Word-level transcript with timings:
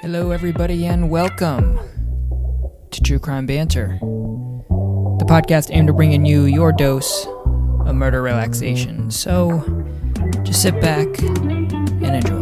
Hello, 0.00 0.30
everybody, 0.30 0.86
and 0.86 1.10
welcome 1.10 1.78
to 2.90 3.02
True 3.02 3.18
Crime 3.18 3.46
Banter, 3.46 3.98
the 4.00 5.24
podcast 5.26 5.74
aimed 5.74 5.88
at 5.88 5.96
bringing 5.96 6.24
you 6.24 6.44
your 6.44 6.72
dose 6.72 7.26
of 7.26 7.94
murder 7.94 8.22
relaxation. 8.22 9.10
So, 9.10 9.60
just 10.44 10.62
sit 10.62 10.80
back 10.80 11.08
and 11.20 12.02
enjoy. 12.02 12.37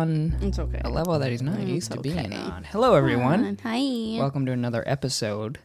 On 0.00 0.36
It's 0.40 0.58
okay. 0.58 0.80
a 0.84 0.88
level 0.88 1.18
that 1.18 1.30
he's 1.30 1.42
not 1.42 1.56
Mm, 1.58 1.68
used 1.68 1.88
it's 1.88 1.96
to 1.96 2.00
being 2.00 2.32
on. 2.32 2.64
Hello, 2.64 2.94
everyone. 2.94 3.58
Hi. 3.62 4.18
Welcome 4.18 4.46
to 4.46 4.52
another 4.52 4.82
episode 4.86 5.58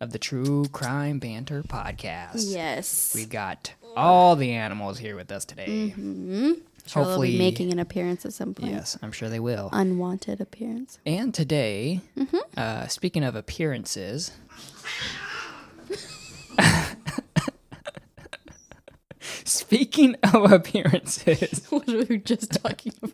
of 0.00 0.12
the 0.12 0.18
True 0.18 0.64
Crime 0.72 1.18
Banter 1.18 1.62
podcast. 1.62 2.50
Yes. 2.50 3.12
We've 3.14 3.28
got 3.28 3.74
all 3.94 4.36
the 4.36 4.52
animals 4.52 4.98
here 4.98 5.16
with 5.16 5.30
us 5.30 5.44
today. 5.44 5.90
hmm 5.90 6.52
Sure 6.86 7.02
they'll 7.02 7.04
Hopefully- 7.04 7.32
be 7.32 7.38
making 7.38 7.72
an 7.72 7.78
appearance 7.78 8.24
at 8.26 8.32
some 8.32 8.54
point. 8.54 8.72
Yes, 8.72 8.98
I'm 9.02 9.12
sure 9.12 9.28
they 9.28 9.40
will. 9.40 9.68
Unwanted 9.72 10.40
appearance. 10.40 10.98
And 11.06 11.32
today, 11.34 12.00
Mm-hmm. 12.18 12.36
uh, 12.56 12.86
speaking 12.88 13.22
of 13.22 13.36
appearances, 13.36 14.32
speaking 19.44 20.16
of 20.34 20.52
appearances, 20.52 21.66
what 21.70 21.86
were 21.86 22.04
we 22.08 22.18
just 22.18 22.52
talking 22.62 22.92
about? 23.02 23.12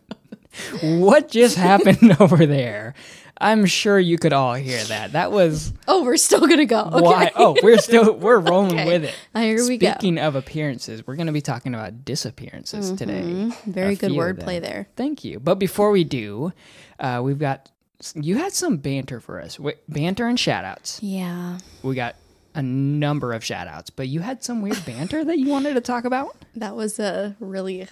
What 0.81 1.29
just 1.29 1.57
happened 1.57 2.17
over 2.19 2.45
there? 2.45 2.93
I'm 3.37 3.65
sure 3.65 3.97
you 3.99 4.19
could 4.19 4.33
all 4.33 4.53
hear 4.53 4.83
that. 4.83 5.13
That 5.13 5.31
was 5.31 5.73
Oh, 5.87 6.03
we're 6.03 6.17
still 6.17 6.41
gonna 6.41 6.65
go. 6.65 6.81
Okay. 6.83 7.01
why. 7.01 7.31
Oh, 7.35 7.55
we're 7.63 7.79
still 7.79 8.13
we're 8.13 8.37
rolling 8.51 8.73
Okay. 8.73 8.85
with 8.85 9.03
it. 9.05 9.15
Uh, 9.33 9.41
here 9.41 9.67
we 9.67 9.77
go. 9.77 9.89
Speaking 9.91 10.19
of 10.19 10.35
appearances, 10.35 11.05
we're 11.07 11.15
going 11.15 11.25
to 11.27 11.33
be 11.33 11.41
talking 11.41 11.73
about 11.73 12.05
disappearances 12.05 12.91
today. 12.91 13.21
Mhm. 13.23 13.63
Very 13.65 13.93
A 13.93 13.95
good 13.95 14.11
wordplay 14.11 14.61
there. 14.61 14.87
Thank 14.95 15.23
you. 15.23 15.39
But 15.39 15.55
before 15.55 15.89
we 15.89 16.03
do, 16.03 16.53
uh, 16.99 17.21
we've 17.23 17.39
got 17.39 17.71
you 18.13 18.37
had 18.37 18.53
some 18.53 18.77
banter 18.77 19.19
for 19.19 19.41
us. 19.41 19.59
Wait, 19.59 19.77
banter 19.89 20.27
and 20.27 20.39
shout 20.39 20.63
outs. 20.63 20.99
Yeah. 21.01 21.57
We 21.81 21.95
got 21.95 22.15
a 22.53 22.61
number 22.61 23.33
of 23.33 23.43
shout 23.43 23.67
outs, 23.67 23.89
but 23.89 24.07
you 24.07 24.19
had 24.19 24.43
some 24.43 24.61
weird 24.61 24.83
banter 24.85 25.23
that 25.23 25.39
you 25.39 25.47
wanted 25.47 25.73
to 25.75 25.81
talk 25.81 26.03
about? 26.05 26.35
That 26.55 26.75
was 26.75 26.99
a 26.99 27.35
really 27.39 27.87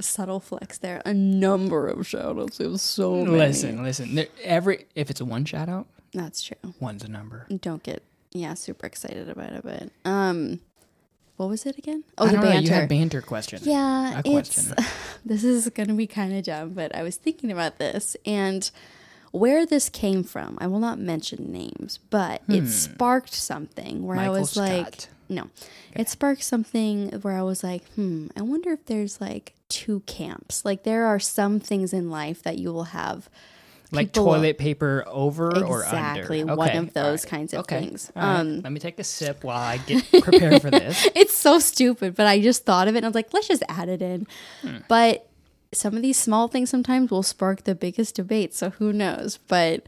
subtle 0.00 0.40
flex 0.40 0.78
there. 0.78 1.02
A 1.04 1.12
number 1.14 1.86
of 1.88 2.06
shout 2.06 2.38
outs. 2.38 2.60
It 2.60 2.68
was 2.70 2.82
so 2.82 3.16
many. 3.24 3.36
Listen, 3.36 3.82
listen. 3.82 4.14
There, 4.14 4.26
every 4.42 4.86
if 4.94 5.10
it's 5.10 5.20
a 5.20 5.24
one 5.24 5.44
shout 5.44 5.68
out, 5.68 5.86
That's 6.12 6.42
true. 6.42 6.56
one's 6.80 7.04
a 7.04 7.08
number. 7.08 7.46
Don't 7.60 7.82
get 7.82 8.02
yeah, 8.32 8.54
super 8.54 8.86
excited 8.86 9.28
about 9.28 9.52
it, 9.52 9.62
but 9.62 9.90
um 10.08 10.60
what 11.36 11.48
was 11.48 11.66
it 11.66 11.76
again? 11.78 12.04
Oh, 12.18 12.26
the 12.26 12.32
don't 12.32 12.40
know, 12.42 12.50
banter. 12.50 12.68
you 12.68 12.74
had 12.74 12.88
banter 12.88 13.20
question. 13.22 13.60
Yeah, 13.64 14.18
A 14.18 14.22
question. 14.22 14.74
it's 14.78 14.88
this 15.24 15.44
is 15.44 15.68
gonna 15.70 15.94
be 15.94 16.06
kind 16.06 16.32
of 16.34 16.44
dumb, 16.44 16.70
but 16.70 16.94
I 16.94 17.02
was 17.02 17.16
thinking 17.16 17.50
about 17.50 17.78
this 17.78 18.16
and 18.26 18.70
where 19.32 19.64
this 19.64 19.88
came 19.88 20.22
from. 20.24 20.58
I 20.60 20.66
will 20.66 20.78
not 20.78 20.98
mention 20.98 21.50
names, 21.50 21.98
but 22.10 22.42
it 22.48 22.68
sparked 22.68 23.32
something 23.34 24.04
where 24.06 24.16
Hmm. 24.16 24.22
Michael 24.24 24.36
I 24.36 24.40
was 24.40 24.56
like, 24.56 25.06
No, 25.28 25.48
it 25.94 26.08
sparked 26.08 26.42
something 26.42 27.08
where 27.22 27.36
I 27.38 27.42
was 27.42 27.62
like, 27.64 27.84
hmm, 27.94 28.26
I 28.36 28.42
wonder 28.42 28.70
if 28.72 28.84
there's 28.86 29.20
like 29.20 29.54
two 29.68 30.00
camps. 30.00 30.64
Like 30.64 30.84
there 30.84 31.06
are 31.06 31.18
some 31.18 31.58
things 31.60 31.92
in 31.92 32.10
life 32.10 32.42
that 32.42 32.58
you 32.58 32.72
will 32.72 32.84
have 32.84 33.30
Like 33.90 34.12
toilet 34.12 34.58
paper 34.58 35.04
over 35.06 35.48
or 35.48 35.84
under. 35.84 36.20
exactly 36.20 36.44
one 36.44 36.58
Okay, 36.68 36.76
of 36.76 36.92
those 36.92 37.24
right. 37.24 37.30
kinds 37.30 37.54
of 37.54 37.60
Okay, 37.60 37.80
things. 37.80 38.12
right. 38.14 38.40
Um, 38.40 38.60
Let 38.60 38.72
me 38.72 38.80
take 38.80 38.98
a 38.98 39.04
sip 39.04 39.42
while 39.44 39.60
I 39.60 39.78
get 39.78 40.04
prepared 40.22 40.60
for 40.60 40.70
this. 40.70 41.08
it's 41.14 41.34
so 41.34 41.58
stupid, 41.58 42.14
but 42.14 42.26
I 42.26 42.40
just 42.40 42.64
thought 42.66 42.88
of 42.88 42.94
it 42.94 42.98
and 42.98 43.06
I 43.06 43.08
was 43.08 43.14
like, 43.14 43.32
let's 43.32 43.48
just 43.48 43.62
add 43.68 43.88
it 43.88 44.02
in. 44.02 44.26
Hmm. 44.62 44.78
But 44.88 45.28
some 45.72 45.96
of 45.96 46.02
these 46.02 46.18
small 46.18 46.48
things 46.48 46.68
sometimes 46.68 47.10
will 47.10 47.22
spark 47.22 47.64
the 47.64 47.74
biggest 47.74 48.16
debate, 48.16 48.52
so 48.54 48.70
who 48.70 48.92
knows? 48.92 49.38
But 49.48 49.86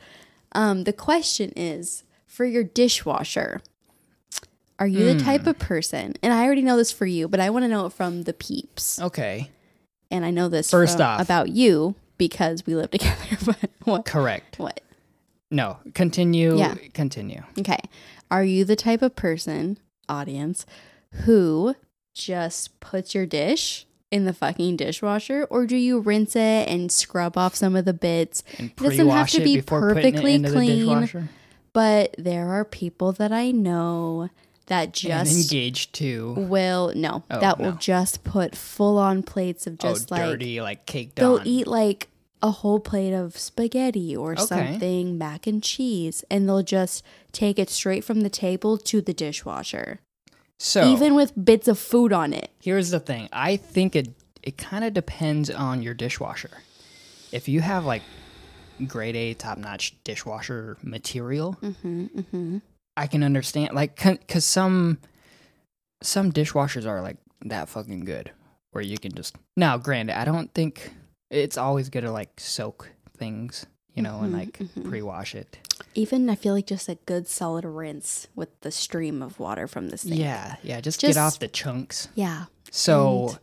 um, 0.53 0.85
the 0.85 0.93
question 0.95 1.53
is 1.57 2.05
for 2.27 2.47
your 2.47 2.65
dishwasher, 2.65 3.61
are 4.79 4.87
you 4.87 5.05
the 5.05 5.13
Hmm. 5.15 5.19
type 5.25 5.47
of 5.47 5.59
person, 5.59 6.15
and 6.23 6.33
I 6.33 6.45
already 6.45 6.63
know 6.63 6.77
this 6.77 6.91
for 6.93 7.07
you, 7.07 7.29
but 7.29 7.41
I 7.41 7.51
want 7.51 7.65
to 7.65 7.69
know 7.69 7.87
it 7.87 7.93
from 7.93 8.23
the 8.25 8.33
peeps. 8.33 9.01
Okay. 9.01 9.51
And 10.11 10.25
I 10.25 10.31
know 10.31 10.49
this 10.49 10.71
First 10.71 10.97
from- 10.99 11.07
off- 11.07 11.21
about 11.21 11.49
you 11.51 11.95
because 12.19 12.65
we 12.67 12.75
live 12.75 12.91
together. 12.91 13.17
But 13.45 13.71
what? 13.85 14.05
Correct. 14.05 14.59
What? 14.59 14.81
No. 15.51 15.79
Continue. 15.95 16.57
Yeah. 16.59 16.75
Continue. 16.95 17.43
Okay. 17.59 17.79
Are 18.31 18.45
you 18.45 18.65
the 18.65 18.77
type 18.77 19.03
of 19.03 19.15
person, 19.15 19.79
audience, 20.09 20.67
who 21.25 21.75
just 22.15 22.79
puts 22.81 23.15
your 23.15 23.27
dish 23.27 23.87
in 24.11 24.25
the 24.25 24.33
fucking 24.33 24.77
dishwasher 24.77 25.45
or 25.51 25.67
do 25.67 25.77
you 25.77 25.99
rinse 26.01 26.35
it 26.37 26.69
and 26.69 26.91
scrub 26.91 27.37
off 27.37 27.55
some 27.55 27.77
of 27.77 27.85
the 27.85 27.93
bits? 27.93 28.43
It 28.59 28.75
doesn't 28.77 29.09
have 29.09 29.29
to 29.31 29.41
be 29.41 29.57
before 29.57 29.93
putting 29.95 29.99
it 29.99 30.13
perfectly 30.23 30.39
the 30.39 30.51
clean. 30.51 31.29
But 31.73 32.15
there 32.19 32.49
are 32.49 32.65
people 32.65 33.13
that 33.13 33.33
I 33.33 33.51
know 33.51 34.31
that 34.67 34.85
and 34.85 34.93
just 34.95 35.53
engaged 35.53 35.95
to 35.95 36.35
will 36.37 36.93
no, 36.95 37.23
Oh, 37.31 37.41
that 37.41 37.59
will 37.59 37.73
no. 37.73 37.79
just 37.79 38.25
put 38.25 38.57
full 38.57 38.99
on 38.99 39.23
plates 39.23 39.67
of 39.67 39.79
just 39.79 40.11
oh, 40.11 40.15
like 40.17 40.31
dirty, 40.31 40.61
like 40.61 40.87
caked 40.87 41.17
they'll 41.17 41.37
on. 41.41 41.47
eat 41.47 41.67
like 41.67 42.09
a 42.43 42.51
whole 42.51 42.79
plate 42.81 43.13
of 43.15 43.37
spaghetti 43.39 44.15
or 44.17 44.33
Okay. 44.33 44.43
something, 44.45 45.17
mac 45.19 45.47
and 45.47 45.63
cheese, 45.63 46.25
and 46.31 46.49
they'll 46.49 46.63
just 46.63 47.03
take 47.33 47.59
it 47.59 47.71
straight 47.71 48.05
from 48.05 48.21
the 48.23 48.29
table 48.31 48.77
to 48.79 49.01
the 49.01 49.15
dishwasher, 49.15 50.01
so 50.59 50.87
even 50.87 51.15
with 51.15 51.33
bits 51.43 51.69
of 51.69 51.79
food 51.79 52.13
on 52.13 52.33
it. 52.33 52.51
here's 52.61 52.91
the 52.91 53.01
thing. 53.01 53.29
I 53.33 53.57
think 53.57 53.97
it 53.97 54.09
it 54.43 54.59
kind 54.59 54.85
of 54.85 54.93
depends 54.93 55.49
on 55.49 55.83
your 55.83 55.95
dishwasher. 55.95 56.51
If 57.33 57.49
you 57.49 57.61
have 57.63 57.85
like 57.87 58.03
grade 58.87 59.17
A 59.17 59.33
top 59.35 59.57
notch 59.57 59.95
dishwasher 60.05 60.77
material, 60.83 61.57
Mm-hmm, 61.63 62.05
mm-hmm. 62.07 62.59
I 62.97 63.07
can 63.07 63.23
understand. 63.23 63.75
Like, 63.75 63.97
because 64.03 64.45
some 64.45 64.99
some 66.03 66.33
dishwashers 66.33 66.87
are 66.87 67.01
like 67.03 67.17
that 67.45 67.69
fucking 67.69 68.05
good, 68.05 68.31
where 68.73 68.83
you 68.85 68.99
can 68.99 69.13
just. 69.13 69.37
Now, 69.57 69.77
granted, 69.79 70.19
I 70.19 70.25
don't 70.25 70.53
think 70.55 70.93
it's 71.31 71.57
always 71.59 71.89
good 71.89 72.03
to 72.03 72.11
like 72.13 72.39
soak 72.39 72.91
things, 73.17 73.67
you 73.95 74.03
know, 74.03 74.21
and 74.21 74.33
Mhm, 74.35 74.39
like 74.39 74.59
mhm. 74.59 74.89
pre-wash 74.89 75.35
it. 75.35 75.59
Even 75.95 76.29
I 76.29 76.35
feel 76.35 76.55
like 76.55 76.67
just 76.67 76.89
a 76.89 76.97
good 77.07 77.27
solid 77.29 77.65
rinse 77.65 78.27
with 78.35 78.61
the 78.61 78.71
stream 78.71 79.23
of 79.23 79.39
water 79.41 79.67
from 79.67 79.89
this 79.89 80.03
thing. 80.05 80.15
Yeah, 80.19 80.57
yeah. 80.63 80.81
Just, 80.81 81.01
Just- 81.01 81.15
get 81.15 81.21
off 81.21 81.39
the 81.39 81.49
chunks. 81.49 82.09
yeah, 82.15 82.47
So, 82.71 83.29
And- 83.31 83.39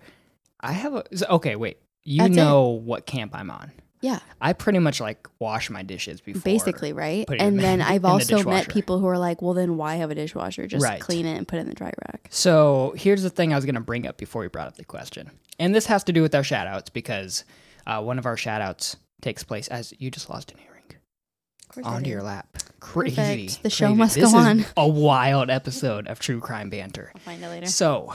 I 0.60 0.72
have 0.74 0.94
a. 0.94 1.04
Okay, 1.34 1.56
wait. 1.56 1.78
You 2.04 2.20
That's 2.20 2.32
it. 2.32 2.36
know 2.36 2.68
what 2.70 3.06
camp 3.06 3.34
I'm 3.36 3.50
on. 3.50 3.72
Yeah. 4.02 4.20
I 4.42 4.54
pretty 4.54 4.80
much 4.80 5.00
like 5.00 5.28
wash 5.40 5.70
my 5.70 5.84
dishes 5.84 6.22
before. 6.22 6.42
Basically, 6.42 6.92
right? 6.94 7.26
put 7.28 7.38
it 7.38 7.42
in 7.42 7.48
And 7.48 7.60
then 7.60 7.74
in 7.82 7.88
I've 7.88 8.02
the 8.02 8.08
also 8.08 8.44
met 8.44 8.68
people 8.70 9.00
who 9.00 9.08
are 9.08 9.18
like, 9.18 9.42
"Well, 9.42 9.54
then 9.54 9.78
why 9.78 9.96
have 9.96 10.12
a 10.12 10.16
dishwasher? 10.16 10.68
Just 10.68 10.84
Right. 10.84 11.00
clean 11.00 11.26
it 11.26 11.38
and 11.38 11.48
put 11.48 11.58
it 11.58 11.62
in 11.62 11.70
the 11.70 11.76
dry 11.76 11.92
rack." 12.08 12.28
So 12.30 12.94
here's 12.98 13.22
the 13.24 13.30
thing 13.30 13.54
I 13.54 13.56
was 13.56 13.66
going 13.66 13.76
to 13.76 13.82
bring 13.82 14.08
up 14.08 14.18
before 14.18 14.42
we 14.42 14.48
brought 14.48 14.68
up 14.68 14.76
the 14.78 14.86
question. 14.86 15.30
And 15.60 15.74
this 15.76 15.86
has 15.86 16.04
to 16.06 16.14
do 16.14 16.22
with 16.22 16.34
our 16.36 16.44
shout 16.44 16.66
outs 16.68 16.90
because 16.90 17.44
uh, 17.86 18.02
one 18.02 18.18
of 18.18 18.26
our 18.26 18.36
shout 18.38 18.62
outs 18.62 18.98
takes 19.22 19.44
place 19.44 19.68
as 19.68 19.94
you 20.00 20.10
just 20.10 20.30
lost 20.30 20.52
an 20.52 20.58
earring 20.60 21.86
onto 21.86 22.10
your 22.10 22.24
lap. 22.24 22.58
Crazy. 22.80 23.16
Perfect. 23.16 23.64
The 23.64 23.70
show 23.70 23.86
crazy. 23.88 23.98
must 23.98 24.16
this 24.16 24.32
go 24.32 24.40
is 24.40 24.46
on. 24.46 24.66
A 24.76 24.88
wild 24.88 25.50
episode 25.52 26.08
of 26.08 26.20
True 26.20 26.40
Crime 26.40 26.70
Banter. 26.70 27.12
I'll 27.14 27.22
find 27.22 27.44
it 27.44 27.48
later. 27.48 27.66
So, 27.68 28.14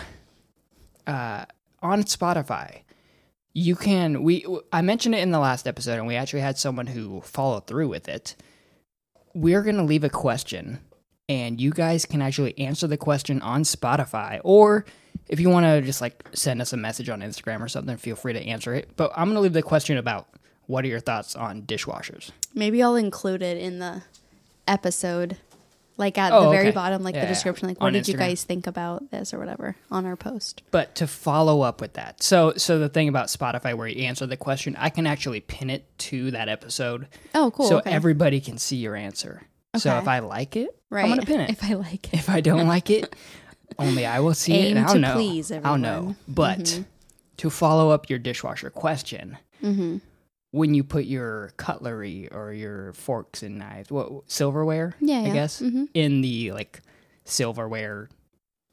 uh, 1.07 1.45
on 1.83 2.03
Spotify, 2.03 2.81
you 3.57 3.75
can 3.75 4.23
we 4.23 4.45
I 4.71 4.83
mentioned 4.83 5.15
it 5.15 5.23
in 5.23 5.31
the 5.31 5.39
last 5.39 5.67
episode, 5.67 5.95
and 5.95 6.07
we 6.07 6.15
actually 6.15 6.41
had 6.41 6.59
someone 6.59 6.87
who 6.87 7.23
followed 7.23 7.67
through 7.67 7.89
with 7.89 8.07
it. 8.07 8.37
We're 9.33 9.63
gonna 9.63 9.85
leave 9.85 10.05
a 10.05 10.11
question, 10.11 10.81
and 11.27 11.59
you 11.59 11.71
guys 11.71 12.05
can 12.05 12.21
actually 12.21 12.59
answer 12.59 12.87
the 12.87 12.99
question 12.99 13.41
on 13.41 13.63
Spotify, 13.63 14.43
or 14.45 14.85
if 15.31 15.41
you 15.41 15.49
want 15.49 15.65
to 15.65 15.81
just 15.81 16.03
like 16.03 16.23
send 16.35 16.61
us 16.61 16.75
a 16.75 16.77
message 16.77 17.09
on 17.09 17.21
Instagram 17.21 17.63
or 17.63 17.69
something, 17.69 17.97
feel 17.97 18.15
free 18.15 18.35
to 18.35 18.41
answer 18.41 18.75
it. 18.75 18.91
But 18.95 19.11
I'm 19.17 19.31
gonna 19.31 19.41
leave 19.41 19.55
the 19.55 19.63
question 19.63 19.97
about 19.97 20.29
what 20.67 20.85
are 20.85 20.89
your 20.89 21.01
thoughts 21.01 21.35
on 21.35 21.63
dishwashers? 21.63 22.33
Maybe 22.53 22.83
I'll 22.83 22.97
include 22.97 23.41
it 23.41 23.57
in 23.57 23.79
the 23.79 24.03
episode, 24.69 25.39
like 25.97 26.19
at 26.19 26.33
Oh, 26.33 26.45
the 26.45 26.51
very 26.51 26.69
okay. 26.69 26.75
bottom, 26.75 27.03
like 27.03 27.15
Yeah, 27.15 27.23
the 27.23 27.29
description, 27.29 27.69
like 27.69 27.81
what 27.81 27.93
did 27.93 28.07
you 28.09 28.17
guys 28.17 28.45
think 28.45 28.67
about 28.67 29.11
this 29.11 29.33
or 29.33 29.39
whatever 29.39 29.77
on 29.91 30.05
our 30.07 30.17
post. 30.17 30.63
But 30.71 30.95
to 30.97 31.07
follow 31.07 31.63
up 31.63 31.81
with 31.81 31.95
that, 31.95 32.23
so 32.23 32.53
so 32.57 32.79
the 32.79 32.89
thing 32.89 33.09
about 33.09 33.29
Spotify 33.29 33.75
where 33.77 33.87
you 33.89 34.05
answer 34.05 34.27
the 34.27 34.37
question, 34.37 34.77
I 34.79 34.91
can 34.91 35.07
actually 35.07 35.41
pin 35.41 35.71
it 35.71 35.85
to 35.99 36.31
that 36.33 36.49
episode, 36.49 37.09
Oh, 37.35 37.51
cool. 37.51 37.67
so 37.69 37.79
okay. 37.79 37.91
everybody 37.91 38.41
can 38.41 38.59
see 38.59 38.77
your 38.77 38.95
answer. 38.97 39.43
So 39.77 39.97
if 39.99 40.09
I 40.09 40.21
like 40.21 40.57
it, 40.57 40.71
Right. 40.91 41.05
I'm 41.05 41.11
gonna 41.11 41.23
pin 41.27 41.41
it. 41.41 41.51
If 41.57 41.63
I 41.65 41.75
like 41.75 42.09
it. 42.09 42.15
If 42.15 42.29
I 42.31 42.41
don't 42.41 42.67
like 42.69 42.89
it, 42.91 43.15
only 43.79 44.07
I 44.07 44.21
will 44.21 44.35
see 44.35 44.55
it, 44.55 44.77
and 44.77 44.87
I'll 44.87 44.99
know. 44.99 45.15
please, 45.15 45.51
I'll 45.53 45.77
know. 45.79 45.95
everyone. 45.97 46.17
But 46.29 46.83
to 47.39 47.51
follow 47.51 47.91
up 47.91 48.09
your 48.09 48.19
dishwasher 48.19 48.71
question, 48.71 49.37
Mm-hmm. 49.63 49.99
When 50.57 50.75
you 50.75 50.83
put 50.83 51.05
your 51.05 51.53
cutlery 51.59 52.29
or 52.33 52.53
your 52.53 52.93
forks 52.95 53.43
and 53.43 53.59
knives, 53.59 53.91
what 53.91 54.11
silverware, 54.31 54.95
Yeah, 55.01 55.19
I 55.21 55.27
yeah. 55.27 55.33
guess, 55.33 55.61
Mm-hmm. 55.61 55.85
in 55.95 56.21
the 56.23 56.53
like 56.53 56.81
silverware 57.25 58.09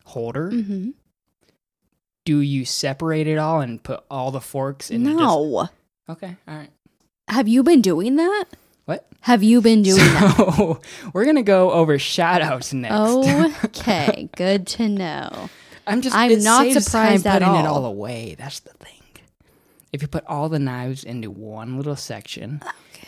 holder, 0.06 0.50
Mm-hmm. 0.51 0.91
do 2.25 2.39
you 2.39 2.65
separate 2.65 3.27
it 3.27 3.38
all 3.38 3.59
and 3.62 3.81
put 3.83 4.03
all 4.09 4.31
the 4.31 4.41
forks 4.41 4.89
in? 4.89 5.03
Just, 5.03 5.18
No. 5.18 5.69
okay, 6.09 6.35
all 6.47 6.56
right. 6.56 6.69
Have 7.27 7.47
you 7.47 7.63
been 7.63 7.81
doing 7.81 8.15
that? 8.18 8.45
What? 8.86 9.07
Have 9.21 9.44
you 9.44 9.62
been 9.62 9.81
doing 9.89 9.97
that? 9.97 10.36
So 10.36 10.81
we're 11.13 11.25
gonna 11.25 11.44
go 11.44 11.71
over 11.71 11.97
shout 12.00 12.41
outs 12.41 12.74
next. 12.74 12.94
Okay, 13.65 14.29
good 14.36 14.68
to 14.68 14.88
know. 14.89 15.50
I'm 15.88 16.01
just 16.01 16.15
I'm 16.15 16.31
it 16.31 16.41
not 16.44 16.71
surprised 16.81 17.25
putting 17.25 17.41
it 17.56 17.65
all. 17.65 17.83
all 17.83 17.86
away. 17.86 18.36
That's 18.38 18.59
the 18.62 18.71
thing. 18.74 19.01
If 19.93 20.01
you 20.01 20.07
put 20.09 20.25
all 20.27 20.49
the 20.49 20.59
knives 20.59 21.03
into 21.03 21.29
one 21.31 21.77
little 21.77 21.95
section, 21.95 22.61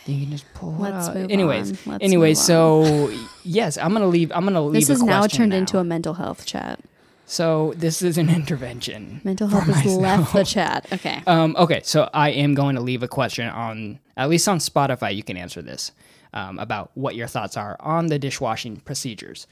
you 0.06 0.22
can 0.22 0.30
just 0.30 0.46
pull 0.54 0.74
Let's 0.76 1.08
it 1.08 1.10
out. 1.10 1.16
move 1.16 1.30
anyways, 1.32 1.70
on. 1.70 1.92
Let's 1.92 2.04
anyways, 2.04 2.48
move 2.48 2.58
on. 2.58 3.10
so 3.10 3.28
yes, 3.44 3.76
I'm 3.76 3.92
gonna 3.92 4.06
leave. 4.06 4.32
I'm 4.34 4.44
gonna 4.44 4.62
leave. 4.62 4.74
This 4.86 4.90
is 4.90 5.02
now 5.02 5.26
turned 5.26 5.50
now. 5.50 5.58
into 5.58 5.78
a 5.78 5.84
mental 5.84 6.14
health 6.14 6.46
chat. 6.46 6.80
So 7.28 7.74
this 7.76 8.02
is 8.02 8.18
an 8.18 8.30
intervention. 8.30 9.20
Mental 9.24 9.48
health 9.48 9.64
has 9.64 9.84
left 9.96 10.32
the 10.32 10.44
chat. 10.44 10.86
Okay. 10.92 11.20
Um, 11.26 11.56
okay, 11.58 11.80
so 11.82 12.08
I 12.14 12.30
am 12.30 12.54
going 12.54 12.76
to 12.76 12.80
leave 12.80 13.02
a 13.02 13.08
question 13.08 13.48
on 13.48 13.98
at 14.16 14.28
least 14.30 14.48
on 14.48 14.58
Spotify. 14.58 15.14
You 15.14 15.24
can 15.24 15.36
answer 15.36 15.60
this 15.60 15.90
um, 16.32 16.60
about 16.60 16.92
what 16.94 17.16
your 17.16 17.26
thoughts 17.26 17.56
are 17.56 17.76
on 17.80 18.06
the 18.06 18.18
dishwashing 18.20 18.76
procedures. 18.76 19.48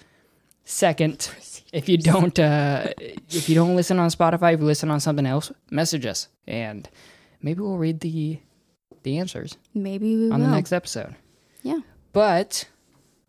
Second, 0.65 1.29
if 1.73 1.89
you 1.89 1.99
don't 1.99 2.39
uh, 2.39 2.93
if 3.29 3.49
you 3.49 3.57
don't 3.57 3.75
listen 3.75 3.99
on 3.99 4.09
Spotify, 4.09 4.55
if 4.55 4.61
you 4.61 4.67
listen 4.67 4.91
on 4.93 5.01
something 5.01 5.27
else, 5.27 5.51
message 5.71 6.07
us 6.07 6.29
and 6.47 6.89
maybe 7.45 7.61
we'll 7.61 7.77
read 7.79 8.01
the 8.01 8.39
the 9.05 9.19
answers 9.19 9.57
Maybe 9.75 10.17
we 10.17 10.31
on 10.31 10.41
will. 10.41 10.47
the 10.49 10.55
next 10.55 10.73
episode. 10.73 11.15
Yeah. 11.63 11.81
But 12.13 12.67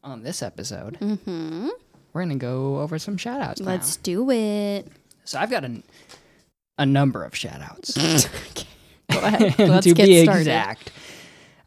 on 0.04 0.24
this 0.24 0.42
episode, 0.42 0.98
Mm-hmm. 1.00 1.68
we're 2.14 2.22
gonna 2.22 2.36
go 2.36 2.80
over 2.80 2.98
some 2.98 3.18
shout 3.18 3.42
outs. 3.42 3.60
Let's 3.62 3.98
do 3.98 4.30
it. 4.32 4.88
So 5.26 5.38
I've 5.40 5.50
got 5.52 5.66
a, 5.66 5.82
a 6.78 6.86
number 6.86 7.24
of 7.24 7.36
shout 7.36 7.62
outs. 7.62 7.94
Go 9.12 9.20
ahead. 9.20 9.60
Let's 9.60 9.86
to 9.86 9.94
get 9.94 10.06
be 10.08 10.24
started. 10.24 10.42
exact, 10.42 10.92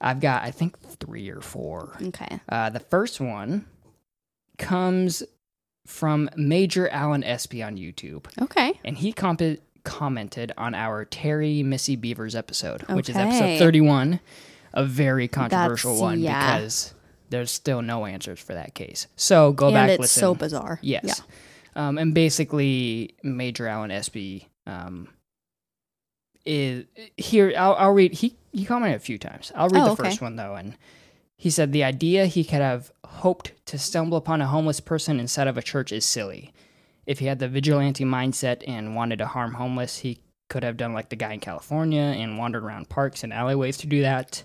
I've 0.00 0.20
got 0.20 0.42
I 0.42 0.50
think 0.50 0.78
three 0.80 1.28
or 1.28 1.40
four. 1.40 1.96
Okay. 2.02 2.40
Uh, 2.48 2.70
the 2.70 2.80
first 2.80 3.20
one 3.20 3.66
comes 4.58 5.22
from 5.86 6.28
Major 6.36 6.88
Alan 6.88 7.24
Espy 7.24 7.62
on 7.62 7.76
YouTube, 7.76 8.26
Okay. 8.42 8.78
and 8.84 8.98
he 8.98 9.12
comp- 9.12 9.60
commented 9.88 10.52
on 10.56 10.74
our 10.74 11.04
Terri 11.04 11.64
Missy 11.64 11.96
Beavers 11.96 12.34
episode, 12.34 12.82
which 12.90 13.08
is 13.08 13.16
episode 13.16 13.58
thirty-one, 13.58 14.20
a 14.72 14.84
very 14.84 15.26
controversial 15.28 15.92
That's- 15.92 16.02
one 16.02 16.20
yeah. 16.20 16.56
because 16.58 16.94
there's 17.30 17.50
still 17.50 17.82
no 17.82 18.06
answers 18.06 18.38
for 18.40 18.54
that 18.54 18.74
case. 18.74 19.06
So 19.16 19.52
go 19.52 19.66
and 19.66 19.74
back 19.74 19.90
it's 19.90 20.00
listen. 20.00 20.20
so 20.20 20.34
bizarre. 20.34 20.78
Yes. 20.82 21.04
Yeah. 21.06 21.88
Um, 21.88 21.98
and 21.98 22.12
basically, 22.14 23.14
Major 23.22 23.66
Allen 23.68 23.90
Espy 23.90 24.48
um, 24.66 25.08
is 26.44 26.84
here. 27.16 27.52
I'll, 27.56 27.74
I'll 27.74 27.92
read. 27.92 28.12
He 28.14 28.36
he 28.52 28.64
commented 28.64 28.96
a 28.96 29.00
few 29.00 29.18
times. 29.18 29.52
I'll 29.54 29.68
read 29.68 29.82
Oh, 29.82 29.84
the 29.86 29.90
okay. 29.92 30.04
first 30.04 30.20
one 30.22 30.36
though, 30.36 30.54
and 30.54 30.76
he 31.36 31.50
said 31.50 31.72
the 31.72 31.84
idea 31.84 32.26
he 32.26 32.44
could 32.44 32.60
have 32.60 32.90
hoped 33.04 33.52
to 33.66 33.78
stumble 33.78 34.18
upon 34.18 34.40
a 34.40 34.46
homeless 34.46 34.80
person 34.80 35.20
inside 35.20 35.46
of 35.46 35.56
a 35.56 35.62
church 35.62 35.92
is 35.92 36.04
silly. 36.04 36.52
If 37.08 37.18
he 37.20 37.26
had 37.26 37.38
the 37.38 37.48
vigilante 37.48 38.04
mindset 38.04 38.62
and 38.68 38.94
wanted 38.94 39.18
to 39.20 39.26
harm 39.26 39.54
homeless, 39.54 39.96
he 39.98 40.20
could 40.50 40.62
have 40.62 40.76
done 40.76 40.92
like 40.92 41.08
the 41.08 41.16
guy 41.16 41.32
in 41.32 41.40
California 41.40 42.00
and 42.02 42.36
wandered 42.38 42.62
around 42.64 42.88
parks 42.88 43.24
and 43.24 43.32
alleyways 43.32 43.78
to 43.78 43.86
do 43.86 44.02
that. 44.02 44.44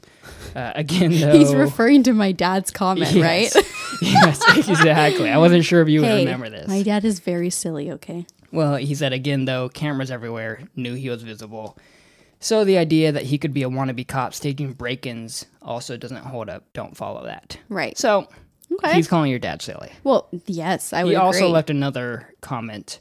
Uh, 0.56 0.72
again, 0.76 1.12
though, 1.12 1.38
He's 1.38 1.54
referring 1.54 2.04
to 2.04 2.14
my 2.14 2.32
dad's 2.32 2.72
comment, 2.72 3.12
Yes. 3.12 3.56
right? 3.56 3.66
yes, 4.02 4.58
exactly. 4.70 5.30
I 5.30 5.38
wasn't 5.38 5.66
sure 5.66 5.82
if 5.82 5.90
you 5.90 6.02
would 6.02 6.08
remember 6.08 6.50
this. 6.50 6.68
my 6.70 6.84
dad 6.84 7.04
is 7.06 7.20
very 7.20 7.50
silly. 7.50 7.92
Okay. 7.92 8.26
Well, 8.52 8.76
he 8.76 8.96
said 8.96 9.12
again, 9.14 9.46
though, 9.46 9.68
cameras 9.70 10.10
everywhere 10.12 10.62
knew 10.76 10.94
he 10.94 11.10
was 11.10 11.24
visible. 11.24 11.78
So 12.40 12.64
the 12.66 12.78
idea 12.78 13.12
that 13.12 13.24
he 13.24 13.38
could 13.38 13.54
be 13.54 13.64
a 13.64 13.70
wannabe 13.70 14.08
cop 14.08 14.34
staging 14.34 14.74
break 14.74 15.06
ins 15.06 15.46
also 15.62 15.96
doesn't 15.98 16.24
hold 16.26 16.50
up. 16.50 16.66
Don't 16.74 16.96
follow 16.96 17.24
that. 17.26 17.58
Right. 17.70 17.98
So 17.98 18.28
Okay. 18.72 18.94
he's 18.96 19.08
calling 19.08 19.30
your 19.30 19.40
dad 19.40 19.62
silly. 19.62 19.92
well, 20.04 20.28
yes, 20.46 20.94
I 20.94 21.04
would 21.04 21.12
He 21.12 21.16
also 21.16 21.40
agree. 21.40 21.50
left 21.50 21.70
another 21.70 22.34
comment. 22.42 23.00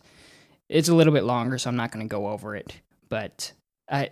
It's 0.69 0.89
a 0.89 0.95
little 0.95 1.13
bit 1.13 1.25
longer, 1.25 1.59
so 1.59 1.69
I'm 1.71 1.77
not 1.77 1.93
going 1.93 2.07
to 2.07 2.11
go 2.11 2.29
over 2.29 2.55
it. 2.57 2.75
But 3.09 3.53
I 3.91 4.11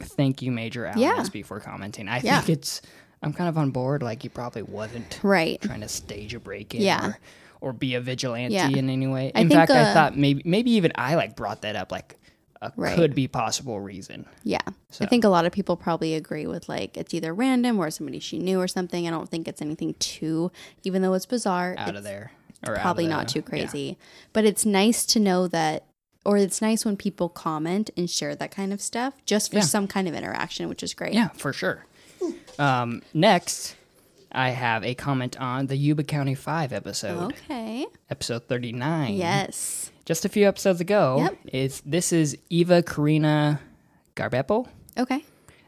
thank 0.00 0.42
you, 0.42 0.50
Major 0.50 0.86
Alan 0.86 0.98
Yeah. 1.00 1.22
For 1.44 1.60
commenting. 1.60 2.08
I 2.08 2.20
Yeah. 2.20 2.40
think 2.40 2.58
it's, 2.58 2.82
I'm 3.22 3.32
kind 3.32 3.48
of 3.48 3.56
on 3.58 3.70
board. 3.70 4.02
Like, 4.02 4.22
he 4.22 4.28
probably 4.28 4.62
wasn't 4.62 5.20
right. 5.22 5.60
trying 5.60 5.80
to 5.82 5.88
stage 5.88 6.34
a 6.34 6.40
break 6.40 6.74
in 6.74 6.82
Yeah. 6.82 7.06
or, 7.08 7.18
or 7.60 7.72
be 7.72 7.94
a 7.94 8.00
vigilante 8.00 8.54
Yeah. 8.54 8.68
in 8.68 8.88
any 8.90 9.06
way. 9.06 9.32
I 9.34 9.40
In 9.40 9.48
think, 9.48 9.58
fact, 9.58 9.70
I 9.72 9.80
uh, 9.82 9.94
thought 9.94 10.16
maybe 10.16 10.42
maybe 10.44 10.70
even 10.72 10.92
I 10.94 11.14
like 11.16 11.36
brought 11.36 11.62
that 11.62 11.74
up 11.76 11.90
like 11.92 12.16
a 12.60 12.72
Right. 12.76 12.96
could 12.96 13.14
be 13.14 13.28
possible 13.28 13.80
reason. 13.80 14.26
Yeah. 14.44 14.58
So- 14.90 15.04
I 15.04 15.08
think 15.08 15.24
a 15.24 15.28
lot 15.28 15.46
of 15.46 15.52
people 15.52 15.76
probably 15.76 16.14
agree 16.14 16.46
with 16.46 16.68
like 16.68 16.96
it's 16.96 17.14
either 17.14 17.32
random 17.34 17.78
or 17.78 17.90
somebody 17.90 18.18
she 18.18 18.38
knew 18.38 18.60
or 18.60 18.66
something. 18.68 19.06
I 19.06 19.10
don't 19.10 19.28
think 19.28 19.46
it's 19.48 19.62
anything 19.62 19.94
too, 19.98 20.50
even 20.84 21.02
though 21.02 21.14
it's 21.14 21.26
bizarre. 21.26 21.74
out 21.78 21.90
it's 21.90 21.98
of 21.98 22.04
there. 22.04 22.32
Or 22.66 22.72
out 22.72 22.76
of 22.78 22.82
probably 22.82 23.06
not 23.06 23.28
too 23.28 23.38
yeah. 23.40 23.44
crazy. 23.48 23.98
But 24.32 24.44
it's 24.44 24.66
nice 24.66 25.06
to 25.06 25.20
know 25.20 25.46
that, 25.48 25.84
or 26.24 26.36
it's 26.36 26.60
nice 26.60 26.84
when 26.84 26.96
people 26.96 27.28
comment 27.28 27.90
and 27.96 28.10
share 28.10 28.34
that 28.34 28.50
kind 28.50 28.72
of 28.72 28.80
stuff 28.80 29.14
just 29.24 29.50
for 29.52 29.58
Yeah. 29.58 29.62
some 29.62 29.86
kind 29.86 30.08
of 30.08 30.14
interaction, 30.14 30.68
which 30.68 30.82
is 30.82 30.94
great. 30.94 31.14
Yeah, 31.14 31.28
for 31.28 31.52
sure. 31.52 31.86
Um, 32.58 33.02
next, 33.14 33.76
I 34.32 34.50
have 34.50 34.82
a 34.84 34.94
comment 34.94 35.40
on 35.40 35.68
the 35.68 35.76
Yuba 35.76 36.02
County 36.02 36.34
5 36.34 36.72
episode, 36.72 37.32
Okay. 37.32 37.86
episode 38.10 38.48
39. 38.48 39.14
Yes. 39.14 39.92
Just 40.08 40.24
a 40.24 40.30
few 40.30 40.48
episodes 40.48 40.80
ago. 40.80 41.18
Yep. 41.18 41.38
It's, 41.52 41.82
this 41.82 42.14
is 42.14 42.38
Eva 42.48 42.82
Karina 42.82 43.60
Garbepo. 44.16 44.66
Okay. 44.96 45.22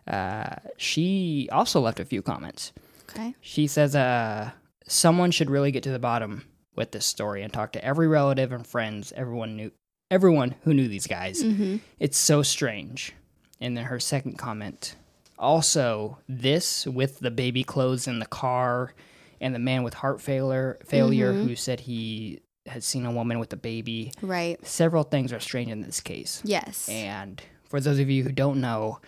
Uh, 0.09 0.55
she 0.79 1.47
also 1.53 1.79
left 1.79 2.01
a 2.01 2.07
few 2.07 2.23
comments. 2.23 2.73
Okay. 3.11 3.35
She 3.43 3.67
says, 3.67 3.95
uh, 3.95 4.51
someone 4.87 5.31
should 5.31 5.51
really 5.51 5.71
get 5.73 5.83
to 5.83 5.91
the 5.91 5.99
bottom 5.99 6.47
with 6.75 6.91
this 6.91 7.05
story 7.05 7.43
and 7.43 7.53
talk 7.53 7.73
to 7.73 7.85
every 7.85 8.09
relative 8.09 8.51
and 8.51 8.67
friends, 8.67 9.13
everyone 9.15 9.57
knew, 9.57 9.73
everyone 10.11 10.55
who 10.63 10.73
knew 10.73 10.89
these 10.89 11.07
guys. 11.07 11.45
Mm-hmm. 11.45 11.77
It's 11.99 12.17
so 12.17 12.43
strange. 12.43 13.13
And 13.61 13.77
then 13.77 13.85
her 13.85 14.01
second 14.01 14.39
comment, 14.39 14.97
also 15.39 16.17
this 16.31 16.87
with 16.87 17.19
the 17.19 17.31
baby 17.31 17.63
clothes 17.63 18.09
in 18.09 18.21
the 18.21 18.27
car, 18.27 18.95
and 19.39 19.55
the 19.55 19.59
man 19.59 19.83
with 19.83 19.93
heart 19.93 20.23
failure, 20.23 20.79
failure 20.87 21.35
Mm-hmm. 21.35 21.47
who 21.47 21.57
said 21.57 21.81
he 21.81 22.41
had 22.71 22.83
seen 22.85 23.05
a 23.07 23.13
woman 23.13 23.39
with 23.39 23.53
a 23.53 23.57
baby. 23.57 24.13
Right. 24.23 24.65
Several 24.67 25.03
things 25.03 25.33
are 25.33 25.41
strange 25.41 25.71
in 25.71 25.83
this 25.83 26.01
case. 26.01 26.41
Yes. 26.45 26.89
And 26.89 27.43
for 27.65 27.81
those 27.81 27.99
of 27.99 28.09
you 28.11 28.23
who 28.25 28.33
don't 28.33 28.61
know, 28.61 29.01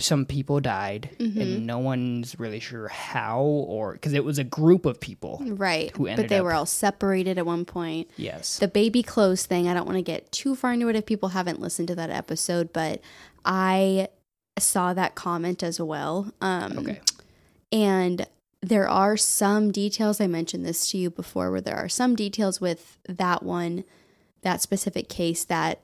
some 0.00 0.26
people 0.26 0.58
died, 0.58 1.10
Mhm. 1.20 1.40
and 1.40 1.66
no 1.68 1.78
one's 1.78 2.38
really 2.40 2.58
sure 2.58 2.88
how 2.88 3.42
or 3.42 3.92
because 3.92 4.12
it 4.12 4.24
was 4.24 4.38
a 4.38 4.44
group 4.44 4.86
of 4.86 4.98
people. 4.98 5.40
right. 5.46 5.92
who 5.96 6.06
but 6.16 6.28
they 6.28 6.38
up- 6.38 6.44
were 6.44 6.52
all 6.52 6.66
separated 6.66 7.38
at 7.38 7.46
one 7.46 7.64
point. 7.64 8.10
Yes. 8.16 8.58
The 8.58 8.66
baby 8.66 9.02
clothes 9.04 9.46
thing, 9.46 9.68
I 9.68 9.74
don't 9.74 9.86
want 9.86 9.96
to 9.98 10.02
get 10.02 10.32
too 10.32 10.56
far 10.56 10.72
into 10.72 10.88
it 10.88 10.96
if 10.96 11.06
people 11.06 11.28
haven't 11.30 11.60
listened 11.60 11.86
to 11.88 11.94
that 11.94 12.10
episode, 12.10 12.72
but 12.72 13.00
I 13.44 14.08
saw 14.58 14.94
that 14.94 15.14
comment 15.14 15.62
as 15.62 15.80
well. 15.80 16.32
Um, 16.40 16.78
okay. 16.78 17.00
And 17.70 18.26
there 18.68 18.88
are 18.88 19.16
some 19.16 19.70
details, 19.70 20.20
I 20.20 20.26
mentioned 20.26 20.64
this 20.64 20.90
to 20.90 20.98
you 20.98 21.10
before, 21.10 21.50
where 21.50 21.60
there 21.60 21.76
are 21.76 21.88
some 21.88 22.16
details 22.16 22.60
with 22.60 22.98
that 23.08 23.42
one, 23.42 23.84
that 24.42 24.62
specific 24.62 25.08
case 25.08 25.44
that 25.44 25.80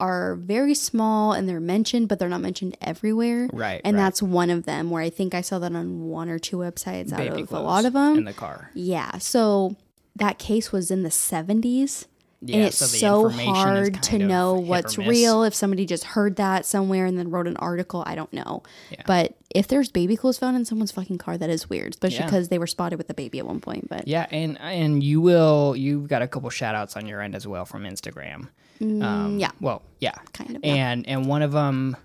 are 0.00 0.34
very 0.34 0.74
small 0.74 1.32
and 1.32 1.48
they're 1.48 1.60
mentioned, 1.60 2.08
but 2.08 2.18
they're 2.18 2.28
not 2.28 2.40
mentioned 2.40 2.76
everywhere. 2.80 3.48
Right. 3.52 3.80
And 3.84 3.96
right. 3.96 4.02
that's 4.02 4.20
one 4.20 4.50
of 4.50 4.64
them 4.64 4.90
where 4.90 5.02
I 5.02 5.10
think 5.10 5.34
I 5.34 5.40
saw 5.40 5.58
that 5.60 5.74
on 5.74 6.08
one 6.08 6.28
or 6.28 6.38
two 6.38 6.56
websites 6.56 7.12
out 7.12 7.26
of 7.26 7.52
a 7.52 7.60
lot 7.60 7.84
of 7.84 7.92
them. 7.92 8.18
in 8.18 8.24
the 8.24 8.32
car. 8.32 8.70
yeah. 8.74 9.18
So 9.18 9.76
that 10.16 10.38
case 10.38 10.72
was 10.72 10.90
in 10.90 11.02
the 11.02 11.10
70s. 11.10 12.06
Yeah, 12.46 12.56
and 12.56 12.64
it's 12.66 12.78
the 12.78 12.86
so, 12.86 13.28
hard 13.30 14.02
to 14.04 14.18
know 14.18 14.54
what's 14.54 14.98
real. 14.98 15.44
If 15.44 15.54
somebody 15.54 15.86
just 15.86 16.04
heard 16.04 16.36
that 16.36 16.66
somewhere 16.66 17.06
and 17.06 17.18
then 17.18 17.30
wrote 17.30 17.46
an 17.46 17.56
article, 17.56 18.02
I 18.06 18.14
don't 18.14 18.32
know. 18.32 18.62
Yeah. 18.90 19.02
But 19.06 19.34
if 19.54 19.68
there's 19.68 19.90
baby 19.90 20.16
clothes 20.16 20.38
found 20.38 20.56
in 20.56 20.64
someone's 20.64 20.92
fucking 20.92 21.18
car, 21.18 21.38
that 21.38 21.48
is 21.48 21.70
weird, 21.70 21.94
especially 21.94 22.18
Yeah. 22.18 22.24
because 22.26 22.48
they 22.48 22.58
were 22.58 22.66
spotted 22.66 22.96
with 22.96 23.08
the 23.08 23.14
baby 23.14 23.38
at 23.38 23.46
one 23.46 23.60
point. 23.60 23.88
But 23.88 24.06
Yeah, 24.06 24.26
and 24.30 24.60
and 24.60 25.02
you 25.02 25.20
will 25.20 25.74
you've 25.76 26.08
got 26.08 26.22
a 26.22 26.28
couple 26.28 26.50
shout 26.50 26.74
outs 26.74 26.96
on 26.96 27.06
your 27.06 27.20
end 27.22 27.34
as 27.34 27.46
well 27.46 27.64
from 27.64 27.84
Instagram. 27.84 28.48
Um, 28.80 29.00
Mm, 29.00 29.40
yeah. 29.40 29.50
Well, 29.60 29.82
yeah. 30.00 30.14
kind 30.32 30.56
of. 30.56 30.64
And 30.64 31.08
and 31.08 31.26
one 31.26 31.42
of 31.42 31.52
them 31.52 31.96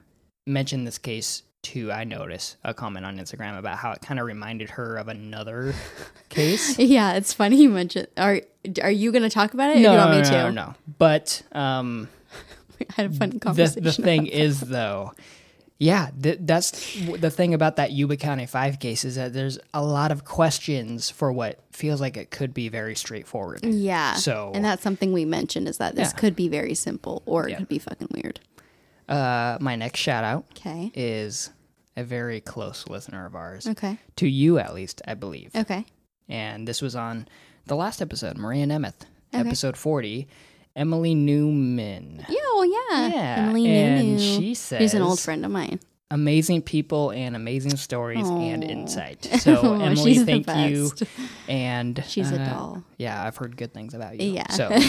mentioned 0.48 0.88
this 0.88 0.98
case 0.98 1.44
to 1.62 1.92
I 1.92 2.04
notice 2.06 2.56
a 2.64 2.74
comment 2.74 3.06
on 3.06 3.18
Instagram 3.18 3.58
about 3.60 3.78
how 3.78 3.92
it 3.92 4.02
kind 4.02 4.20
of 4.20 4.26
reminded 4.26 4.70
her 4.72 4.96
of 4.98 5.08
another 5.08 5.74
case. 6.30 6.78
Yeah, 6.80 7.14
it's 7.14 7.34
funny 7.34 7.58
you 7.62 7.70
mentioned. 7.70 8.08
Are 8.18 8.42
Are 8.82 8.92
you 8.92 9.12
going 9.12 9.24
to 9.24 9.30
talk 9.30 9.54
about 9.54 9.72
it? 9.72 9.78
or 9.78 9.82
No, 9.82 9.90
do 9.90 9.92
you 9.94 9.98
want 9.98 10.12
no, 10.12 10.16
me 10.18 10.22
no, 10.24 10.30
to? 10.30 10.32
no, 10.32 10.52
no. 10.52 10.76
But 10.98 11.42
um, 11.52 12.08
I 12.82 12.86
had 12.94 13.06
a 13.08 13.14
fun 13.14 13.30
the 13.32 13.40
conversation. 13.40 13.84
the 13.84 13.92
thing 13.92 14.26
is 14.28 14.62
though, 14.62 15.12
yeah, 15.78 16.10
th- 16.22 16.40
that's 16.42 16.72
the 16.96 17.30
thing 17.30 17.54
about 17.54 17.76
that 17.78 17.92
Yuba 17.92 18.18
County 18.18 18.46
Five 18.46 18.80
case 18.80 19.04
is 19.06 19.16
that 19.16 19.34
there's 19.34 19.60
a 19.74 19.84
lot 19.84 20.12
of 20.12 20.24
questions 20.26 21.10
for 21.10 21.32
what 21.32 21.60
feels 21.72 22.02
like 22.02 22.18
it 22.18 22.32
could 22.32 22.54
be 22.54 22.68
very 22.70 22.96
straightforward. 22.96 23.64
yeah. 23.66 24.16
So- 24.16 24.52
and 24.54 24.64
that's 24.66 24.84
something 24.84 25.14
we 25.14 25.24
mentioned 25.26 25.68
is 25.70 25.78
that 25.78 25.96
this 25.96 26.10
Yeah. 26.14 26.20
could 26.20 26.36
be 26.36 26.48
very 26.50 26.74
simple 26.74 27.22
or 27.26 27.48
it 27.48 27.52
Yeah. 27.52 27.58
could 27.60 27.70
be 27.70 27.80
fucking 27.80 28.10
weird. 28.14 28.40
Uh, 29.10 29.58
my 29.60 29.76
next 29.76 30.00
shout 30.00 30.24
out 30.24 30.46
Okay. 30.52 30.92
is 30.94 31.50
a 31.98 32.04
very 32.04 32.40
close 32.40 32.88
listener 32.88 33.26
of 33.26 33.36
ours 33.36 33.68
Okay. 33.68 33.98
to 34.18 34.28
you 34.30 34.60
at 34.60 34.74
least, 34.74 35.02
I 35.08 35.16
believe. 35.16 35.52
Okay. 35.56 35.86
and 36.30 36.68
this 36.68 36.80
was 36.82 36.96
on 36.96 37.28
the 37.66 37.76
last 37.76 38.02
episode, 38.02 38.38
Maria 38.38 38.66
Nemeth, 38.68 39.02
Okay. 39.34 39.48
episode 39.48 39.76
40, 39.76 40.28
Emily 40.76 41.16
Newman. 41.16 42.24
Yeah. 42.30 42.36
Oh 42.42 42.88
yeah. 42.92 43.08
Yeah, 43.08 43.36
Emily 43.40 43.68
and 43.68 44.06
Nunu. 44.08 44.20
she 44.20 44.54
She's 44.54 44.94
an 44.94 45.02
old 45.02 45.20
friend 45.20 45.44
of 45.44 45.52
mine. 45.52 45.80
Amazing 46.12 46.64
people 46.64 47.12
and 47.12 47.36
amazing 47.36 47.78
stories 47.78 48.28
and 48.28 48.64
insight. 48.64 49.28
So, 49.40 49.60
Oh, 49.62 49.80
Emily, 49.80 50.18
thank 50.18 50.48
you. 50.70 50.92
And 51.48 52.04
She's 52.08 52.32
a 52.32 52.42
uh, 52.42 52.50
doll. 52.50 52.84
Yeah, 52.98 53.24
I've 53.24 53.38
heard 53.38 53.56
good 53.56 53.74
things 53.74 53.94
about 53.94 54.20
you. 54.20 54.32
Yeah. 54.32 54.50
So, 54.52 54.70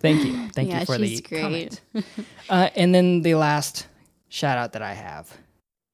thank 0.00 0.24
you. 0.24 0.48
Thank 0.50 0.70
Yeah, 0.70 0.80
you 0.80 0.86
for 0.86 0.98
the 0.98 1.20
great. 1.20 1.40
comment. 1.42 1.80
Uh, 2.48 2.68
and 2.76 2.94
then 2.94 3.22
the 3.22 3.34
last 3.34 3.86
shout 4.28 4.56
out 4.58 4.72
that 4.74 4.82
I 4.82 4.92
have. 4.94 5.36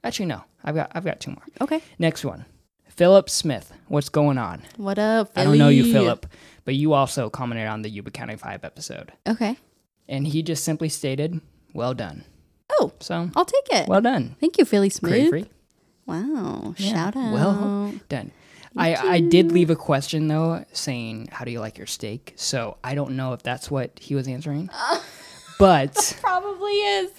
Actually, 0.04 0.26
no, 0.26 0.42
I've 0.64 0.74
got 0.74 0.90
I've 0.94 1.04
got 1.04 1.20
two 1.20 1.30
more. 1.30 1.42
Okay. 1.60 1.80
Next 1.98 2.24
one, 2.24 2.44
Philip 2.88 3.30
Smith. 3.30 3.72
What's 3.88 4.08
going 4.08 4.38
on? 4.38 4.62
What 4.76 4.98
up? 4.98 5.30
I 5.36 5.44
don't 5.44 5.56
know 5.58 5.68
you, 5.68 5.90
Philip, 5.92 6.26
but 6.64 6.74
you 6.74 6.92
also 6.94 7.30
commented 7.30 7.68
on 7.68 7.82
the 7.82 7.88
Yuba 7.90 8.10
County 8.10 8.36
5 8.36 8.64
episode. 8.64 9.12
Okay. 9.26 9.56
And 10.08 10.26
he 10.26 10.42
just 10.42 10.64
simply 10.64 10.88
stated, 10.88 11.40
well 11.74 11.94
done. 11.94 12.24
Oh, 12.70 12.92
So, 13.00 13.30
I'll 13.34 13.44
take 13.44 13.68
it. 13.72 13.88
well 13.88 14.00
done. 14.00 14.36
Thank 14.40 14.58
you, 14.58 14.64
Philly 14.64 14.90
Smith. 14.90 15.28
free. 15.30 15.46
Wow. 16.06 16.74
Yeah, 16.78 16.92
Shout 16.92 17.16
out. 17.16 17.32
well 17.32 17.94
Done. 18.08 18.32
I, 18.76 18.94
I 18.94 19.20
did 19.20 19.50
leave 19.50 19.70
a 19.70 19.76
question, 19.76 20.28
though, 20.28 20.64
saying, 20.72 21.28
how 21.32 21.44
do 21.44 21.50
you 21.50 21.58
like 21.58 21.78
your 21.78 21.86
steak? 21.86 22.34
So 22.36 22.76
I 22.84 22.94
don't 22.94 23.12
know 23.16 23.32
if 23.32 23.42
that's 23.42 23.70
what 23.70 23.98
he 23.98 24.14
was 24.14 24.28
answering. 24.28 24.70
Uh, 24.72 25.00
but 25.58 26.16
Probably 26.20 26.72
is. 26.72 27.10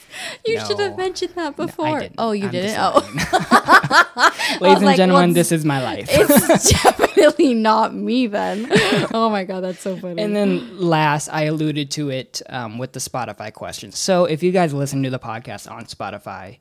You 0.46 0.60
should 0.62 0.80
have 0.80 0.98
mentioned 0.98 1.34
that 1.36 1.56
before. 1.56 2.00
didn't. 2.00 2.16
oh, 2.18 2.32
you 2.32 2.46
I'm 2.46 2.52
didn't? 2.52 2.78
Oh. 2.80 3.00
Ladies 4.62 4.78
and 4.78 4.86
like, 4.86 4.98
gentlemen, 4.98 5.30
well, 5.30 5.34
this 5.34 5.52
is 5.52 5.66
my 5.66 5.84
life. 5.84 6.08
it's 6.10 6.72
definitely 6.72 7.54
not 7.54 7.94
me 7.94 8.28
then. 8.28 8.68
Oh 9.14 9.30
my 9.30 9.44
god, 9.44 9.62
that's 9.62 9.82
so 9.82 9.98
funny. 9.98 10.22
And 10.22 10.36
then 10.36 10.80
last, 10.80 11.30
I 11.30 11.44
alluded 11.44 11.92
to 11.92 12.10
it 12.10 12.42
um, 12.50 12.78
with 12.78 12.94
the 12.94 13.00
Spotify 13.00 13.54
question. 13.54 13.92
So 13.92 14.26
if 14.26 14.42
you 14.42 14.52
guys 14.52 14.74
listen 14.74 15.04
to 15.04 15.10
the 15.10 15.20
podcast 15.20 15.70
on 15.70 15.86
Spotify, 15.86 16.60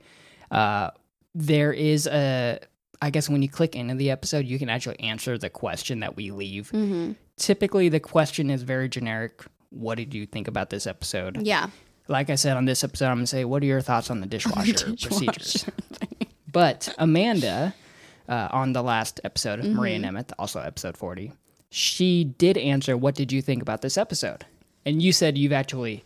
uh, 0.51 0.91
there 1.35 1.73
is 1.73 2.07
a, 2.07 2.59
I 3.01 3.11
guess 3.11 3.29
when 3.29 3.43
you 3.43 3.49
click 3.49 3.77
into 3.77 3.95
the 3.95 4.11
episode, 4.11 4.47
you 4.47 4.59
can 4.59 4.69
actually 4.69 4.99
answer 5.01 5.39
the 5.39 5.51
question 5.51 6.01
that 6.01 6.17
we 6.17 6.31
leave. 6.31 6.71
Mm-hmm. 6.73 7.13
Typically, 7.37 7.89
the 7.89 8.01
question 8.01 8.51
is 8.51 8.63
very 8.63 8.89
generic. 8.89 9.45
What 9.71 9.97
did 9.97 10.15
you 10.15 10.27
think 10.27 10.49
about 10.49 10.71
this 10.71 10.87
episode? 10.87 11.43
yeah. 11.47 11.69
Like 12.11 12.31
I 12.31 12.37
said 12.37 12.57
on 12.57 12.65
this 12.65 12.83
episode, 12.85 13.09
I'm 13.09 13.17
going 13.17 13.25
to 13.25 13.27
say, 13.27 13.45
what 13.45 13.63
are 13.63 13.67
your 13.67 13.83
thoughts 13.83 14.11
on 14.11 14.21
the 14.21 14.27
dishwasher, 14.35 14.73
Dishwasher 14.73 15.09
procedures? 15.09 15.65
But 16.53 16.95
Amanda, 16.97 17.75
uh, 18.27 18.49
on 18.51 18.73
the 18.73 18.83
last 18.83 19.21
episode, 19.25 19.61
Mm-hmm. 19.61 19.75
Maria 19.75 19.99
Nemeth, 20.01 20.33
also 20.39 20.61
episode 20.61 20.97
40, 20.97 21.33
she 21.71 22.25
did 22.25 22.57
answer, 22.57 22.97
What 22.97 23.15
did 23.15 23.31
you 23.31 23.43
think 23.43 23.61
about 23.61 23.83
this 23.83 23.99
episode? 23.99 24.47
And 24.87 25.03
you 25.03 25.13
said 25.13 25.37
you've 25.37 25.53
actually, 25.53 26.03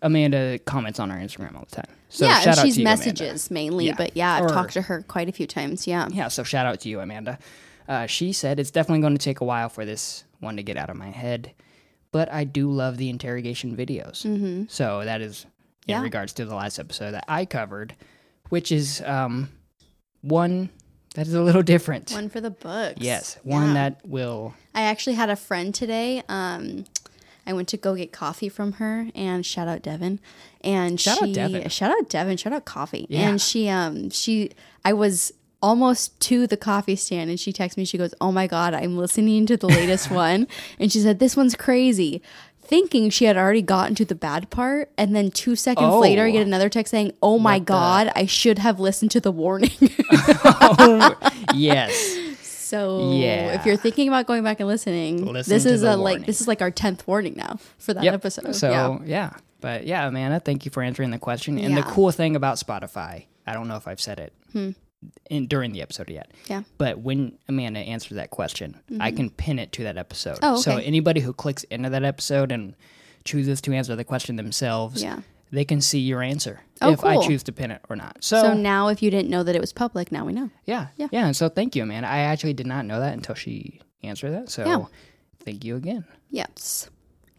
Amanda 0.00 0.60
comments 0.60 1.00
on 1.00 1.10
our 1.10 1.18
Instagram 1.18 1.56
all 1.56 1.66
the 1.68 1.76
time. 1.76 1.90
So 2.10 2.26
yeah, 2.26 2.38
shout 2.40 2.58
she's 2.58 2.74
to 2.76 2.82
you, 2.82 2.86
Amanda. 2.86 3.04
messages 3.06 3.50
mainly, 3.50 3.86
Yeah. 3.86 3.94
but 3.96 4.16
yeah, 4.16 4.34
I've 4.34 4.44
Or- 4.44 4.48
talked 4.50 4.74
to 4.74 4.82
her 4.82 5.02
quite 5.02 5.28
a 5.28 5.32
few 5.32 5.48
times. 5.48 5.88
Yeah. 5.88 6.06
Yeah, 6.12 6.28
so 6.28 6.44
shout 6.44 6.66
out 6.66 6.78
to 6.80 6.88
you, 6.88 7.00
Amanda. 7.00 7.40
Uh, 7.88 8.06
she 8.06 8.32
said 8.32 8.60
it's 8.60 8.70
definitely 8.70 9.00
going 9.00 9.14
to 9.18 9.22
take 9.24 9.40
a 9.40 9.44
while 9.44 9.68
for 9.68 9.84
this 9.84 10.22
one 10.38 10.56
to 10.56 10.62
get 10.62 10.76
out 10.76 10.88
of 10.88 10.96
my 10.96 11.10
head, 11.10 11.52
but 12.14 12.30
I 12.32 12.44
do 12.44 12.70
love 12.70 12.96
the 12.96 13.10
interrogation 13.10 13.76
videos. 13.76 14.22
Mm-hmm. 14.24 14.66
So 14.68 15.04
that 15.04 15.20
is 15.20 15.44
in 15.88 15.94
Yeah. 15.96 16.00
regards 16.02 16.32
to 16.34 16.44
the 16.44 16.54
last 16.54 16.78
episode 16.78 17.10
that 17.10 17.24
I 17.26 17.44
covered, 17.44 17.96
which 18.50 18.70
is 18.70 19.02
um, 19.04 19.48
one 20.22 20.70
that 21.16 21.26
is 21.26 21.34
a 21.34 21.42
little 21.42 21.62
different. 21.62 22.12
One 22.12 22.28
for 22.28 22.40
the 22.40 22.50
books. 22.50 23.00
yes, 23.00 23.36
one 23.42 23.68
Yeah. 23.68 23.74
that 23.74 24.00
will. 24.06 24.54
I 24.74 24.82
actually 24.82 25.14
had 25.16 25.28
a 25.28 25.34
friend 25.36 25.74
today. 25.74 26.22
Um, 26.28 26.84
I 27.46 27.52
went 27.52 27.66
to 27.68 27.76
go 27.76 27.94
get 27.96 28.12
coffee 28.12 28.48
from 28.48 28.74
her, 28.74 29.08
and 29.14 29.44
shout 29.44 29.66
out 29.68 29.82
Devin. 29.82 30.18
And 30.62 31.00
Shout 31.00 31.20
out 31.20 31.26
she 31.28 31.32
Devin. 31.34 31.68
shout 31.68 31.90
out 31.90 32.08
Devin, 32.08 32.36
shout 32.36 32.52
out 32.52 32.64
coffee. 32.64 33.06
Yeah. 33.10 33.28
And 33.28 33.40
she 33.40 33.68
um 33.68 34.10
she 34.10 34.50
I 34.84 34.92
was 34.92 35.32
almost 35.64 36.18
to 36.28 36.46
the 36.46 36.56
coffee 36.56 36.96
stand, 36.96 37.30
and 37.30 37.40
she 37.40 37.52
texts 37.52 37.76
me. 37.78 37.84
She 37.84 37.98
goes, 37.98 38.14
"Oh 38.20 38.30
my 38.30 38.46
god, 38.46 38.74
I'm 38.74 38.96
listening 38.98 39.46
to 39.46 39.56
the 39.56 39.68
latest 39.68 40.10
one," 40.24 40.46
and 40.78 40.92
she 40.92 41.00
said, 41.00 41.18
"This 41.18 41.36
one's 41.36 41.54
crazy." 41.56 42.20
Thinking 42.66 43.10
she 43.10 43.26
had 43.26 43.36
already 43.36 43.60
gotten 43.60 43.94
to 43.96 44.06
the 44.06 44.14
bad 44.14 44.48
part, 44.48 44.90
and 44.96 45.14
then 45.14 45.30
two 45.30 45.54
seconds 45.54 45.92
Oh. 45.92 46.00
later, 46.00 46.24
I 46.24 46.30
get 46.30 46.46
another 46.46 46.68
text 46.70 46.90
saying, 46.92 47.12
"Oh 47.22 47.38
my 47.38 47.54
What 47.58 47.66
the- 47.66 47.72
god, 47.72 48.12
I 48.16 48.24
should 48.26 48.58
have 48.58 48.80
listened 48.80 49.10
to 49.12 49.20
the 49.20 49.32
warning." 49.32 49.70
yes. 51.54 52.18
So 52.64 53.12
Yeah. 53.12 53.54
if 53.54 53.66
you're 53.66 53.76
thinking 53.76 54.08
about 54.08 54.26
going 54.26 54.42
back 54.42 54.58
and 54.58 54.66
listening, 54.68 55.24
Listen 55.26 55.52
this 55.52 55.64
is 55.64 55.82
the 55.82 55.94
a 55.94 55.96
like 55.96 56.26
this 56.26 56.40
is 56.40 56.48
like 56.48 56.60
our 56.60 56.72
tenth 56.72 57.06
warning 57.06 57.34
now 57.36 57.58
for 57.78 57.94
that 57.94 58.02
Yep. 58.02 58.14
episode. 58.14 58.56
So 58.56 58.70
yeah. 58.70 58.98
yeah. 59.04 59.30
But 59.60 59.86
yeah, 59.86 60.08
Amanda, 60.08 60.40
thank 60.40 60.64
you 60.64 60.70
for 60.72 60.82
answering 60.82 61.10
the 61.10 61.18
question. 61.18 61.56
And 61.58 61.74
the 61.76 61.80
Yeah. 61.80 61.84
Hmm. 61.86 61.90
cool 61.94 62.10
thing 62.10 62.34
about 62.34 62.56
Spotify, 62.56 63.26
I 63.46 63.52
don't 63.52 63.68
know 63.68 63.76
if 63.76 63.86
I've 63.86 64.00
said 64.00 64.18
it 64.18 64.32
in, 65.30 65.46
during 65.46 65.72
the 65.72 65.82
episode 65.82 66.10
yet. 66.10 66.30
Yeah. 66.46 66.62
But 66.78 66.98
when 66.98 67.38
Amanda 67.48 67.80
answered 67.80 68.16
that 68.16 68.30
question, 68.30 68.80
I 69.00 69.08
mm-hmm. 69.08 69.16
can 69.16 69.30
pin 69.30 69.58
it 69.58 69.72
to 69.72 69.84
that 69.84 69.96
episode. 69.96 70.38
Oh, 70.42 70.56
So 70.56 70.76
anybody 70.76 71.20
who 71.20 71.32
clicks 71.32 71.64
into 71.64 71.90
that 71.90 72.04
episode 72.04 72.52
and 72.52 72.74
chooses 73.24 73.60
to 73.62 73.72
answer 73.72 73.96
the 73.96 74.04
question 74.04 74.36
themselves, 74.36 75.02
Yeah. 75.02 75.20
they 75.50 75.64
can 75.64 75.80
see 75.80 76.00
your 76.00 76.22
answer 76.22 76.60
Oh, 76.82 76.90
if 76.92 77.04
I 77.04 77.24
choose 77.26 77.42
to 77.44 77.52
pin 77.52 77.70
it 77.70 77.80
or 77.88 77.96
not. 77.96 78.18
So, 78.20 78.42
So 78.42 78.54
now 78.54 78.88
if 78.88 79.02
you 79.02 79.10
didn't 79.10 79.30
know 79.30 79.42
that 79.42 79.54
it 79.54 79.60
was 79.60 79.72
public, 79.72 80.12
now 80.12 80.24
we 80.24 80.32
know. 80.32 80.50
yeah, 80.64 80.88
Yeah. 80.96 81.08
yeah, 81.10 81.26
And 81.26 81.36
so 81.36 81.48
thank 81.48 81.74
you, 81.74 81.82
Amanda. 81.82 82.08
I 82.08 82.18
actually 82.18 82.54
did 82.54 82.66
not 82.66 82.84
know 82.84 83.00
that 83.00 83.14
until 83.14 83.34
she 83.34 83.80
answered 84.02 84.32
that. 84.32 84.50
So 84.50 84.66
Yeah. 84.66 84.84
thank 85.44 85.64
you 85.64 85.76
again. 85.76 86.04
Yes. 86.30 86.90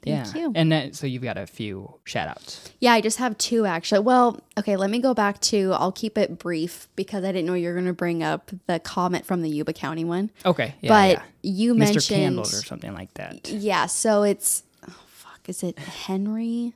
Yeah. 0.05 0.33
You. 0.35 0.51
And 0.55 0.71
that, 0.71 0.95
so 0.95 1.07
you've 1.07 1.23
got 1.23 1.37
a 1.37 1.45
few 1.47 1.95
shout 2.03 2.27
outs. 2.27 2.69
Yeah, 2.79 2.93
I 2.93 3.01
just 3.01 3.17
have 3.17 3.37
two 3.37 3.65
actually. 3.65 3.99
Well, 4.01 4.39
okay, 4.57 4.75
let 4.77 4.89
me 4.89 4.99
go 4.99 5.13
back 5.13 5.39
to 5.41 5.73
I'll 5.73 5.91
keep 5.91 6.17
it 6.17 6.37
brief 6.39 6.87
because 6.95 7.23
I 7.23 7.31
didn't 7.31 7.45
know 7.47 7.53
you 7.53 7.69
were 7.69 7.75
gonna 7.75 7.93
bring 7.93 8.23
up 8.23 8.51
the 8.67 8.79
comment 8.79 9.25
from 9.25 9.41
the 9.41 9.49
Yuba 9.49 9.73
County 9.73 10.05
one. 10.05 10.31
Okay. 10.45 10.75
Yeah, 10.81 10.89
but 10.89 11.09
yeah. 11.11 11.23
you 11.41 11.73
Mr. 11.73 11.77
mentioned 11.77 12.03
Candles 12.05 12.53
or 12.53 12.65
something 12.65 12.93
like 12.93 13.13
that. 13.15 13.49
Yeah, 13.49 13.85
so 13.87 14.23
it's 14.23 14.63
oh 14.87 14.95
fuck, 15.07 15.41
is 15.49 15.63
it 15.63 15.77
Henry? 15.79 16.73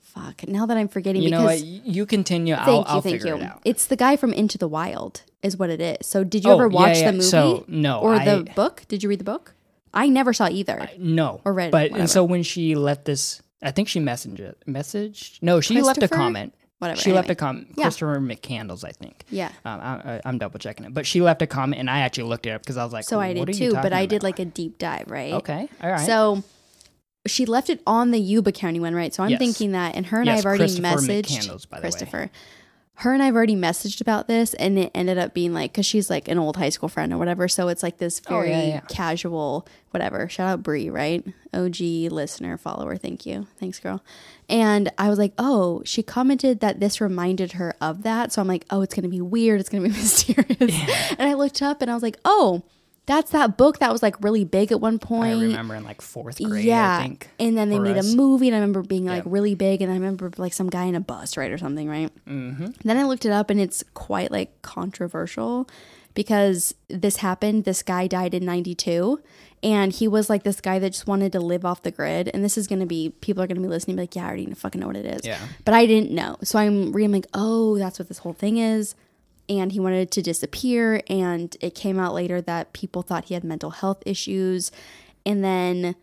Fuck. 0.00 0.46
Now 0.46 0.66
that 0.66 0.76
I'm 0.76 0.88
forgetting 0.88 1.22
You 1.22 1.30
know 1.30 1.44
what? 1.44 1.62
You 1.62 2.04
continue. 2.04 2.54
Thank 2.54 2.68
I'll, 2.68 2.74
you, 2.74 2.84
I'll 2.86 3.00
thank 3.00 3.16
figure 3.22 3.36
you. 3.36 3.42
it 3.42 3.46
out. 3.46 3.62
It's 3.64 3.86
the 3.86 3.96
guy 3.96 4.16
from 4.16 4.34
Into 4.34 4.58
the 4.58 4.68
Wild, 4.68 5.22
is 5.42 5.56
what 5.56 5.70
it 5.70 5.80
is. 5.80 6.06
So, 6.06 6.22
did 6.22 6.44
you 6.44 6.50
Oh, 6.50 6.54
ever 6.56 6.68
yeah, 6.68 6.74
watch 6.74 6.98
yeah. 6.98 7.06
the 7.06 7.12
movie 7.12 7.24
So, 7.24 7.64
no, 7.66 8.00
or 8.00 8.16
I- 8.16 8.24
the 8.26 8.42
book? 8.54 8.82
Did 8.88 9.02
you 9.02 9.08
read 9.08 9.20
the 9.20 9.24
book? 9.24 9.54
I 9.94 10.08
never 10.08 10.32
saw 10.32 10.48
either. 10.48 10.88
No. 10.98 11.40
Or 11.44 11.52
read- 11.52 11.70
But 11.70 11.90
whatever. 11.90 12.00
and 12.00 12.10
so 12.10 12.24
when 12.24 12.42
she 12.42 12.74
left 12.74 13.04
this, 13.04 13.42
I 13.62 13.70
think 13.70 13.88
she 13.88 14.00
messaged 14.00 14.40
it. 14.40 14.58
Messaged? 14.66 15.38
No, 15.42 15.60
she 15.60 15.80
left 15.82 16.02
a 16.02 16.08
comment. 16.08 16.54
Whatever, 16.78 17.00
She 17.00 17.12
left 17.12 17.30
a 17.30 17.36
comment. 17.36 17.68
Yeah. 17.76 17.84
Christopher 17.84 18.18
McCandless, 18.18 18.84
I 18.84 18.90
think. 18.90 19.24
yeah. 19.30 19.52
Um, 19.64 19.80
I, 19.80 20.14
I, 20.14 20.20
I'm 20.24 20.38
double 20.38 20.58
checking 20.58 20.84
it, 20.84 20.92
but 20.92 21.06
she 21.06 21.20
left 21.20 21.40
a 21.40 21.46
comment, 21.46 21.78
and 21.78 21.88
I 21.88 22.00
actually 22.00 22.24
looked 22.24 22.44
it 22.46 22.50
up 22.50 22.62
because 22.62 22.76
I 22.76 22.82
was 22.82 22.92
like, 22.92 23.04
So 23.04 23.20
I 23.20 23.32
did 23.34 23.52
too, 23.54 23.72
but 23.72 23.92
I 23.92 24.04
did 24.06 24.16
about?" 24.16 24.22
like 24.24 24.38
a 24.40 24.44
deep 24.44 24.78
dive, 24.78 25.08
right? 25.08 25.32
Okay, 25.34 25.68
all 25.80 25.90
right. 25.90 26.04
So 26.04 26.42
she 27.26 27.46
left 27.46 27.70
it 27.70 27.80
on 27.86 28.10
the 28.10 28.18
Yuba 28.18 28.50
County 28.50 28.80
one, 28.80 28.96
right? 28.96 29.14
So 29.14 29.22
I'm 29.22 29.30
Yes. 29.30 29.38
thinking 29.38 29.72
that, 29.72 29.94
and 29.94 30.06
her 30.06 30.18
and 30.18 30.26
Yes, 30.26 30.32
I 30.32 30.36
have 30.38 30.46
already 30.46 30.64
Christopher 30.64 30.88
messaged 30.88 31.26
McCandless, 31.26 31.68
by 31.68 31.78
the 31.78 31.86
way. 31.86 32.30
Her 32.96 33.12
and 33.14 33.22
I've 33.22 33.34
already 33.34 33.56
messaged 33.56 34.00
about 34.00 34.28
this, 34.28 34.54
and 34.54 34.78
it 34.78 34.90
ended 34.94 35.18
up 35.18 35.34
being 35.34 35.52
like 35.54 35.72
because 35.72 35.86
she's 35.86 36.08
like 36.10 36.28
an 36.28 36.38
old 36.38 36.56
high 36.56 36.68
school 36.68 36.88
friend 36.88 37.12
or 37.12 37.18
whatever. 37.18 37.48
So 37.48 37.68
it's 37.68 37.82
like 37.82 37.98
this 37.98 38.20
Oh, 38.28 38.34
very 38.34 38.50
yeah, 38.50 38.64
yeah. 38.66 38.80
casual, 38.88 39.66
whatever. 39.90 40.28
Shout 40.28 40.46
out 40.48 40.62
Bree, 40.62 40.88
right? 40.90 41.26
OG 41.54 41.80
listener, 42.12 42.56
follower. 42.58 42.96
Thank 42.96 43.26
you, 43.26 43.46
thanks, 43.58 43.80
girl. 43.80 44.04
And 44.48 44.92
I 44.98 45.08
was 45.08 45.18
like, 45.18 45.32
oh, 45.38 45.82
she 45.84 46.02
commented 46.02 46.60
that 46.60 46.80
this 46.80 47.00
reminded 47.00 47.52
her 47.52 47.74
of 47.80 48.02
that. 48.02 48.30
So 48.32 48.40
I'm 48.42 48.48
like, 48.48 48.66
oh, 48.70 48.82
it's 48.82 48.94
gonna 48.94 49.08
be 49.08 49.20
weird. 49.22 49.58
It's 49.58 49.68
gonna 49.70 49.82
be 49.84 49.88
mysterious. 49.96 51.14
And 51.18 51.28
I 51.28 51.32
looked 51.34 51.62
up 51.62 51.82
and 51.82 51.90
I 51.90 51.94
was 51.94 52.02
like, 52.02 52.18
oh, 52.24 52.62
That's 53.06 53.32
that 53.32 53.56
book 53.56 53.80
that 53.80 53.90
was 53.90 54.00
like 54.02 54.22
really 54.22 54.44
big 54.44 54.70
at 54.70 54.80
one 54.80 54.98
point. 55.00 55.34
I 55.38 55.42
remember 55.42 55.74
in 55.74 55.82
like 55.82 56.00
fourth 56.00 56.40
grade, 56.40 56.64
yeah. 56.64 56.98
I 56.98 57.02
think. 57.02 57.28
And 57.40 57.58
then 57.58 57.68
they 57.68 57.80
made 57.80 57.96
us. 57.96 58.12
a 58.12 58.16
movie, 58.16 58.46
and 58.48 58.54
I 58.54 58.60
remember 58.60 58.82
being 58.82 59.06
like 59.06 59.24
Yeah. 59.24 59.30
really 59.32 59.56
big, 59.56 59.82
and 59.82 59.90
I 59.90 59.94
remember 59.94 60.30
like 60.36 60.52
some 60.52 60.70
guy 60.70 60.84
in 60.84 60.94
a 60.94 61.00
bus, 61.00 61.36
right, 61.36 61.50
or 61.50 61.58
something, 61.58 61.88
right? 61.88 62.10
Mm-hmm. 62.28 62.66
Then 62.84 62.96
I 62.96 63.04
looked 63.04 63.24
it 63.24 63.32
up, 63.32 63.50
and 63.50 63.60
it's 63.60 63.82
quite 63.94 64.30
like 64.30 64.62
controversial 64.62 65.68
because 66.14 66.74
this 66.88 67.16
happened. 67.16 67.64
This 67.64 67.82
guy 67.82 68.06
died 68.06 68.34
in 68.34 68.44
'92, 68.44 69.20
and 69.64 69.92
he 69.92 70.06
was 70.06 70.30
like 70.30 70.44
this 70.44 70.60
guy 70.60 70.78
that 70.78 70.90
just 70.90 71.06
wanted 71.08 71.32
to 71.32 71.40
live 71.40 71.64
off 71.64 71.82
the 71.82 71.90
grid. 71.90 72.30
And 72.32 72.44
this 72.44 72.56
is 72.56 72.68
gonna 72.68 72.86
be 72.86 73.10
people 73.20 73.42
are 73.42 73.48
gonna 73.48 73.60
be 73.60 73.66
listening, 73.66 73.96
be 73.96 74.02
like, 74.02 74.14
yeah, 74.14 74.24
I 74.24 74.28
already 74.28 74.52
fucking 74.54 74.80
know 74.80 74.86
what 74.86 74.96
it 74.96 75.06
is. 75.06 75.22
Yeah. 75.24 75.38
But 75.64 75.74
I 75.74 75.86
didn't 75.86 76.12
know, 76.12 76.36
so 76.44 76.58
I'm 76.58 76.92
reading 76.92 77.10
like, 77.12 77.26
oh, 77.34 77.78
that's 77.78 77.98
what 77.98 78.06
this 78.06 78.18
whole 78.18 78.32
thing 78.34 78.58
is. 78.58 78.94
And 79.58 79.72
he 79.72 79.80
wanted 79.80 80.10
to 80.12 80.22
disappear, 80.22 81.02
and 81.08 81.54
it 81.60 81.74
came 81.74 81.98
out 81.98 82.14
later 82.14 82.40
that 82.40 82.72
people 82.72 83.02
thought 83.02 83.26
he 83.26 83.34
had 83.34 83.44
mental 83.44 83.70
health 83.70 84.02
issues, 84.06 84.72
and 85.26 85.44
then 85.44 85.94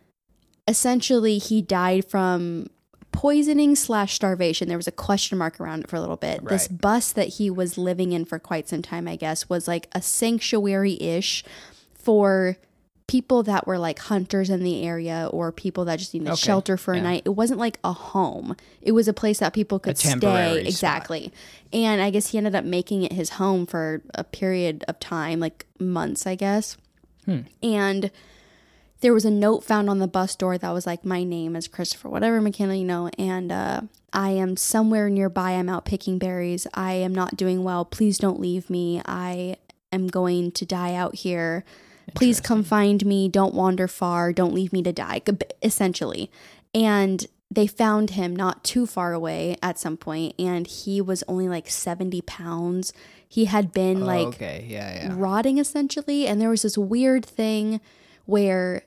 essentially 0.68 1.38
he 1.38 1.60
died 1.60 2.04
from 2.04 2.68
poisoning 3.12 3.74
slash 3.74 4.14
starvation. 4.14 4.68
There 4.68 4.76
was 4.76 4.86
a 4.86 4.92
question 4.92 5.36
mark 5.36 5.60
around 5.60 5.80
it 5.80 5.90
for 5.90 5.96
a 5.96 6.00
little 6.00 6.16
bit. 6.16 6.44
This 6.46 6.68
bus 6.68 7.12
that 7.12 7.28
he 7.28 7.50
was 7.50 7.76
living 7.76 8.12
in 8.12 8.24
for 8.24 8.38
quite 8.38 8.68
some 8.68 8.82
time 8.82 9.08
i 9.08 9.16
guess 9.16 9.48
was 9.48 9.66
like 9.66 9.88
a 9.92 10.00
sanctuary-ish 10.00 11.44
for 11.92 12.56
people 13.10 13.42
that 13.42 13.66
were 13.66 13.78
like 13.78 13.98
hunters 13.98 14.48
in 14.50 14.62
the 14.62 14.84
area 14.86 15.28
or 15.32 15.50
people 15.50 15.84
that 15.84 15.98
just 15.98 16.14
needed 16.14 16.28
Okay, 16.28 16.36
shelter 16.36 16.76
for 16.76 16.94
a 16.94 17.00
night 17.00 17.22
it 17.24 17.30
wasn't 17.30 17.58
like 17.58 17.76
a 17.82 17.92
home 17.92 18.54
it 18.80 18.92
was 18.92 19.08
a 19.08 19.12
place 19.12 19.38
that 19.40 19.52
people 19.52 19.78
could 19.80 19.98
stay 19.98 20.10
spot. 20.18 20.56
exactly 20.58 21.32
and 21.72 22.00
i 22.00 22.08
guess 22.10 22.28
he 22.28 22.38
ended 22.38 22.54
up 22.54 22.64
making 22.64 23.02
it 23.02 23.12
his 23.12 23.30
home 23.30 23.66
for 23.66 24.00
a 24.14 24.22
period 24.22 24.84
of 24.86 25.00
time 25.00 25.40
like 25.40 25.66
months 25.78 26.26
i 26.26 26.34
guess 26.36 26.76
Hmm. 27.26 27.40
and 27.62 28.10
there 29.00 29.12
was 29.14 29.24
a 29.24 29.30
note 29.30 29.64
found 29.64 29.88
on 29.90 29.98
the 29.98 30.06
bus 30.08 30.36
door 30.36 30.58
that 30.58 30.70
was 30.72 30.86
like, 30.86 31.06
My 31.06 31.24
name 31.24 31.56
is 31.56 31.68
Christopher, 31.68 32.10
whatever 32.10 32.38
McKenna, 32.40 32.74
you 32.74 32.84
know, 32.84 33.08
and 33.18 33.50
uh, 33.50 33.80
I 34.12 34.30
am 34.32 34.58
somewhere 34.58 35.08
nearby. 35.08 35.52
I'm 35.52 35.70
out 35.70 35.86
picking 35.86 36.18
berries. 36.18 36.66
I 36.74 36.92
am 37.06 37.14
not 37.14 37.34
doing 37.34 37.64
well. 37.64 37.86
Please 37.86 38.18
don't 38.18 38.38
leave 38.38 38.68
me. 38.68 39.00
I 39.06 39.56
am 39.90 40.06
going 40.08 40.52
to 40.52 40.66
die 40.66 40.94
out 40.94 41.14
here. 41.14 41.64
Please 42.14 42.40
come 42.40 42.62
find 42.62 43.04
me. 43.04 43.28
Don't 43.28 43.54
wander 43.54 43.88
far. 43.88 44.32
Don't 44.32 44.54
leave 44.54 44.72
me 44.72 44.82
to 44.82 44.92
die, 44.92 45.22
essentially. 45.62 46.30
And 46.74 47.26
they 47.50 47.66
found 47.66 48.10
him 48.10 48.34
not 48.34 48.62
too 48.62 48.86
far 48.86 49.12
away 49.12 49.56
at 49.62 49.78
some 49.78 49.96
point, 49.96 50.34
and 50.38 50.66
he 50.66 51.00
was 51.00 51.24
only 51.26 51.48
like 51.48 51.68
70 51.68 52.22
pounds. 52.22 52.92
He 53.28 53.46
had 53.46 53.72
been 53.72 54.02
oh, 54.02 54.06
like 54.06 54.26
okay, 54.28 54.64
yeah, 54.68 55.06
yeah. 55.06 55.14
rotting 55.16 55.58
essentially 55.58 56.26
and 56.26 56.40
there 56.40 56.50
was 56.50 56.62
this 56.62 56.76
weird 56.76 57.24
thing 57.24 57.80
where 58.26 58.82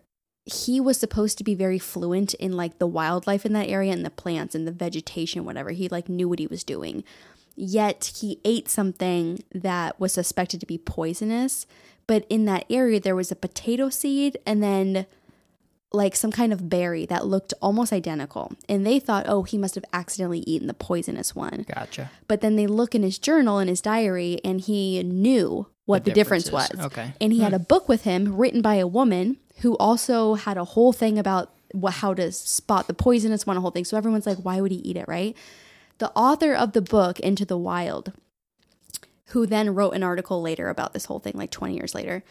he 0.46 0.82
was 0.82 0.98
supposed 0.98 1.38
to 1.38 1.46
be 1.46 1.56
very 1.56 1.80
fluent 1.80 2.34
in 2.34 2.58
like 2.58 2.78
the 2.78 2.88
wildlife 2.88 3.46
in 3.46 3.54
that 3.54 3.70
area 3.70 3.94
and 3.94 4.06
the 4.06 4.10
plants 4.10 4.54
and 4.54 4.68
the 4.68 4.72
vegetation 4.74 5.46
whatever 5.46 5.72
he 5.72 5.88
like 5.88 6.10
knew 6.10 6.28
what 6.28 6.40
he 6.40 6.48
was 6.48 6.62
doing 6.66 7.06
yet 7.56 8.12
he 8.18 8.42
ate 8.44 8.68
something 8.68 9.42
that 9.54 9.98
was 9.98 10.12
suspected 10.12 10.60
to 10.60 10.66
be 10.66 10.78
poisonous 10.78 11.66
but 12.08 12.26
in 12.30 12.46
that 12.46 12.66
area 12.70 13.00
there 13.00 13.16
was 13.16 13.32
a 13.32 13.36
potato 13.36 13.90
seed 13.90 14.38
and 14.46 14.62
then 14.62 15.06
like 15.92 16.16
some 16.16 16.32
kind 16.32 16.52
of 16.52 16.70
berry 16.70 17.06
that 17.06 17.26
looked 17.26 17.54
almost 17.62 17.94
identical 17.94 18.52
and 18.68 18.86
they 18.86 19.00
thought 19.00 19.26
oh 19.28 19.44
he 19.44 19.58
must 19.58 19.76
have 19.76 19.86
accidentally 19.94 20.40
eaten 20.40 20.68
the 20.68 20.74
poisonous 20.74 21.36
one 21.36 21.66
Gotcha. 21.74 22.10
but 22.28 22.42
then 22.42 22.56
they 22.56 22.68
look 22.68 22.96
in 22.96 23.04
his 23.04 23.20
journal 23.20 23.60
in 23.60 23.68
his 23.68 23.82
diary 23.82 24.42
and 24.44 24.62
he 24.62 25.04
knew 25.04 25.68
what 25.86 26.06
the, 26.06 26.12
difference 26.12 26.50
was. 26.50 26.72
Okay. 26.80 27.14
and 27.20 27.34
he 27.34 27.42
had 27.42 27.52
hmm. 27.52 27.58
a 27.58 27.60
book 27.60 27.90
with 27.90 28.04
him 28.04 28.38
written 28.38 28.62
by 28.62 28.76
a 28.76 28.88
woman 28.88 29.38
who 29.58 29.76
also 29.78 30.36
had 30.36 30.58
a 30.58 30.64
whole 30.64 30.94
thing 30.94 31.20
about 31.20 31.52
what, 31.72 31.96
how 31.96 32.14
to 32.14 32.32
spot 32.32 32.88
the 32.88 32.94
poisonous 32.94 33.46
one 33.46 33.58
a 33.58 33.62
whole 33.62 33.72
thing 33.72 33.86
so 33.86 33.98
everyone's 33.98 34.26
like 34.26 34.38
why 34.40 34.62
would 34.62 34.72
he 34.72 34.78
eat 34.78 34.98
it 34.98 35.08
right 35.08 35.36
the 35.98 36.12
author 36.12 36.54
of 36.54 36.74
the 36.74 36.82
book 36.82 37.20
into 37.20 37.46
the 37.46 37.58
wild 37.58 38.14
who 39.34 39.46
then 39.46 39.74
wrote 39.76 39.92
an 39.94 40.04
article 40.04 40.42
later 40.42 40.70
about 40.70 40.94
this 40.94 41.06
whole 41.06 41.20
thing 41.20 41.34
like 41.36 41.52
20 41.52 41.76
years 41.76 41.94
later 41.94 42.24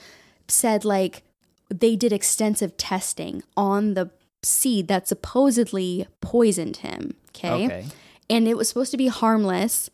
said 0.49 0.85
like 0.85 1.23
they 1.69 1.95
did 1.97 2.13
extensive 2.13 2.77
testing 2.77 3.43
on 3.57 3.95
the 3.95 4.11
seed 4.43 4.89
that 4.89 5.07
supposedly 5.07 6.07
poisoned 6.21 6.79
him 6.79 7.15
okay 7.31 7.65
Okay. 7.67 7.87
and 8.29 8.49
it 8.49 8.57
was 8.57 8.69
supposed 8.69 8.91
to 8.93 8.97
be 8.97 9.09
harmless. 9.09 9.89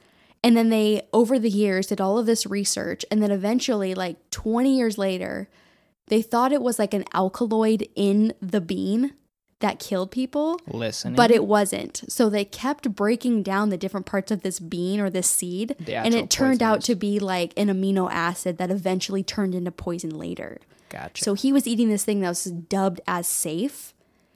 And 0.44 0.56
then 0.56 0.68
they, 0.68 1.02
over 1.12 1.36
the 1.36 1.50
years, 1.50 1.88
did 1.88 2.00
all 2.00 2.16
of 2.16 2.24
this 2.26 2.46
research. 2.46 3.04
And 3.10 3.20
then 3.20 3.32
eventually, 3.32 3.92
like 3.92 4.16
20 4.30 4.76
years 4.78 4.96
later, 4.96 5.48
they 6.06 6.22
thought 6.22 6.52
it 6.52 6.62
was 6.62 6.78
like 6.78 6.94
an 6.94 7.04
alkaloid 7.12 7.88
in 7.96 8.32
the 8.40 8.60
bean 8.60 9.14
that 9.60 9.80
killed 9.80 10.10
people, 10.10 10.60
Listening. 10.68 11.14
but 11.16 11.30
it 11.30 11.44
wasn't. 11.44 12.02
So 12.08 12.28
they 12.28 12.44
kept 12.44 12.94
breaking 12.94 13.42
down 13.42 13.70
the 13.70 13.76
different 13.76 14.06
parts 14.06 14.30
of 14.30 14.42
this 14.42 14.60
bean 14.60 15.00
or 15.00 15.10
this 15.10 15.28
seed. 15.28 15.74
And 15.88 16.14
it 16.14 16.30
turned 16.30 16.62
out 16.62 16.80
to 16.82 16.94
be 16.94 17.18
like 17.18 17.52
an 17.56 17.68
amino 17.68 18.08
acid 18.10 18.58
that 18.58 18.70
eventually 18.70 19.22
turned 19.24 19.54
into 19.54 19.72
poison 19.72 20.10
later. 20.16 20.58
gotcha. 20.90 21.24
So 21.24 21.34
he 21.34 21.52
was 21.52 21.66
eating 21.66 21.88
this 21.88 22.04
thing 22.04 22.20
that 22.20 22.28
was 22.28 22.44
dubbed 22.44 23.00
as 23.08 23.26
safe. 23.26 23.94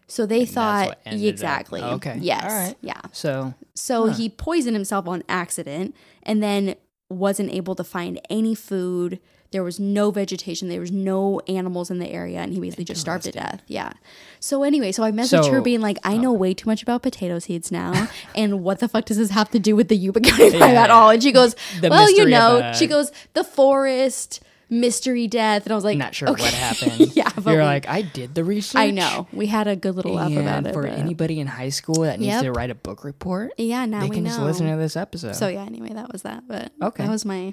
So 0.08 0.26
they 0.26 0.40
that's 0.40 0.52
thought 0.52 0.86
what 0.88 1.00
ended 1.06 1.24
up- 1.26 1.30
exactly. 1.30 1.82
Okay. 1.82 2.18
Yes. 2.20 2.44
Right. 2.44 2.74
Yeah. 2.80 3.00
so 3.12 3.54
So 3.74 4.06
he 4.06 4.28
poisoned 4.28 4.74
himself 4.76 5.06
on 5.06 5.22
accident 5.28 5.94
and 6.24 6.42
then 6.42 6.74
wasn't 7.08 7.50
able 7.52 7.74
to 7.76 7.84
find 7.84 8.20
any 8.28 8.54
food. 8.54 9.20
There 9.52 9.62
was 9.62 9.78
no 9.78 10.10
vegetation. 10.10 10.68
There 10.68 10.80
was 10.80 10.90
no 10.90 11.40
animals 11.46 11.90
in 11.90 11.98
the 11.98 12.08
area, 12.08 12.40
and 12.40 12.52
he 12.52 12.58
basically 12.60 12.84
just 12.84 13.00
starved 13.00 13.24
to 13.24 13.32
death. 13.32 13.62
Yeah. 13.68 13.92
So 14.40 14.64
anyway, 14.64 14.90
so 14.92 15.04
I 15.04 15.12
messaged 15.12 15.50
her 15.50 15.60
being 15.60 15.80
like, 15.80 15.98
"I 16.02 16.16
know 16.16 16.32
way 16.32 16.52
too 16.54 16.68
much 16.68 16.82
about 16.82 17.02
potato 17.02 17.38
seeds 17.38 17.70
now, 17.70 18.08
and 18.34 18.64
what 18.64 18.80
the 18.80 18.88
fuck 18.88 19.04
does 19.04 19.18
this 19.18 19.30
have 19.30 19.50
to 19.50 19.58
do 19.60 19.76
with 19.76 19.88
the 19.88 19.96
Yuba 19.96 20.20
County 20.20 20.58
Yeah, 20.58 20.64
at 20.66 20.72
yeah. 20.88 20.94
all?" 20.94 21.10
And 21.10 21.22
she 21.22 21.30
goes, 21.32 21.54
"Well, 21.82 22.10
you 22.10 22.26
know," 22.26 22.58
uh, 22.58 22.72
she 22.72 22.86
goes, 22.88 23.12
"The 23.34 23.44
forest 23.44 24.40
mystery 24.70 25.28
death," 25.28 25.64
and 25.66 25.72
I 25.72 25.74
was 25.74 25.84
like, 25.84 25.98
not 25.98 26.14
sure 26.14 26.30
okay. 26.30 26.42
what 26.44 26.54
happened. 26.54 27.12
yeah, 27.14 27.28
but 27.36 27.50
You're 27.50 27.58
we- 27.60 27.64
like, 27.66 27.86
I 27.88 28.00
did 28.00 28.34
the 28.34 28.42
research. 28.42 28.80
I 28.80 28.90
know 28.90 29.28
we 29.32 29.46
had 29.46 29.68
a 29.68 29.76
good 29.76 29.94
little 29.96 30.14
laugh 30.14 30.32
about 30.32 30.66
it. 30.66 30.72
for 30.72 30.82
but- 30.82 30.98
anybody 30.98 31.40
in 31.40 31.46
high 31.46 31.68
school 31.68 32.02
that 32.04 32.18
needs 32.18 32.32
Yep. 32.32 32.42
to 32.44 32.52
write 32.52 32.70
a 32.70 32.74
book 32.74 33.04
report, 33.04 33.52
yeah, 33.58 33.84
now 33.84 34.00
they 34.00 34.08
we 34.08 34.14
can 34.16 34.24
know. 34.24 34.30
just 34.30 34.40
listen 34.40 34.70
to 34.70 34.76
this 34.78 34.96
episode. 34.96 35.36
So 35.36 35.48
yeah, 35.48 35.64
anyway, 35.64 35.90
that 35.92 36.10
was 36.10 36.22
that. 36.22 36.44
But 36.48 36.72
Okay. 36.80 37.04
that 37.04 37.10
was 37.10 37.26
my 37.26 37.52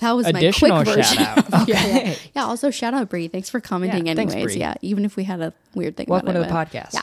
that 0.00 0.12
was 0.12 0.26
Additional 0.26 0.78
my 0.78 0.84
quick 0.84 0.96
version. 0.96 1.16
shout 1.24 1.54
out. 1.54 1.68
yeah, 1.68 1.86
yeah. 1.86 2.14
Yeah, 2.34 2.44
Also, 2.44 2.70
shout 2.70 2.94
out 2.94 3.08
Bree. 3.08 3.28
Thanks 3.28 3.48
for 3.50 3.60
commenting. 3.60 4.06
Yeah, 4.06 4.14
thanks, 4.14 4.32
anyways, 4.34 4.52
Bree. 4.54 4.60
yeah. 4.60 4.74
Even 4.82 5.04
if 5.04 5.16
we 5.16 5.24
had 5.24 5.40
a 5.40 5.52
weird 5.74 5.96
thing. 5.96 6.06
Welcome 6.08 6.32
to 6.32 6.40
about 6.40 6.48
the 6.48 6.78
it, 6.78 6.82
but- 6.82 6.90
podcast. 6.90 6.94
Yeah. 6.94 7.02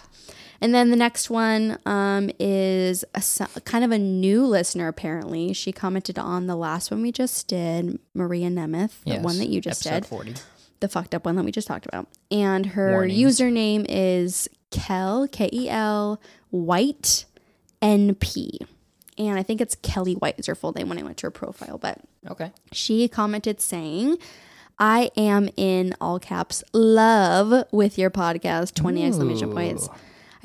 And 0.62 0.74
then 0.74 0.92
the 0.92 0.96
next 0.96 1.30
one 1.30 1.78
um, 1.86 2.30
is 2.40 3.04
a, 3.14 3.60
kind 3.66 3.84
of 3.84 3.92
a 3.92 3.98
new 3.98 4.46
listener. 4.46 4.88
Apparently, 4.88 5.52
she 5.52 5.74
commented 5.74 6.18
on 6.18 6.48
the 6.48 6.56
last 6.56 6.90
one 6.90 7.02
we 7.02 7.12
just 7.12 7.50
did, 7.50 8.00
Maria 8.14 8.48
Nemeth, 8.50 9.04
the 9.04 9.12
Yes, 9.12 9.24
one 9.26 9.40
that 9.40 9.50
you 9.50 9.60
just 9.60 9.86
episode 9.86 10.04
did, 10.04 10.06
40. 10.06 10.34
the 10.80 10.88
fucked 10.88 11.14
up 11.16 11.26
one 11.26 11.36
that 11.36 11.44
we 11.44 11.52
just 11.52 11.68
talked 11.68 11.86
about. 11.86 12.08
And 12.32 12.66
her 12.68 12.92
Warnings. 12.92 13.20
username 13.40 13.86
is 13.90 14.48
Kel 14.72 15.28
K 15.28 15.50
E 15.52 15.70
L 15.70 16.22
White 16.50 17.26
N 17.82 18.16
P, 18.16 18.58
and 19.18 19.38
I 19.38 19.44
think 19.44 19.60
it's 19.60 19.76
Kelly 19.76 20.14
White 20.14 20.36
is 20.40 20.46
her 20.46 20.56
full 20.56 20.72
name 20.72 20.88
when 20.88 20.98
I 20.98 21.04
went 21.04 21.18
to 21.18 21.28
her 21.28 21.32
profile, 21.32 21.78
but 21.78 22.00
Okay. 22.30 22.52
she 22.72 23.08
commented 23.08 23.60
saying, 23.62 24.18
I 24.80 25.12
am 25.16 25.50
in 25.56 25.96
all 26.02 26.20
caps 26.20 26.64
love 26.74 27.66
with 27.72 27.98
your 27.98 28.10
podcast, 28.10 28.74
20 28.76 29.06
exclamation 29.06 29.52
points. 29.52 29.88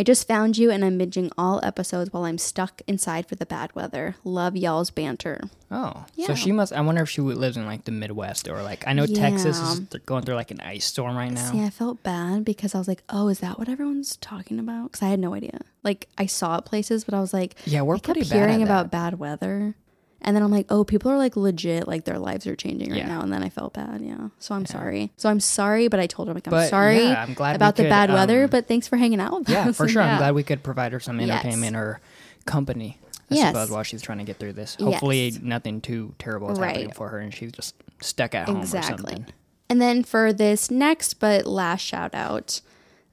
I 0.01 0.05
just 0.05 0.29
found 0.29 0.57
you 0.57 0.71
and 0.71 0.85
I'm 0.85 0.97
binging 0.97 1.29
all 1.37 1.59
episodes 1.64 2.12
while 2.12 2.23
I'm 2.25 2.38
stuck 2.38 2.83
inside 2.87 3.27
for 3.27 3.35
the 3.35 3.45
bad 3.47 3.75
weather. 3.75 4.14
Love 4.23 4.57
y'all's 4.57 4.91
banter. 4.93 5.41
Oh, 5.73 6.05
Yeah. 6.14 6.29
so 6.29 6.35
she 6.37 6.53
must. 6.53 6.73
I 6.73 6.81
wonder 6.83 7.03
if 7.03 7.11
she 7.11 7.21
lives 7.21 7.57
in 7.57 7.67
like 7.67 7.85
the 7.85 7.91
Midwest 7.91 8.47
or 8.47 8.62
like 8.62 8.87
I 8.87 8.93
know 8.93 9.07
Texas 9.07 9.59
is 9.59 9.81
going 10.07 10.23
through 10.23 10.37
like 10.37 10.53
an 10.53 10.61
ice 10.61 10.85
storm 10.85 11.17
right 11.17 11.33
now. 11.33 11.51
See, 11.51 11.64
I 11.64 11.71
felt 11.71 12.05
bad 12.05 12.45
because 12.45 12.77
I 12.77 12.79
was 12.79 12.87
like, 12.87 13.03
oh, 13.09 13.27
is 13.27 13.41
that 13.41 13.59
what 13.59 13.69
everyone's 13.69 14.14
talking 14.19 14.61
about? 14.61 14.93
Because 14.93 15.03
I 15.03 15.09
had 15.09 15.19
no 15.19 15.35
idea. 15.35 15.59
Like, 15.83 16.07
I 16.17 16.27
saw 16.27 16.59
it 16.59 16.64
places, 16.64 17.03
but 17.03 17.12
I 17.14 17.21
was 17.21 17.33
like, 17.35 17.57
Yeah, 17.64 17.83
we're 17.83 17.97
I 17.97 17.99
kept 17.99 18.05
pretty 18.19 18.21
bad 18.31 18.37
hearing 18.37 18.62
about 18.62 18.93
bad 18.93 19.19
weather. 19.19 19.75
And 20.21 20.35
then 20.35 20.43
I'm 20.43 20.51
like, 20.51 20.67
oh, 20.69 20.83
people 20.85 21.11
are 21.13 21.17
like 21.17 21.37
legit, 21.37 21.87
like 21.87 22.05
their 22.05 22.19
lives 22.19 22.47
are 22.47 22.57
changing 22.57 22.91
right 22.91 22.99
Yeah. 22.99 23.07
now. 23.09 23.21
And 23.23 23.33
then 23.33 23.43
I 23.43 23.49
felt 23.51 23.73
bad. 23.75 24.01
Yeah. 24.03 24.29
So 24.41 24.55
I'm 24.55 24.67
sorry. 24.67 25.13
So 25.17 25.29
I'm 25.29 25.39
sorry, 25.41 25.87
but 25.89 26.01
I 26.01 26.07
told 26.09 26.27
her, 26.29 26.35
like, 26.35 26.47
I'm 26.47 26.51
But, 26.51 26.69
sorry 26.71 27.05
yeah, 27.05 27.23
I'm 27.23 27.35
glad 27.35 27.55
about 27.57 27.77
the 27.77 27.85
could, 27.85 27.91
bad 27.91 28.11
weather, 28.13 28.45
um, 28.45 28.51
but 28.51 28.67
thanks 28.67 28.89
for 28.89 28.97
hanging 28.97 29.21
out 29.21 29.39
with 29.39 29.49
Yeah, 29.49 29.69
us. 29.69 29.77
for 29.77 29.87
sure. 29.87 30.03
I'm 30.03 30.19
glad 30.19 30.35
we 30.35 30.43
could 30.43 30.63
provide 30.65 30.91
her 30.93 30.99
some 31.01 31.21
Yes. 31.21 31.31
entertainment 31.31 31.77
or 31.77 32.01
company. 32.47 32.99
I 33.31 33.35
Yes. 33.35 33.49
suppose 33.49 33.71
while 33.71 33.83
she's 33.85 34.03
trying 34.03 34.19
to 34.19 34.25
get 34.25 34.39
through 34.39 34.55
this. 34.55 34.77
Hopefully, 34.81 35.29
Yes. 35.29 35.39
nothing 35.43 35.81
too 35.81 36.15
terrible 36.19 36.51
is 36.51 36.59
happening 36.59 36.91
for 36.93 37.09
her, 37.11 37.19
and 37.19 37.33
she's 37.33 37.53
just 37.53 37.75
stuck 38.01 38.35
at 38.35 38.47
home 38.49 38.57
or 38.57 38.61
Exactly. 38.63 38.97
something. 39.13 39.27
And 39.71 39.81
then 39.83 40.03
for 40.03 40.33
this 40.33 40.71
next 40.71 41.21
but 41.21 41.47
last 41.47 41.83
shout 41.83 42.15
out, 42.15 42.61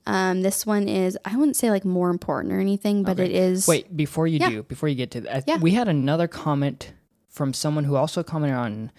um, 0.07 0.41
this 0.41 0.65
one 0.65 0.87
is 0.87 1.17
I 1.25 1.35
wouldn't 1.35 1.55
say 1.55 1.71
like 1.71 1.85
more 1.85 2.09
important 2.09 2.53
or 2.53 2.59
anything, 2.59 3.03
but 3.03 3.19
Okay. 3.19 3.25
it 3.25 3.31
is 3.35 3.67
Wait, 3.67 3.95
before 3.95 4.27
you 4.27 4.39
Yeah. 4.39 4.49
do, 4.49 4.63
before 4.63 4.89
you 4.89 4.95
get 4.95 5.11
to 5.11 5.21
that, 5.21 5.43
Yeah. 5.47 5.57
we 5.57 5.71
had 5.71 5.87
another 5.87 6.27
comment 6.27 6.93
from 7.29 7.53
someone 7.53 7.83
who 7.83 7.95
also 7.95 8.23
commented 8.23 8.57
on 8.57 8.91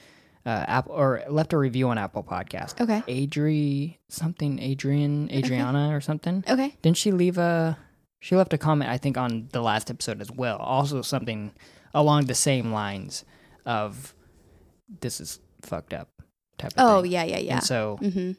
uh, 0.45 0.65
Apple 0.69 0.93
or 0.95 1.23
left 1.29 1.53
a 1.53 1.59
review 1.59 1.89
on 1.89 1.99
Apple 1.99 2.23
Podcast. 2.23 2.81
Okay. 2.81 3.03
Adri 3.27 3.97
something 4.09 4.61
Adrian 4.61 5.29
Adriana 5.33 5.91
or 5.95 6.01
something. 6.01 6.45
Okay. 6.49 6.77
Didn't 6.83 6.97
she 6.97 7.11
leave 7.11 7.37
a? 7.39 7.77
She 8.21 8.37
left 8.37 8.53
a 8.53 8.59
comment 8.59 8.89
I 8.91 8.97
think 8.99 9.17
on 9.19 9.49
the 9.53 9.61
last 9.61 9.91
episode 9.91 10.21
as 10.21 10.31
well. 10.31 10.59
Also 10.59 11.03
something 11.03 11.53
along 11.95 12.27
the 12.27 12.35
same 12.35 12.73
lines 12.73 13.25
of 13.65 14.15
this 15.01 15.21
is 15.21 15.41
fucked 15.63 15.93
up 15.93 16.09
type 16.59 16.73
of 16.77 16.79
Oh 16.79 17.03
thing. 17.03 17.11
yeah, 17.13 17.25
yeah, 17.25 17.39
yeah. 17.39 17.55
And 17.57 17.65
so 17.65 17.97
hmm 18.01 18.33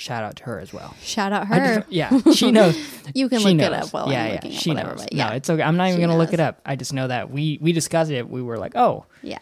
shout 0.00 0.24
out 0.24 0.36
to 0.36 0.44
her 0.44 0.58
as 0.58 0.72
well. 0.72 0.94
Shout 1.02 1.32
out 1.32 1.42
I 1.50 1.58
her. 1.58 1.74
just- 1.80 1.92
yeah, 1.92 2.20
she 2.32 2.50
knows. 2.50 2.76
you 3.14 3.28
can 3.28 3.40
look 3.42 3.54
knows. 3.56 3.66
it 3.66 3.72
up 3.74 3.92
while 3.92 4.10
yeah, 4.10 4.22
I'm 4.22 4.26
yeah, 4.28 4.32
looking 4.34 4.50
she 4.52 4.70
up 4.70 4.76
whatever. 4.78 4.94
knows. 4.96 5.06
Yeah, 5.12 5.28
No, 5.28 5.34
it's 5.36 5.50
okay. 5.50 5.62
I'm 5.62 5.76
not 5.76 5.88
even 5.88 6.00
gonna 6.00 6.16
look 6.18 6.32
it 6.32 6.40
up. 6.40 6.60
I 6.64 6.74
just 6.76 6.92
know 6.92 7.06
that 7.08 7.30
we 7.30 7.58
we 7.60 7.72
discussed 7.72 8.10
it. 8.10 8.28
We 8.28 8.40
were 8.42 8.58
like, 8.58 8.74
oh, 8.76 9.04
yeah. 9.22 9.38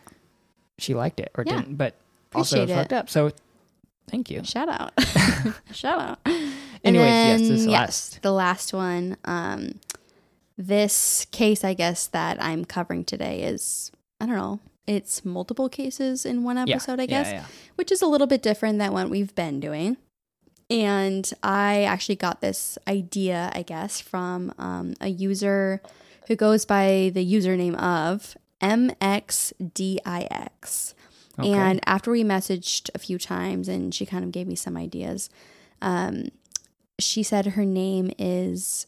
she 0.79 0.95
liked 0.95 1.21
it 1.21 1.31
or 1.37 1.45
Yeah. 1.47 1.57
didn't, 1.61 1.77
but 1.77 1.95
also 2.35 2.57
Appreciate 2.63 2.77
fucked 2.77 2.93
up. 2.93 3.09
So 3.11 3.31
thank 4.09 4.31
you. 4.31 4.43
Shout 4.45 4.69
out. 4.69 4.93
Shout 5.73 6.01
out. 6.01 6.19
Anyways, 6.85 7.07
yes, 7.07 7.41
this 7.41 7.61
then, 7.63 7.71
last. 7.71 8.23
the 8.23 8.33
last 8.33 8.73
one. 8.75 9.17
Um, 9.25 9.81
this 10.57 11.27
case, 11.31 11.63
I 11.65 11.75
guess 11.75 12.07
that 12.09 12.43
I'm 12.43 12.65
covering 12.65 13.05
today 13.05 13.43
is 13.43 13.93
I 14.21 14.27
don't 14.27 14.37
know. 14.37 14.61
It's 14.87 15.25
multiple 15.25 15.69
cases 15.69 16.25
in 16.25 16.43
one 16.45 16.57
Yeah, 16.67 16.77
episode, 16.77 16.99
I 16.99 17.03
yeah, 17.03 17.07
guess, 17.07 17.31
yeah. 17.31 17.45
which 17.77 17.93
is 17.93 18.01
a 18.01 18.07
little 18.07 18.27
bit 18.27 18.43
different 18.43 18.79
than 18.79 18.93
what 18.93 19.11
we've 19.11 19.35
been 19.35 19.61
doing. 19.61 19.99
And 20.71 21.31
I 21.43 21.85
actually 21.85 22.17
got 22.17 22.41
this 22.41 22.79
idea, 22.87 23.51
I 23.55 23.63
guess, 23.63 24.01
from 24.01 24.53
um, 24.59 24.95
a 25.01 25.09
user 25.09 25.81
who 26.27 26.37
goes 26.37 26.67
by 26.67 27.11
the 27.15 27.25
username 27.25 27.75
of 27.77 28.37
MXDIX. 28.61 30.05
Okay. 31.39 31.53
And 31.53 31.81
after 31.87 32.11
we 32.11 32.25
messaged 32.25 32.91
a 32.95 32.99
few 32.99 33.19
times 33.19 33.69
and 33.69 33.95
she 33.95 34.05
kind 34.05 34.25
of 34.25 34.33
gave 34.33 34.47
me 34.47 34.57
some 34.57 34.77
ideas, 34.77 35.31
um, 35.81 36.31
she 36.99 37.23
said 37.23 37.47
her 37.47 37.65
name 37.65 38.11
is 38.19 38.87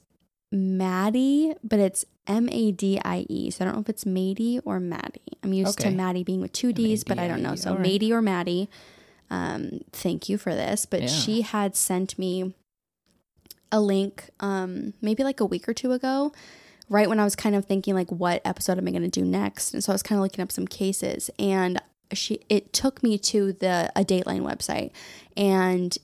Maddie, 0.52 1.54
but 1.62 1.78
it's 1.78 2.04
M 2.26 2.48
A 2.50 2.72
D 2.72 3.00
I 3.04 3.24
E. 3.28 3.50
So 3.50 3.64
I 3.64 3.66
don't 3.66 3.76
know 3.76 3.80
if 3.80 3.88
it's 3.88 4.04
Maddie 4.04 4.60
or 4.64 4.80
Maddie. 4.80 5.38
I'm 5.42 5.52
used 5.52 5.78
to 5.80 5.90
Maddie 5.90 6.24
being 6.24 6.40
with 6.40 6.52
two 6.52 6.72
D's, 6.72 7.04
but 7.04 7.18
I 7.18 7.28
don't 7.28 7.42
know. 7.42 7.54
So 7.54 7.72
right. 7.72 7.80
Maddie 7.80 8.12
or 8.12 8.20
Maddie. 8.20 8.68
Um, 9.30 9.80
thank 9.92 10.28
you 10.28 10.38
for 10.38 10.54
this. 10.54 10.86
But 10.86 11.02
Yeah. 11.02 11.08
she 11.08 11.42
had 11.42 11.76
sent 11.76 12.18
me 12.18 12.54
a 13.72 13.80
link 13.80 14.30
um, 14.40 14.94
maybe 15.00 15.22
like 15.22 15.40
a 15.40 15.46
week 15.46 15.68
or 15.68 15.74
two 15.74 15.92
ago, 15.92 16.32
right 16.88 17.08
when 17.08 17.20
I 17.20 17.24
was 17.24 17.36
kind 17.36 17.54
of 17.54 17.64
thinking 17.64 17.94
like 17.94 18.10
what 18.10 18.42
episode 18.44 18.78
am 18.78 18.88
I 18.88 18.90
going 18.90 19.02
to 19.02 19.08
do 19.08 19.24
next? 19.24 19.72
And 19.72 19.82
so 19.84 19.92
I 19.92 19.94
was 19.94 20.02
kind 20.02 20.18
of 20.18 20.22
looking 20.24 20.42
up 20.42 20.50
some 20.50 20.66
cases 20.66 21.30
and 21.38 21.80
she 22.12 22.40
it 22.48 22.72
took 22.72 23.04
me 23.04 23.16
to 23.18 23.52
the 23.52 23.92
a 23.94 24.04
Dateline 24.04 24.42
website 24.42 24.90
and 25.36 25.96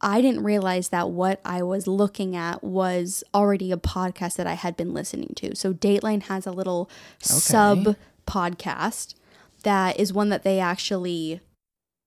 I 0.00 0.20
didn't 0.22 0.42
realize 0.42 0.88
that 0.88 1.10
what 1.10 1.40
I 1.44 1.62
was 1.62 1.86
looking 1.86 2.34
at 2.36 2.64
was 2.64 3.22
already 3.34 3.70
a 3.72 3.76
podcast 3.76 4.36
that 4.36 4.46
I 4.46 4.54
had 4.54 4.76
been 4.76 4.92
listening 4.94 5.32
to. 5.36 5.54
So 5.54 5.72
Dateline 5.74 6.24
has 6.24 6.46
a 6.46 6.50
little 6.52 6.90
sub 7.20 7.96
podcast 8.26 9.14
that 9.62 9.98
is 10.00 10.12
one 10.12 10.30
that 10.30 10.42
they 10.42 10.58
actually 10.60 11.40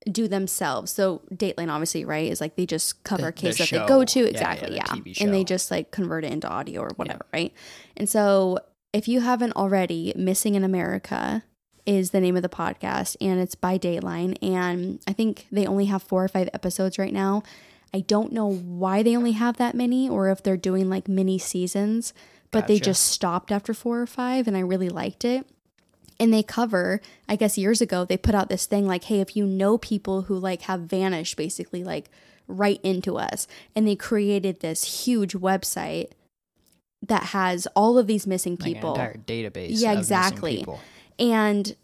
do 0.07 0.27
themselves. 0.27 0.91
So 0.91 1.21
Dateline 1.33 1.69
obviously, 1.71 2.05
right, 2.05 2.29
is 2.31 2.41
like 2.41 2.55
they 2.55 2.65
just 2.65 3.03
cover 3.03 3.23
The- 3.23 3.27
a 3.29 3.31
case 3.31 3.57
the 3.57 3.63
that 3.65 3.81
they 3.81 3.87
go 3.87 4.03
to. 4.03 4.19
Yeah, 4.19 4.25
yeah, 4.25 4.31
Exactly, 4.31 4.69
the 4.69 4.75
yeah. 4.75 4.83
TV 4.83 5.21
And 5.21 5.33
they 5.33 5.43
just 5.43 5.71
like 5.71 5.91
convert 5.91 6.23
it 6.25 6.31
into 6.31 6.47
audio 6.47 6.81
or 6.81 6.91
whatever, 6.95 7.25
right? 7.33 7.53
And 7.95 8.09
so 8.09 8.59
if 8.93 9.07
you 9.07 9.21
haven't 9.21 9.53
already, 9.53 10.13
Missing 10.15 10.55
in 10.55 10.63
America 10.63 11.43
is 11.85 12.11
the 12.11 12.19
name 12.19 12.35
of 12.35 12.41
the 12.41 12.49
podcast 12.49 13.15
and 13.21 13.39
it's 13.39 13.55
by 13.55 13.77
Dateline. 13.77 14.37
And 14.41 14.99
I 15.07 15.13
think 15.13 15.47
they 15.51 15.65
only 15.65 15.85
have 15.85 16.03
four 16.03 16.23
or 16.23 16.27
five 16.27 16.49
episodes 16.53 16.97
right 16.99 17.13
now. 17.13 17.43
I 17.93 18.01
don't 18.01 18.33
know 18.33 18.51
why 18.51 19.03
they 19.03 19.15
only 19.15 19.31
have 19.31 19.57
that 19.57 19.73
many 19.75 20.09
or 20.09 20.29
if 20.29 20.43
they're 20.43 20.57
doing 20.57 20.89
like 20.89 21.07
mini 21.07 21.37
seasons, 21.37 22.13
but 22.51 22.67
they 22.67 22.79
just 22.79 23.05
stopped 23.05 23.51
after 23.51 23.73
four 23.73 24.01
or 24.01 24.07
five 24.07 24.47
and 24.47 24.57
I 24.57 24.61
really 24.61 24.89
liked 24.89 25.23
it. 25.23 25.45
And 26.19 26.33
they 26.33 26.43
cover, 26.43 26.99
I 27.29 27.35
guess 27.35 27.57
years 27.57 27.81
ago, 27.81 28.03
they 28.03 28.17
put 28.17 28.33
out 28.33 28.49
this 28.49 28.65
thing 28.65 28.87
like, 28.87 29.03
hey, 29.05 29.19
if 29.19 29.35
you 29.35 29.45
know 29.45 29.77
people 29.77 30.23
who 30.23 30.37
like 30.37 30.63
have 30.63 30.81
vanished 30.81 31.37
basically 31.37 31.83
like 31.83 32.09
right 32.47 32.79
into 32.83 33.17
us. 33.17 33.47
And 33.75 33.87
they 33.87 33.95
created 33.95 34.59
this 34.59 35.05
huge 35.05 35.33
website 35.33 36.11
that 37.05 37.23
has 37.23 37.67
all 37.75 37.97
of 37.97 38.07
these 38.07 38.25
missing 38.25 38.57
Like 38.59 38.73
people. 38.73 38.95
an 38.95 39.01
entire 39.01 39.17
database. 39.25 39.69
Yeah, 39.71 39.91
of 39.93 39.99
exactly. 39.99 40.65
And 41.19 41.75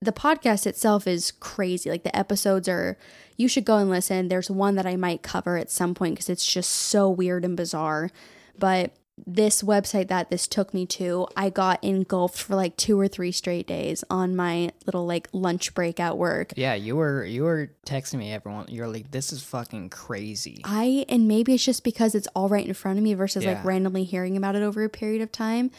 the 0.00 0.12
podcast 0.12 0.66
itself 0.66 1.06
is 1.06 1.32
crazy. 1.32 1.90
Like 1.90 2.02
the 2.02 2.16
episodes 2.16 2.68
are, 2.68 2.96
you 3.36 3.48
should 3.48 3.64
go 3.64 3.76
and 3.76 3.90
listen. 3.90 4.28
There's 4.28 4.50
one 4.50 4.74
that 4.76 4.86
I 4.86 4.96
might 4.96 5.22
cover 5.22 5.56
at 5.56 5.70
some 5.70 5.94
point 5.94 6.14
because 6.14 6.30
it's 6.30 6.46
just 6.46 6.70
so 6.70 7.10
weird 7.10 7.44
and 7.44 7.56
bizarre. 7.56 8.10
But 8.58 8.92
this 9.26 9.62
website 9.62 10.08
that 10.08 10.30
this 10.30 10.46
took 10.46 10.72
me 10.72 10.86
to, 10.86 11.28
I 11.36 11.50
got 11.50 11.82
engulfed 11.84 12.38
for 12.38 12.56
like 12.56 12.76
two 12.76 12.98
or 12.98 13.08
three 13.08 13.30
straight 13.30 13.66
days 13.66 14.02
on 14.08 14.34
my 14.34 14.72
little 14.86 15.06
like 15.06 15.28
lunch 15.32 15.74
break 15.74 16.00
at 16.00 16.16
work. 16.16 16.52
Yeah, 16.56 16.74
you 16.74 16.96
were 16.96 17.24
you 17.24 17.44
were 17.44 17.72
texting 17.86 18.18
me 18.18 18.32
everyone. 18.32 18.66
You're 18.68 18.88
like, 18.88 19.10
this 19.10 19.32
is 19.32 19.42
fucking 19.42 19.90
crazy. 19.90 20.62
I, 20.64 21.04
and 21.08 21.28
maybe 21.28 21.54
it's 21.54 21.64
just 21.64 21.84
because 21.84 22.14
it's 22.14 22.28
all 22.34 22.48
right 22.48 22.66
in 22.66 22.74
front 22.74 22.98
of 22.98 23.04
me 23.04 23.14
versus 23.14 23.44
like 23.44 23.64
randomly 23.64 24.04
hearing 24.04 24.36
about 24.36 24.56
it 24.56 24.62
over 24.62 24.82
a 24.82 24.88
period 24.88 25.22
of 25.22 25.30
time. 25.30 25.70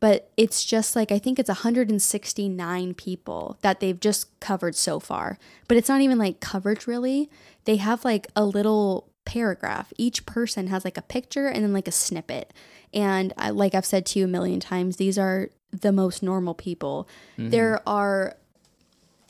But 0.00 0.30
it's 0.38 0.64
just 0.64 0.96
like, 0.96 1.12
I 1.12 1.18
think 1.18 1.38
it's 1.38 1.50
169 1.50 2.94
people 2.94 3.58
that 3.60 3.80
they've 3.80 4.00
just 4.00 4.40
covered 4.40 4.74
so 4.74 4.98
far. 4.98 5.38
But 5.68 5.76
it's 5.76 5.90
not 5.90 6.00
even 6.00 6.18
like 6.18 6.40
coverage 6.40 6.86
really. 6.86 7.30
They 7.66 7.76
have 7.76 8.04
like 8.04 8.26
a 8.34 8.44
little 8.44 9.10
paragraph. 9.26 9.92
Each 9.98 10.24
person 10.24 10.68
has 10.68 10.84
like 10.84 10.96
a 10.96 11.02
picture 11.02 11.46
and 11.46 11.62
then 11.62 11.72
like 11.72 11.86
a 11.86 11.92
snippet. 11.92 12.52
And 12.92 13.32
I, 13.36 13.50
like 13.50 13.74
I've 13.74 13.86
said 13.86 14.04
to 14.06 14.18
you 14.18 14.24
a 14.24 14.28
million 14.28 14.60
times, 14.60 14.96
these 14.96 15.18
are 15.18 15.50
the 15.72 15.92
most 15.92 16.22
normal 16.22 16.54
people. 16.54 17.08
Mm-hmm. 17.38 17.50
There 17.50 17.80
are 17.88 18.36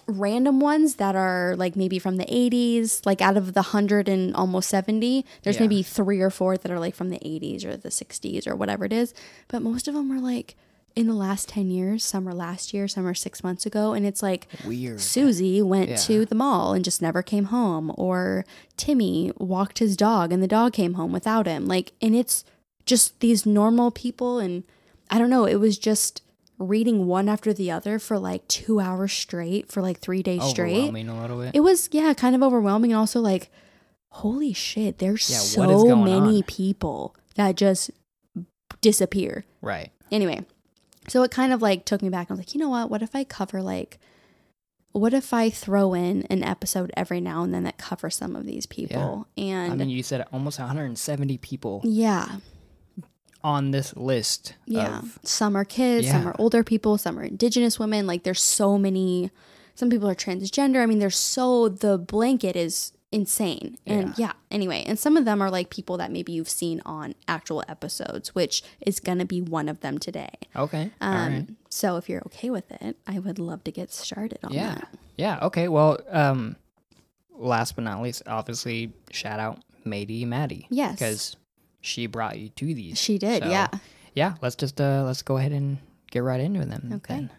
random 0.06 0.58
ones 0.58 0.96
that 0.96 1.14
are 1.14 1.54
like 1.56 1.76
maybe 1.76 1.96
from 1.98 2.16
the 2.16 2.24
80s 2.24 3.06
like 3.06 3.20
out 3.22 3.36
of 3.36 3.52
the 3.54 3.60
100 3.62 4.08
and 4.08 4.34
almost 4.34 4.68
70 4.68 5.24
there's 5.42 5.54
Yeah. 5.56 5.62
maybe 5.62 5.84
three 5.84 6.20
or 6.20 6.30
four 6.30 6.56
that 6.56 6.72
are 6.72 6.80
like 6.80 6.96
from 6.96 7.10
the 7.10 7.18
80s 7.20 7.64
or 7.64 7.76
the 7.76 7.90
60s 7.90 8.48
or 8.48 8.56
whatever 8.56 8.84
it 8.84 8.92
is 8.92 9.14
but 9.46 9.62
most 9.62 9.86
of 9.86 9.94
them 9.94 10.10
are 10.10 10.18
like 10.18 10.56
in 10.96 11.06
the 11.06 11.14
last 11.14 11.48
10 11.50 11.70
years 11.70 12.04
some 12.04 12.26
are 12.26 12.34
last 12.34 12.74
year 12.74 12.88
some 12.88 13.06
are 13.06 13.14
six 13.14 13.44
months 13.44 13.66
ago 13.66 13.92
and 13.92 14.04
it's 14.04 14.20
like 14.20 14.48
Weird. 14.66 15.00
susie 15.00 15.62
went 15.62 15.90
Yeah. 15.90 15.96
to 15.96 16.26
the 16.26 16.34
mall 16.34 16.72
and 16.72 16.84
just 16.84 17.00
never 17.00 17.22
came 17.22 17.44
home 17.44 17.92
or 17.96 18.44
timmy 18.76 19.30
walked 19.38 19.78
his 19.78 19.96
dog 19.96 20.32
and 20.32 20.42
the 20.42 20.48
dog 20.48 20.72
came 20.72 20.94
home 20.94 21.12
without 21.12 21.46
him 21.46 21.66
like 21.66 21.92
and 22.02 22.16
it's 22.16 22.44
just 22.86 23.18
these 23.20 23.44
normal 23.46 23.90
people. 23.90 24.38
And 24.38 24.64
i 25.10 25.18
don't 25.18 25.30
know 25.30 25.44
it 25.44 25.56
was 25.56 25.76
just 25.78 26.22
reading 26.58 27.06
one 27.06 27.28
after 27.28 27.52
the 27.54 27.70
other 27.70 27.98
for 27.98 28.18
like 28.18 28.46
two 28.46 28.80
hours 28.80 29.12
straight 29.12 29.72
for 29.72 29.80
like 29.82 29.98
three 29.98 30.22
days 30.22 30.42
straight. 30.44 30.76
Overwhelming 30.76 31.08
a 31.08 31.20
little 31.20 31.38
bit. 31.40 31.54
it 31.54 31.60
was 31.60 31.88
yeah 31.92 32.12
kind 32.14 32.34
of 32.36 32.42
overwhelming. 32.42 32.92
And 32.92 32.98
also 32.98 33.20
like 33.20 33.50
holy 34.10 34.52
shit 34.52 34.98
there's 34.98 35.30
Yeah, 35.30 35.38
so 35.38 35.96
many 35.96 36.38
on? 36.38 36.42
people 36.42 37.14
that 37.36 37.56
just 37.56 37.90
disappear. 38.80 39.44
Right. 39.62 39.90
anyway 40.10 40.44
so 41.08 41.22
it 41.22 41.30
kind 41.30 41.52
of 41.52 41.60
like 41.62 41.84
took 41.86 42.02
me 42.02 42.08
back. 42.10 42.30
I 42.30 42.34
was 42.34 42.38
like 42.40 42.54
you 42.54 42.60
know 42.60 42.68
what? 42.70 42.90
What 42.90 43.02
if 43.02 43.14
i 43.16 43.24
cover 43.24 43.62
like 43.62 43.98
what 44.92 45.14
if 45.14 45.32
i 45.32 45.48
throw 45.50 45.94
in 45.94 46.22
an 46.30 46.42
episode 46.42 46.90
every 46.96 47.20
now 47.20 47.42
and 47.44 47.54
then 47.54 47.62
that 47.64 47.78
covers 47.78 48.16
some 48.16 48.36
of 48.36 48.44
these 48.44 48.66
people? 48.66 49.26
And 49.36 49.72
I 49.72 49.76
mean, 49.76 49.88
you 49.88 50.02
said 50.02 50.26
almost 50.32 50.58
170 50.58 51.38
people. 51.38 51.80
Yeah 51.84 52.36
on 53.42 53.70
this 53.70 53.96
list. 53.96 54.54
Yeah. 54.66 54.98
Of, 54.98 55.18
some 55.22 55.56
are 55.56 55.64
kids, 55.64 56.08
some 56.08 56.26
are 56.26 56.34
older 56.38 56.62
people, 56.64 56.98
some 56.98 57.18
are 57.18 57.22
indigenous 57.22 57.78
women. 57.78 58.06
Like 58.06 58.22
there's 58.22 58.42
so 58.42 58.78
many 58.78 59.30
some 59.74 59.88
people 59.88 60.08
are 60.10 60.14
transgender. 60.14 60.82
I 60.82 60.86
mean, 60.86 60.98
there's 60.98 61.16
so 61.16 61.68
the 61.68 61.96
blanket 61.96 62.54
is 62.56 62.92
insane. 63.12 63.76
And 63.86 64.08
Yeah. 64.10 64.14
yeah. 64.26 64.32
anyway, 64.50 64.84
and 64.86 64.98
some 64.98 65.16
of 65.16 65.24
them 65.24 65.40
are 65.42 65.50
like 65.50 65.70
people 65.70 65.96
that 65.96 66.12
maybe 66.12 66.32
you've 66.32 66.48
seen 66.50 66.80
on 66.86 67.14
actual 67.26 67.64
episodes, 67.66 68.34
which 68.34 68.62
is 68.86 69.00
going 69.00 69.18
to 69.18 69.24
be 69.24 69.40
one 69.40 69.68
of 69.68 69.80
them 69.80 69.98
today. 69.98 70.30
okay. 70.54 70.90
Um 71.00 71.12
all 71.14 71.28
right. 71.30 71.46
so 71.70 71.96
if 71.96 72.08
you're 72.08 72.22
okay 72.26 72.50
with 72.50 72.70
it, 72.70 72.96
I 73.06 73.18
would 73.18 73.38
love 73.38 73.64
to 73.64 73.72
get 73.72 73.90
started 73.92 74.38
on 74.44 74.52
Yeah. 74.52 74.74
that. 74.74 74.88
Yeah. 75.16 75.38
Okay. 75.42 75.66
Well, 75.68 75.98
um, 76.10 76.56
last 77.36 77.74
but 77.74 77.84
not 77.84 78.02
least, 78.02 78.22
obviously, 78.26 78.92
shout 79.10 79.40
out 79.40 79.58
Mady 79.86 80.26
Maddie. 80.26 80.66
Yes. 80.70 80.92
Because 80.92 81.36
she 81.80 82.06
brought 82.06 82.38
you 82.38 82.48
to 82.50 82.74
these. 82.74 82.98
She 82.98 83.18
did, 83.18 83.42
So, 83.42 83.50
yeah. 83.50 83.68
Yeah. 84.14 84.34
Let's 84.42 84.56
just 84.56 84.80
uh 84.80 85.04
let's 85.04 85.22
go 85.22 85.36
ahead 85.36 85.52
and 85.52 85.78
get 86.10 86.22
right 86.22 86.40
into 86.40 86.64
them. 86.64 86.90
Okay. 86.94 87.14
then. 87.14 87.30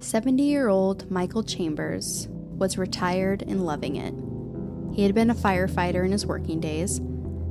Seventy 0.00 0.44
year 0.44 0.68
old 0.68 1.10
Michael 1.10 1.42
Chambers 1.42 2.28
was 2.30 2.78
retired 2.78 3.42
and 3.42 3.66
loving 3.66 3.96
it. 3.96 4.14
He 4.94 5.02
had 5.02 5.14
been 5.14 5.30
a 5.30 5.34
firefighter 5.34 6.04
in 6.04 6.12
his 6.12 6.24
working 6.24 6.60
days, 6.60 7.00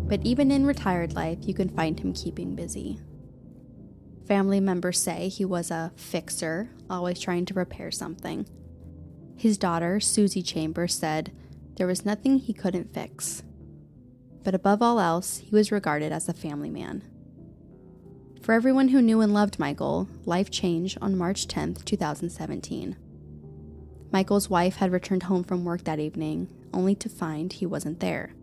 but 0.08 0.22
even 0.24 0.52
in 0.52 0.66
retired 0.66 1.14
life, 1.14 1.40
you 1.42 1.54
can 1.54 1.70
find 1.70 2.00
him 2.00 2.14
keeping 2.14 2.56
busy. 2.56 3.00
Family 4.28 4.60
members 4.60 5.00
say 5.00 5.28
he 5.28 5.46
was 5.46 5.72
a 5.72 5.92
fixer, 5.96 6.70
always 6.90 7.20
trying 7.20 7.46
to 7.46 7.54
repair 7.54 7.92
something. 7.92 8.48
His 9.38 9.58
daughter, 9.58 10.00
Susie 10.00 10.42
Chambers, 10.42 10.96
said 10.96 11.32
there 11.76 11.88
was 11.88 12.06
nothing 12.06 12.40
he 12.40 12.54
couldn't 12.54 12.94
fix. 12.94 13.44
But 14.44 14.56
above 14.56 14.82
all 14.82 15.00
else, 15.00 15.38
he 15.38 15.52
was 15.52 15.72
regarded 15.72 16.12
as 16.12 16.30
a 16.30 16.34
family 16.34 16.70
man. 16.70 17.04
For 18.42 18.54
everyone 18.54 18.90
who 18.90 19.02
knew 19.02 19.22
and 19.22 19.34
loved 19.34 19.58
Michael, 19.58 20.08
life 20.26 20.52
changed 20.52 21.00
on 21.02 21.18
March 21.18 21.48
10, 21.48 21.76
2017. 21.76 22.96
Michael's 24.12 24.50
wife 24.50 24.76
had 24.78 24.92
returned 24.92 25.24
home 25.24 25.44
from 25.44 25.66
work 25.66 25.84
that 25.84 26.00
evening, 26.00 26.48
only 26.74 26.96
to 26.96 27.10
find 27.10 27.52
he 27.52 27.66
wasn't 27.66 28.00
there. 28.00 28.34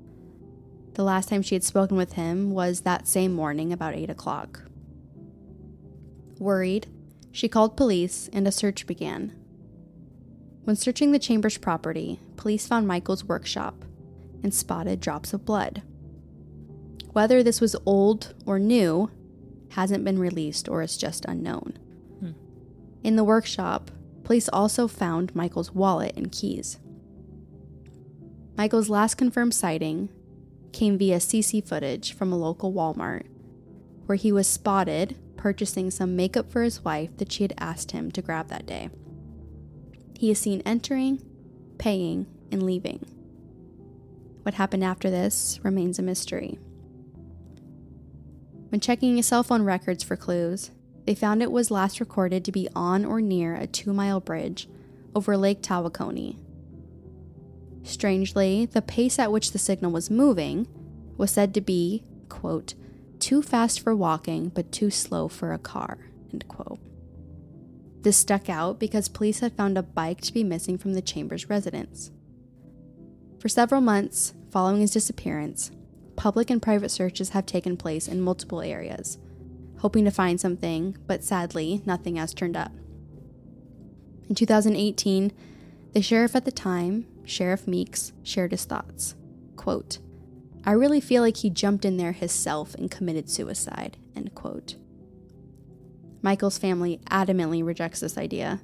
The 0.95 1.05
last 1.05 1.29
time 1.29 1.43
she 1.43 1.55
had 1.55 1.65
spoken 1.65 1.97
with 1.97 2.15
him 2.15 2.51
was 2.51 2.83
that 2.83 3.09
same 3.09 3.33
morning 3.33 3.73
about 3.73 3.95
8 3.95 4.11
o'clock. 4.11 4.65
Worried, 6.39 6.87
she 7.31 7.49
called 7.49 7.77
police 7.77 8.29
and 8.33 8.47
a 8.47 8.53
search 8.53 8.87
began. 8.87 9.33
When 10.65 10.77
searching 10.77 11.13
the 11.13 11.19
Chambers 11.19 11.57
property, 11.57 12.21
police 12.37 12.67
found 12.67 12.87
Michael's 12.87 13.25
workshop 13.25 13.85
and 14.43 14.53
spotted 14.53 15.01
drops 15.01 15.33
of 15.33 15.47
blood. 15.47 15.83
Whether 17.13 17.43
this 17.43 17.61
was 17.61 17.77
old 17.87 18.35
or 18.47 18.59
new 18.59 19.11
hasn't 19.71 20.05
been 20.05 20.19
released 20.19 20.69
or 20.69 20.83
is 20.83 20.97
just 20.97 21.25
unknown. 21.25 21.79
Hmm. 22.21 22.33
In 23.03 23.17
the 23.17 23.25
workshop, 23.25 23.91
police 24.25 24.49
also 24.51 24.87
found 24.87 25.35
Michael's 25.35 25.73
wallet 25.73 26.15
and 26.17 26.31
keys. 26.31 26.79
Michael's 28.57 28.91
last 28.91 29.15
confirmed 29.15 29.55
sighting 29.55 30.11
came 30.73 30.99
via 30.99 31.19
CC 31.19 31.67
footage 31.67 32.15
from 32.15 32.33
a 32.33 32.39
local 32.39 32.73
Walmart, 32.73 33.27
where 34.07 34.17
he 34.17 34.33
was 34.33 34.47
spotted 34.47 35.17
purchasing 35.37 35.91
some 35.91 36.15
makeup 36.15 36.51
for 36.51 36.63
his 36.63 36.85
wife 36.85 37.17
that 37.17 37.33
she 37.33 37.43
had 37.43 37.55
asked 37.59 37.91
him 37.91 38.13
to 38.13 38.23
grab 38.23 38.49
that 38.49 38.65
day. 38.65 38.89
He 40.17 40.31
is 40.31 40.39
seen 40.39 40.63
entering, 40.65 41.21
paying, 41.79 42.27
and 42.53 42.63
leaving. 42.63 43.05
What 44.43 44.55
happened 44.55 44.85
after 44.85 45.11
this 45.11 45.59
remains 45.63 45.99
a 45.99 46.03
mystery. 46.03 46.59
When 48.69 48.81
checking 48.81 49.17
his 49.17 49.27
cell 49.27 49.43
phone 49.43 49.63
records 49.63 50.03
for 50.03 50.17
clues, 50.17 50.71
they 51.07 51.15
found 51.15 51.43
it 51.43 51.53
was 51.53 51.71
last 51.71 52.01
recorded 52.01 52.45
to 52.45 52.53
be 52.53 52.69
on 52.75 53.05
or 53.05 53.21
near 53.21 53.55
a 53.55 53.67
two 53.67 53.93
mile 53.93 54.21
bridge 54.21 54.69
over 55.15 55.37
Lake 55.37 55.61
Tawakoni. 55.61 56.39
Strangely, 57.83 58.67
the 58.67 58.83
pace 58.83 59.19
at 59.19 59.33
which 59.33 59.53
the 59.53 59.59
signal 59.59 59.93
was 59.93 60.11
moving 60.11 60.67
was 61.17 61.31
said 61.31 61.53
to 61.55 61.61
be, 61.61 62.05
quote, 62.29 62.75
too 63.19 63.43
fast 63.43 63.81
for 63.81 63.95
walking, 63.95 64.49
but 64.49 64.73
too 64.73 64.91
slow 64.91 65.29
for 65.29 65.53
a 65.53 65.59
car. 65.59 65.99
End 66.33 66.47
quote. 66.49 66.81
This 68.03 68.17
stuck 68.17 68.49
out 68.49 68.81
because 68.81 69.09
police 69.09 69.41
had 69.41 69.57
found 69.57 69.79
a 69.79 69.83
bike 69.83 70.21
to 70.23 70.33
be 70.33 70.43
missing 70.43 70.77
from 70.77 70.95
the 70.95 71.03
Chambers 71.03 71.49
residence. 71.49 72.11
For 73.39 73.49
several 73.49 73.81
months 73.81 74.35
following 74.51 74.81
his 74.81 74.91
disappearance, 74.91 75.71
public 76.17 76.51
and 76.51 76.61
private 76.61 76.91
searches 76.91 77.31
have 77.31 77.47
taken 77.47 77.77
place 77.77 78.09
in 78.09 78.21
multiple 78.21 78.61
areas, 78.61 79.19
hoping 79.79 80.05
to 80.05 80.11
find 80.11 80.41
something, 80.41 80.97
but 81.07 81.25
sadly, 81.25 81.83
nothing 81.87 82.17
has 82.17 82.35
turned 82.35 82.57
up. 82.57 82.73
In 84.29 84.35
2018, 84.35 85.33
the 85.93 86.03
sheriff 86.03 86.35
at 86.35 86.45
the 86.45 86.53
time, 86.53 87.07
Sheriff 87.25 87.67
Meeks, 87.67 88.13
shared 88.23 88.53
his 88.53 88.65
thoughts. 88.65 89.15
Quote, 89.57 89.99
I 90.65 90.73
really 90.73 91.01
feel 91.01 91.23
like 91.23 91.39
he 91.39 91.51
jumped 91.51 91.85
in 91.85 91.97
there 91.97 92.13
himself 92.13 92.75
and 92.75 92.91
committed 92.91 93.29
suicide. 93.29 93.97
End 94.15 94.35
quote. 94.35 94.77
Michael's 96.23 96.59
family 96.59 97.01
adamantly 97.11 97.65
rejects 97.65 98.01
this 98.01 98.17
idea. 98.17 98.61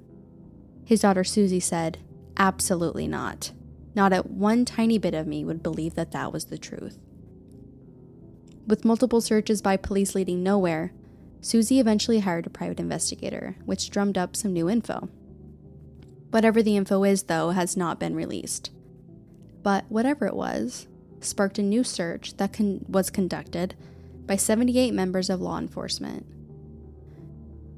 His 0.84 1.00
daughter 1.00 1.24
Susie 1.24 1.60
said, 1.60 1.98
Absolutely 2.36 3.08
not. 3.08 3.50
Not 3.96 4.12
at 4.12 4.30
one 4.30 4.64
tiny 4.64 4.96
bit 4.96 5.14
of 5.14 5.26
me 5.26 5.44
would 5.44 5.62
believe 5.62 5.94
that 5.94 6.12
that 6.12 6.32
was 6.32 6.46
the 6.46 6.58
truth. 6.58 6.98
With 8.68 8.84
multiple 8.84 9.20
searches 9.20 9.60
by 9.60 9.76
police 9.76 10.14
leading 10.14 10.42
nowhere, 10.42 10.92
Susie 11.40 11.80
eventually 11.80 12.20
hired 12.20 12.46
a 12.46 12.50
private 12.50 12.78
investigator, 12.78 13.56
which 13.64 13.90
drummed 13.90 14.18
up 14.18 14.36
some 14.36 14.52
new 14.52 14.68
info. 14.68 15.08
Whatever 16.30 16.62
the 16.62 16.76
info 16.76 17.04
is, 17.04 17.24
though, 17.24 17.50
has 17.50 17.76
not 17.76 17.98
been 17.98 18.14
released. 18.14 18.70
But 19.62 19.84
whatever 19.88 20.26
it 20.26 20.36
was, 20.36 20.86
sparked 21.20 21.58
a 21.58 21.62
new 21.62 21.82
search 21.82 22.36
that 22.36 22.52
con- 22.52 22.84
was 22.88 23.10
conducted 23.10 23.74
by 24.26 24.36
78 24.36 24.92
members 24.92 25.30
of 25.30 25.40
law 25.40 25.58
enforcement 25.58 26.26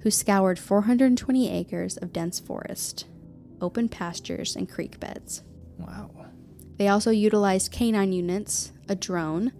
who 0.00 0.10
scoured 0.10 0.58
420 0.58 1.50
acres 1.50 1.96
of 1.98 2.12
dense 2.12 2.40
forest, 2.40 3.06
open 3.60 3.88
pastures, 3.88 4.56
and 4.56 4.68
creek 4.68 4.98
beds. 4.98 5.42
Wow. 5.78 6.10
They 6.78 6.88
also 6.88 7.10
utilized 7.10 7.72
canine 7.72 8.12
units, 8.12 8.72
a 8.88 8.94
drone, 8.94 9.52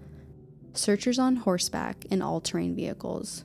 searchers 0.73 1.19
on 1.19 1.37
horseback, 1.37 2.07
and 2.11 2.23
all 2.23 2.41
terrain 2.41 2.75
vehicles. 2.75 3.45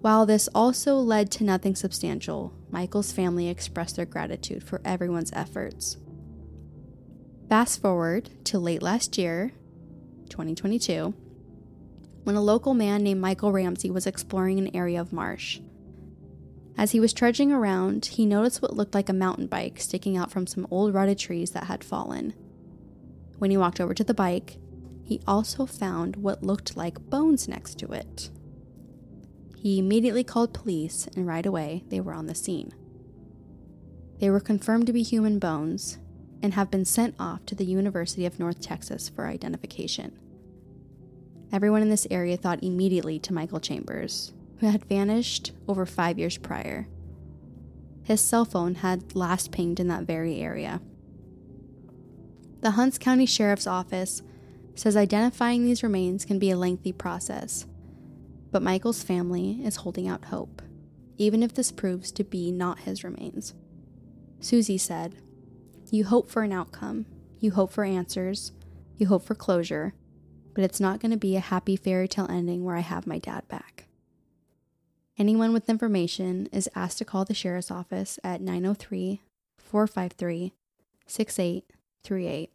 While 0.00 0.26
this 0.26 0.48
also 0.54 0.96
led 0.96 1.30
to 1.32 1.44
nothing 1.44 1.74
substantial, 1.74 2.52
Michael's 2.72 3.12
family 3.12 3.48
expressed 3.48 3.96
their 3.96 4.06
gratitude 4.06 4.64
for 4.64 4.80
everyone's 4.84 5.32
efforts. 5.34 5.98
Fast 7.48 7.82
forward 7.82 8.30
to 8.46 8.58
late 8.58 8.82
last 8.82 9.18
year, 9.18 9.52
2022, 10.30 11.12
when 12.24 12.34
a 12.34 12.40
local 12.40 12.72
man 12.72 13.02
named 13.02 13.20
Michael 13.20 13.52
Ramsey 13.52 13.90
was 13.90 14.06
exploring 14.06 14.58
an 14.58 14.74
area 14.74 14.98
of 14.98 15.12
marsh. 15.12 15.60
As 16.78 16.92
he 16.92 17.00
was 17.00 17.12
trudging 17.12 17.52
around, 17.52 18.06
he 18.06 18.24
noticed 18.24 18.62
what 18.62 18.74
looked 18.74 18.94
like 18.94 19.10
a 19.10 19.12
mountain 19.14 19.48
bike 19.48 19.78
sticking 19.78 20.16
out 20.16 20.30
from 20.30 20.46
some 20.46 20.66
old 20.70 20.94
rotted 20.94 21.18
trees 21.18 21.50
that 21.50 21.64
had 21.64 21.84
fallen. 21.84 22.32
When 23.36 23.50
he 23.50 23.58
walked 23.58 23.80
over 23.80 23.92
to 23.92 24.04
the 24.04 24.14
bike, 24.14 24.56
he 25.02 25.20
also 25.26 25.66
found 25.66 26.16
what 26.16 26.42
looked 26.42 26.74
like 26.74 27.10
bones 27.10 27.46
next 27.48 27.78
to 27.80 27.92
it. 27.92 28.30
He 29.62 29.78
immediately 29.78 30.24
called 30.24 30.52
police, 30.52 31.08
and 31.14 31.24
right 31.24 31.46
away 31.46 31.84
they 31.88 32.00
were 32.00 32.14
on 32.14 32.26
the 32.26 32.34
scene. 32.34 32.74
They 34.18 34.28
were 34.28 34.40
confirmed 34.40 34.88
to 34.88 34.92
be 34.92 35.04
human 35.04 35.38
bones, 35.38 35.98
and 36.42 36.54
have 36.54 36.68
been 36.68 36.84
sent 36.84 37.14
off 37.16 37.46
to 37.46 37.54
the 37.54 37.64
University 37.64 38.26
of 38.26 38.40
North 38.40 38.60
Texas 38.60 39.08
for 39.08 39.28
identification. 39.28 40.18
Everyone 41.52 41.80
in 41.80 41.90
this 41.90 42.08
area 42.10 42.36
thought 42.36 42.64
immediately 42.64 43.20
to 43.20 43.32
Michael 43.32 43.60
Chambers, 43.60 44.32
who 44.58 44.66
had 44.66 44.84
vanished 44.86 45.52
over 45.68 45.86
five 45.86 46.18
years 46.18 46.38
prior. 46.38 46.88
His 48.02 48.20
cell 48.20 48.44
phone 48.44 48.74
had 48.74 49.14
last 49.14 49.52
pinged 49.52 49.78
in 49.78 49.86
that 49.86 50.08
very 50.08 50.40
area. 50.40 50.80
The 52.62 52.72
Hunts 52.72 52.98
County 52.98 53.26
Sheriff's 53.26 53.68
Office 53.68 54.22
says 54.74 54.96
identifying 54.96 55.64
these 55.64 55.84
remains 55.84 56.24
can 56.24 56.40
be 56.40 56.50
a 56.50 56.56
lengthy 56.56 56.92
process, 56.92 57.66
but 58.52 58.62
Michael's 58.62 59.02
family 59.02 59.60
is 59.64 59.76
holding 59.76 60.06
out 60.06 60.26
hope, 60.26 60.62
even 61.16 61.42
if 61.42 61.54
this 61.54 61.72
proves 61.72 62.12
to 62.12 62.22
be 62.22 62.52
not 62.52 62.80
his 62.80 63.02
remains. 63.02 63.54
Susie 64.38 64.78
said, 64.78 65.16
you 65.90 66.04
hope 66.04 66.30
for 66.30 66.42
an 66.42 66.52
outcome, 66.52 67.06
you 67.40 67.50
hope 67.50 67.72
for 67.72 67.84
answers, 67.84 68.52
you 68.96 69.06
hope 69.06 69.24
for 69.24 69.34
closure, 69.34 69.94
but 70.54 70.64
it's 70.64 70.80
not 70.80 71.00
going 71.00 71.10
to 71.10 71.16
be 71.16 71.34
a 71.36 71.40
happy 71.40 71.76
fairy 71.76 72.06
tale 72.06 72.26
ending 72.30 72.62
where 72.64 72.76
I 72.76 72.80
have 72.80 73.06
my 73.06 73.18
dad 73.18 73.48
back. 73.48 73.86
Anyone 75.18 75.52
with 75.52 75.68
information 75.68 76.48
is 76.52 76.68
asked 76.74 76.98
to 76.98 77.04
call 77.04 77.24
the 77.24 77.34
sheriff's 77.34 77.70
office 77.70 78.18
at 78.22 78.40
903 78.40 79.20
453 79.58 80.52
6838. 81.06 82.50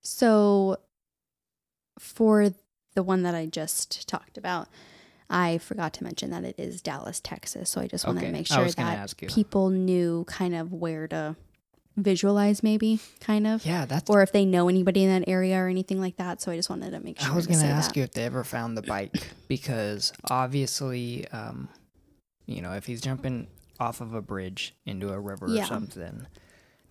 So, 0.00 0.78
for 1.98 2.50
the 2.94 3.02
one 3.02 3.22
that 3.22 3.34
I 3.34 3.46
just 3.46 4.08
talked 4.08 4.38
about, 4.38 4.68
I 5.30 5.58
forgot 5.58 5.92
to 5.94 6.04
mention 6.04 6.30
that 6.30 6.44
it 6.44 6.54
is 6.58 6.80
Dallas, 6.82 7.20
Texas. 7.20 7.70
So 7.70 7.80
I 7.80 7.86
just 7.86 8.06
wanted 8.06 8.18
Okay, 8.20 8.26
to 8.28 8.32
make 8.32 8.46
sure 8.46 8.68
that 8.68 9.14
people 9.28 9.70
knew 9.70 10.24
kind 10.28 10.54
of 10.54 10.72
where 10.72 11.08
to 11.08 11.36
visualize, 11.96 12.62
maybe 12.62 13.00
kind 13.20 13.46
of, 13.46 13.64
Yeah, 13.64 13.86
that's. 13.86 14.10
or 14.10 14.22
if 14.22 14.32
they 14.32 14.44
know 14.44 14.68
anybody 14.68 15.04
in 15.04 15.20
that 15.20 15.28
area 15.28 15.56
or 15.58 15.68
anything 15.68 16.00
like 16.00 16.16
that. 16.16 16.42
So 16.42 16.50
I 16.52 16.56
just 16.56 16.68
wanted 16.68 16.90
to 16.90 17.00
make 17.00 17.20
sure. 17.20 17.30
I 17.32 17.34
was 17.34 17.46
gonna 17.46 17.64
ask 17.64 17.90
that. 17.92 17.96
you 17.96 18.02
if 18.04 18.10
they 18.12 18.24
ever 18.24 18.44
found 18.44 18.76
the 18.76 18.82
bike 18.82 19.30
because 19.48 20.12
obviously, 20.30 21.26
um, 21.28 21.68
you 22.46 22.60
know, 22.62 22.72
if 22.72 22.86
he's 22.86 23.00
jumping 23.00 23.46
off 23.80 24.00
of 24.00 24.12
a 24.14 24.20
bridge 24.22 24.74
into 24.86 25.12
a 25.12 25.18
river 25.18 25.46
Yeah. 25.48 25.62
or 25.62 25.66
something, 25.66 26.26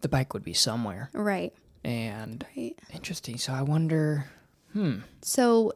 the 0.01 0.09
bike 0.09 0.33
would 0.33 0.43
be 0.43 0.53
somewhere. 0.53 1.09
Right. 1.13 1.53
And 1.83 2.45
Right. 2.57 2.75
interesting. 2.93 3.37
So 3.37 3.53
I 3.53 3.61
wonder. 3.61 4.25
Hmm. 4.73 4.99
So 5.21 5.73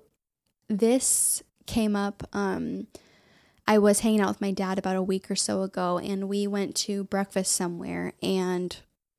this 0.69 1.43
came 1.65 1.95
up 1.95 2.23
um, 2.33 2.87
I 3.69 3.77
was 3.79 3.99
hanging 3.99 4.21
out 4.21 4.29
with 4.29 4.41
my 4.41 4.51
dad 4.51 4.79
about 4.79 4.95
a 4.95 5.03
week 5.03 5.29
or 5.29 5.35
so 5.35 5.61
ago, 5.61 5.97
and 5.97 6.29
we 6.29 6.47
went 6.47 6.73
to 6.77 7.03
breakfast 7.03 7.51
somewhere, 7.53 8.13
and 8.23 8.75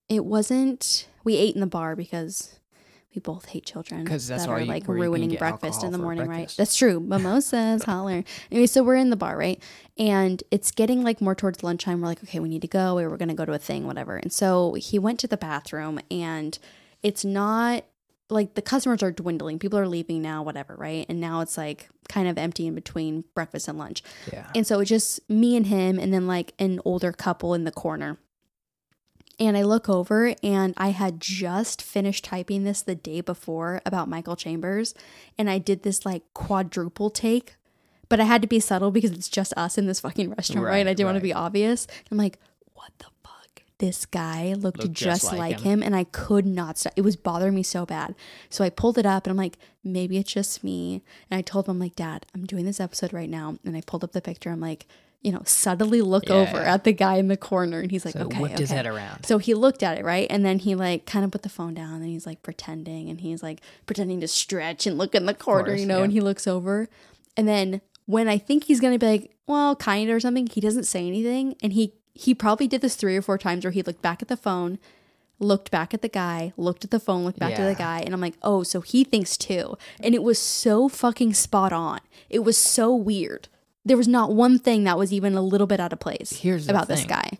it 0.09 0.25
wasn't. 0.25 1.07
We 1.23 1.37
ate 1.37 1.55
in 1.55 1.61
the 1.61 1.67
bar 1.67 1.95
because 1.95 2.59
we 3.15 3.21
both 3.21 3.47
hate 3.47 3.67
children 3.67 4.07
'Cause 4.07 4.27
that's 4.27 4.45
that 4.45 4.51
are 4.51 4.61
you- 4.61 4.67
like 4.67 4.87
where 4.89 4.97
you 4.97 5.03
can 5.03 5.11
ruining 5.13 5.37
breakfast 5.39 5.83
in 5.85 5.93
the 5.93 5.99
morning, 5.99 6.27
breakfast. 6.27 6.59
right? 6.59 6.63
That's 6.63 6.75
true. 6.77 6.99
Mimosas, 6.99 7.83
holler. 7.85 8.25
Anyway, 8.51 8.67
so 8.67 8.83
we're 8.83 8.97
in 8.97 9.11
the 9.11 9.17
bar, 9.17 9.37
right? 9.37 9.63
And 9.99 10.43
it's 10.51 10.71
getting 10.71 11.03
like 11.05 11.21
more 11.21 11.35
towards 11.35 11.63
lunchtime. 11.63 12.01
We're 12.01 12.07
like, 12.09 12.23
okay, 12.25 12.41
we 12.41 12.49
need 12.49 12.63
to 12.63 12.69
go, 12.69 12.99
or 12.99 13.11
we're 13.11 13.17
gonna 13.19 13.35
go 13.35 13.45
to 13.45 13.53
a 13.53 13.59
thing, 13.59 13.87
whatever. 13.87 14.17
And 14.17 14.33
so 14.33 14.75
he 14.75 14.99
went 14.99 15.21
to 15.21 15.27
the 15.27 15.37
bathroom, 15.37 16.01
and 16.11 16.59
it's 17.03 17.23
not 17.25 17.85
like 18.31 18.55
the 18.55 18.63
customers 18.63 19.03
are 19.03 19.13
dwindling. 19.13 19.59
People 19.59 19.79
are 19.79 19.89
leaving 19.89 20.21
now, 20.21 20.43
whatever, 20.43 20.75
right? 20.77 21.07
And 21.09 21.21
now 21.21 21.41
it's 21.41 21.57
like 21.57 21.89
kind 22.09 22.29
of 22.29 22.37
empty 22.37 22.67
in 22.67 22.75
between 22.75 23.25
breakfast 23.35 23.69
and 23.69 23.79
lunch. 23.79 24.03
Yeah. 24.33 24.51
And 24.55 24.67
so 24.67 24.81
it's 24.81 24.91
just 24.91 25.29
me 25.31 25.57
and 25.57 25.67
him, 25.67 25.99
and 25.99 26.13
then 26.13 26.27
like 26.27 26.53
an 26.59 26.81
older 26.85 27.13
couple 27.13 27.55
in 27.55 27.65
the 27.65 27.73
corner. 27.73 28.19
And 29.41 29.57
I 29.57 29.63
look 29.63 29.89
over, 29.89 30.35
and 30.43 30.75
I 30.77 30.89
had 30.89 31.21
just 31.21 31.81
finished 31.81 32.25
typing 32.25 32.65
this 32.65 32.83
the 32.83 32.97
day 32.97 33.21
before 33.21 33.81
about 33.87 34.09
Michael 34.09 34.35
Chambers. 34.37 34.95
And 35.39 35.49
I 35.49 35.59
did 35.59 35.85
this 35.85 36.05
like 36.05 36.23
quadruple 36.35 37.09
take, 37.09 37.55
but 38.09 38.19
I 38.19 38.25
had 38.25 38.43
to 38.43 38.49
be 38.49 38.59
subtle 38.59 38.91
because 38.91 39.13
it's 39.13 39.29
just 39.29 39.55
us 39.57 39.79
in 39.79 39.87
this 39.87 40.01
fucking 40.01 40.31
restaurant, 40.31 40.67
right? 40.67 40.73
Right, 40.73 40.87
I 40.89 40.93
didn't 40.93 41.07
want 41.07 41.17
to 41.17 41.23
be 41.23 41.33
obvious. 41.33 41.87
I'm 42.11 42.19
like, 42.19 42.39
what 42.75 42.91
the? 42.99 43.07
This 43.79 44.07
guy 44.07 44.55
looked, 44.55 44.83
Looked 44.83 44.93
just, 44.93 45.23
just 45.23 45.33
like, 45.33 45.39
like 45.39 45.61
him. 45.61 45.81
him. 45.81 45.83
and 45.85 45.95
I 45.95 46.05
could 46.05 46.45
not 46.47 46.79
stop. 46.79 46.93
It 46.97 47.03
was 47.03 47.15
bothering 47.17 47.55
me 47.55 47.63
so 47.63 47.87
bad. 47.87 48.15
So 48.51 48.65
I 48.65 48.71
pulled 48.71 48.99
it 48.99 49.07
up 49.07 49.25
and 49.27 49.31
I'm 49.31 49.37
like, 49.37 49.57
maybe 49.85 50.19
it's 50.19 50.33
just 50.33 50.65
me. 50.65 51.03
And 51.31 51.39
I 51.39 51.43
told 51.43 51.67
him, 51.67 51.73
I'm 51.73 51.79
like, 51.79 51.95
Dad, 51.95 52.27
I'm 52.35 52.45
doing 52.45 52.65
this 52.65 52.81
episode 52.81 53.13
right 53.13 53.31
now. 53.31 53.57
And 53.65 53.77
I 53.77 53.81
pulled 53.83 54.03
up 54.03 54.13
the 54.13 54.21
picture. 54.21 54.51
I'm 54.51 54.61
like, 54.61 54.87
you 55.23 55.33
know, 55.33 55.43
subtly 55.45 56.01
look 56.01 56.29
Yeah, 56.29 56.37
over 56.37 56.59
at 56.59 56.85
the 56.85 56.93
guy 56.93 57.17
in 57.17 57.29
the 57.29 57.37
corner. 57.37 57.81
And 57.81 57.91
he's 57.91 58.05
like, 58.05 58.15
So 58.15 58.23
okay. 58.27 58.41
whipped 58.41 58.59
his 58.59 58.71
okay. 58.71 58.77
head 58.79 58.87
around. 58.87 59.27
So 59.27 59.39
he 59.39 59.55
looked 59.55 59.83
at 59.83 59.99
it, 59.99 60.05
right? 60.05 60.27
And 60.31 60.45
then 60.45 60.59
he 60.59 60.75
like 60.75 61.07
kind 61.07 61.25
of 61.25 61.31
put 61.31 61.43
the 61.43 61.49
phone 61.49 61.75
down 61.75 61.97
and 61.97 62.07
he's 62.07 62.27
like 62.27 62.43
pretending 62.43 63.09
and 63.11 63.21
he's 63.21 63.43
like 63.43 63.61
pretending 63.87 64.21
to 64.21 64.29
stretch 64.29 64.87
and 64.87 64.99
look 64.99 65.15
in 65.15 65.27
the 65.27 65.35
corner, 65.35 65.67
course, 65.71 65.81
you 65.81 65.87
know, 65.87 65.99
yeah. 65.99 66.05
and 66.05 66.13
he 66.13 66.21
looks 66.21 66.47
over. 66.47 66.89
And 67.37 67.47
then 67.47 67.81
when 68.07 68.29
I 68.29 68.39
think 68.39 68.65
he's 68.65 68.81
gonna 68.81 68.99
be 68.99 69.07
like, 69.07 69.37
well, 69.47 69.77
kind 69.77 70.09
or 70.11 70.19
something, 70.21 70.47
he 70.47 70.61
doesn't 70.61 70.85
say 70.85 71.07
anything. 71.07 71.57
And 71.63 71.73
he 71.73 71.95
he 72.19 72.35
probably 72.35 72.67
did 72.67 72.81
this 72.81 72.97
three 72.97 73.17
or 73.17 73.23
four 73.23 73.39
times 73.39 73.65
where 73.65 73.71
he 73.71 73.81
looked 73.83 74.03
back 74.03 74.21
at 74.21 74.27
the 74.29 74.37
phone, 74.37 74.81
looked 75.39 75.71
back 75.71 75.95
at 75.95 76.03
the 76.03 76.09
guy, 76.09 76.53
looked 76.57 76.85
at 76.85 76.91
the 76.91 76.99
phone, 76.99 77.23
looked 77.25 77.39
back 77.39 77.55
to 77.55 77.63
the 77.63 77.77
guy, 77.77 78.01
and 78.01 78.13
I'm 78.13 78.21
like, 78.21 78.35
oh, 78.43 78.65
so 78.65 78.81
he 78.81 79.05
thinks 79.05 79.37
too. 79.37 79.79
And 80.01 80.17
it 80.17 80.23
was 80.25 80.37
so 80.37 80.89
fucking 80.89 81.35
spot 81.35 81.73
on. 81.73 82.01
It 82.29 82.41
was 82.41 82.59
so 82.59 82.93
weird. 82.93 83.47
There 83.85 83.97
was 83.97 84.09
not 84.09 84.33
one 84.35 84.59
thing 84.59 84.83
that 84.83 84.99
was 84.99 85.13
even 85.13 85.35
a 85.37 85.41
little 85.41 85.69
bit 85.69 85.79
out 85.79 85.93
of 85.93 86.01
place 86.01 86.33
Here's 86.41 86.69
about 86.69 86.89
this 86.89 87.05
guy. 87.05 87.31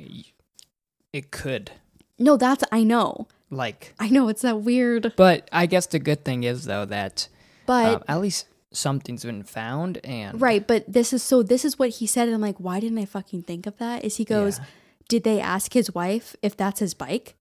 It 1.13 1.33
could 1.33 1.73
No, 2.19 2.37
that's 2.37 2.63
I 2.71 2.85
know. 2.85 3.27
like, 3.51 3.95
I 3.99 4.09
know 4.09 4.29
it's 4.29 4.43
that 4.43 4.61
weird. 4.61 5.13
but 5.17 5.49
I 5.51 5.67
guess 5.67 5.87
the 5.87 5.99
good 5.99 6.25
thing 6.25 6.45
is 6.45 6.67
though 6.67 6.85
that 6.85 7.29
But 7.67 7.95
um, 7.97 8.03
at 8.07 8.21
least 8.21 8.47
something's 8.73 9.25
been 9.25 9.43
found 9.43 9.99
and 10.05 10.41
right, 10.41 10.67
but 10.67 10.85
this 10.93 11.13
is 11.13 11.23
so 11.23 11.43
this 11.43 11.65
is 11.65 11.79
what 11.79 11.89
he 11.91 12.07
said 12.07 12.29
and 12.29 12.35
I'm 12.35 12.41
like, 12.41 12.59
why 12.59 12.81
didn't 12.81 12.99
I 12.99 13.05
fucking 13.07 13.43
think 13.43 13.67
of 13.67 13.77
that? 13.79 14.05
Is 14.05 14.17
he 14.17 14.25
goes, 14.25 14.59
Yeah. 14.59 14.65
Did 15.09 15.25
they 15.25 15.41
ask 15.41 15.73
his 15.73 15.95
wife 15.95 16.37
if 16.43 16.55
that's 16.57 16.81
his 16.81 16.93
bike? 16.93 17.35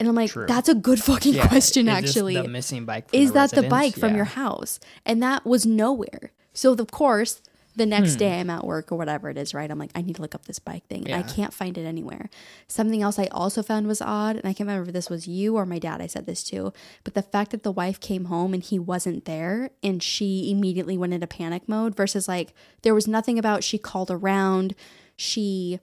And 0.00 0.08
I'm 0.08 0.14
like, 0.14 0.30
True. 0.30 0.46
that's 0.46 0.68
a 0.70 0.74
good 0.74 0.98
fucking 1.02 1.34
Yeah, 1.34 1.46
question 1.46 1.88
is 1.88 1.94
actually. 1.94 2.34
the 2.34 2.48
missing 2.48 2.86
bike. 2.86 3.10
from 3.10 3.20
is 3.20 3.32
that 3.32 3.50
the 3.50 3.56
residence? 3.62 3.70
bike 3.70 3.94
from 3.96 4.16
your 4.16 4.24
house? 4.24 4.80
And 5.04 5.22
that 5.22 5.44
was 5.44 5.66
nowhere. 5.66 6.32
So 6.54 6.72
of 6.72 6.90
course, 6.90 7.42
the 7.74 7.84
Hmm. 7.84 7.90
next 7.90 8.16
day 8.16 8.38
I'm 8.38 8.50
at 8.50 8.64
work 8.66 8.92
or 8.92 8.96
whatever 8.98 9.30
it 9.30 9.38
is, 9.38 9.54
right? 9.54 9.70
I'm 9.70 9.78
like, 9.78 9.92
I 9.94 10.02
need 10.02 10.16
to 10.16 10.22
look 10.22 10.34
up 10.34 10.44
this 10.44 10.58
bike 10.58 10.86
thing. 10.88 11.10
I 11.12 11.22
can't 11.22 11.54
find 11.54 11.78
it 11.78 11.84
anywhere. 11.84 12.28
Something 12.68 13.00
else 13.02 13.18
I 13.18 13.26
also 13.26 13.62
found 13.62 13.86
was 13.86 14.00
odd, 14.02 14.36
and 14.36 14.44
I 14.44 14.52
can't 14.52 14.68
remember 14.68 14.88
if 14.88 14.92
this 14.92 15.08
was 15.08 15.26
you 15.26 15.56
or 15.56 15.64
my 15.64 15.78
dad 15.78 16.00
I 16.02 16.06
said 16.06 16.26
this 16.26 16.42
to, 16.44 16.72
but 17.04 17.14
the 17.14 17.22
fact 17.22 17.50
that 17.52 17.62
the 17.62 17.72
wife 17.72 17.98
came 18.00 18.26
home 18.26 18.52
and 18.52 18.62
he 18.62 18.78
wasn't 18.78 19.24
there 19.24 19.70
and 19.82 20.02
she 20.02 20.50
immediately 20.50 20.98
went 20.98 21.14
into 21.14 21.26
panic 21.26 21.68
mode 21.68 21.96
versus 21.96 22.28
like 22.28 22.52
there 22.82 22.94
was 22.94 23.08
nothing 23.08 23.38
about 23.38 23.64
she 23.64 23.78
called 23.78 24.10
around, 24.10 24.74
she 25.16 25.80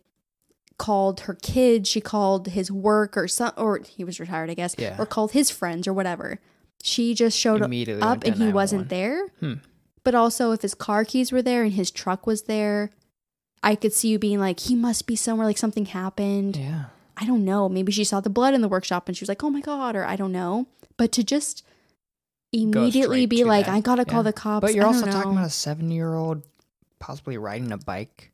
called 0.78 1.21
her 1.21 1.34
kids, 1.34 1.89
she 1.89 1.99
called 2.02 2.47
his 2.49 2.71
work 2.71 3.17
or 3.17 3.28
some 3.28 3.52
or 3.58 3.80
he 3.86 4.04
was 4.04 4.19
retired, 4.19 4.49
I 4.49 4.54
guess, 4.54 4.75
Yeah. 4.78 4.95
or 4.97 5.06
called 5.06 5.32
his 5.32 5.49
friends 5.49 5.88
or 5.88 5.93
whatever. 5.93 6.39
She 6.82 7.13
just 7.13 7.38
showed 7.38 7.62
up 7.62 7.65
and 8.23 8.36
he 8.36 8.54
wasn't 8.54 8.84
911. 8.84 8.88
there. 8.88 9.28
Hmm. 9.39 9.54
But 10.04 10.16
also, 10.16 10.52
if 10.52 10.62
his 10.62 10.74
car 10.74 11.04
keys 11.04 11.32
were 11.32 11.42
there 11.42 11.64
and 11.64 11.74
his 11.74 11.92
truck 11.92 12.26
was 12.26 12.44
there, 12.44 12.92
I 13.62 13.76
could 13.76 13.94
see 13.94 14.10
you 14.10 14.20
being 14.20 14.40
like, 14.40 14.62
he 14.62 14.76
must 14.76 15.08
be 15.08 15.16
somewhere, 15.16 15.46
like 15.46 15.58
something 15.58 15.86
happened. 15.86 16.58
Yeah. 16.58 16.86
I 17.18 17.26
don't 17.26 17.44
know. 17.44 17.68
Maybe 17.68 17.92
she 17.92 18.06
saw 18.06 18.22
the 18.22 18.30
blood 18.30 18.54
in 18.54 18.62
the 18.62 18.70
workshop 18.70 19.08
and 19.08 19.18
she 19.18 19.24
was 19.24 19.30
like, 19.30 19.44
oh 19.44 19.50
my 19.50 19.60
God, 19.62 19.96
or 19.96 20.06
I 20.06 20.16
don't 20.16 20.32
know. 20.32 20.68
But 20.96 21.12
to 21.14 21.24
just 21.24 21.66
immediately 22.54 23.26
be 23.26 23.44
like, 23.44 23.66
that, 23.66 23.76
I 23.76 23.82
gotta 23.82 24.06
call 24.06 24.20
yeah. 24.20 24.32
the 24.32 24.34
cops. 24.34 24.62
But 24.62 24.74
you're 24.74 24.86
also 24.86 25.06
don't 25.06 25.14
talking 25.14 25.32
about 25.34 25.48
a 25.48 25.50
seven-year-old 25.50 26.44
possibly 27.00 27.38
riding 27.38 27.72
a 27.72 27.78
bike. 27.78 28.32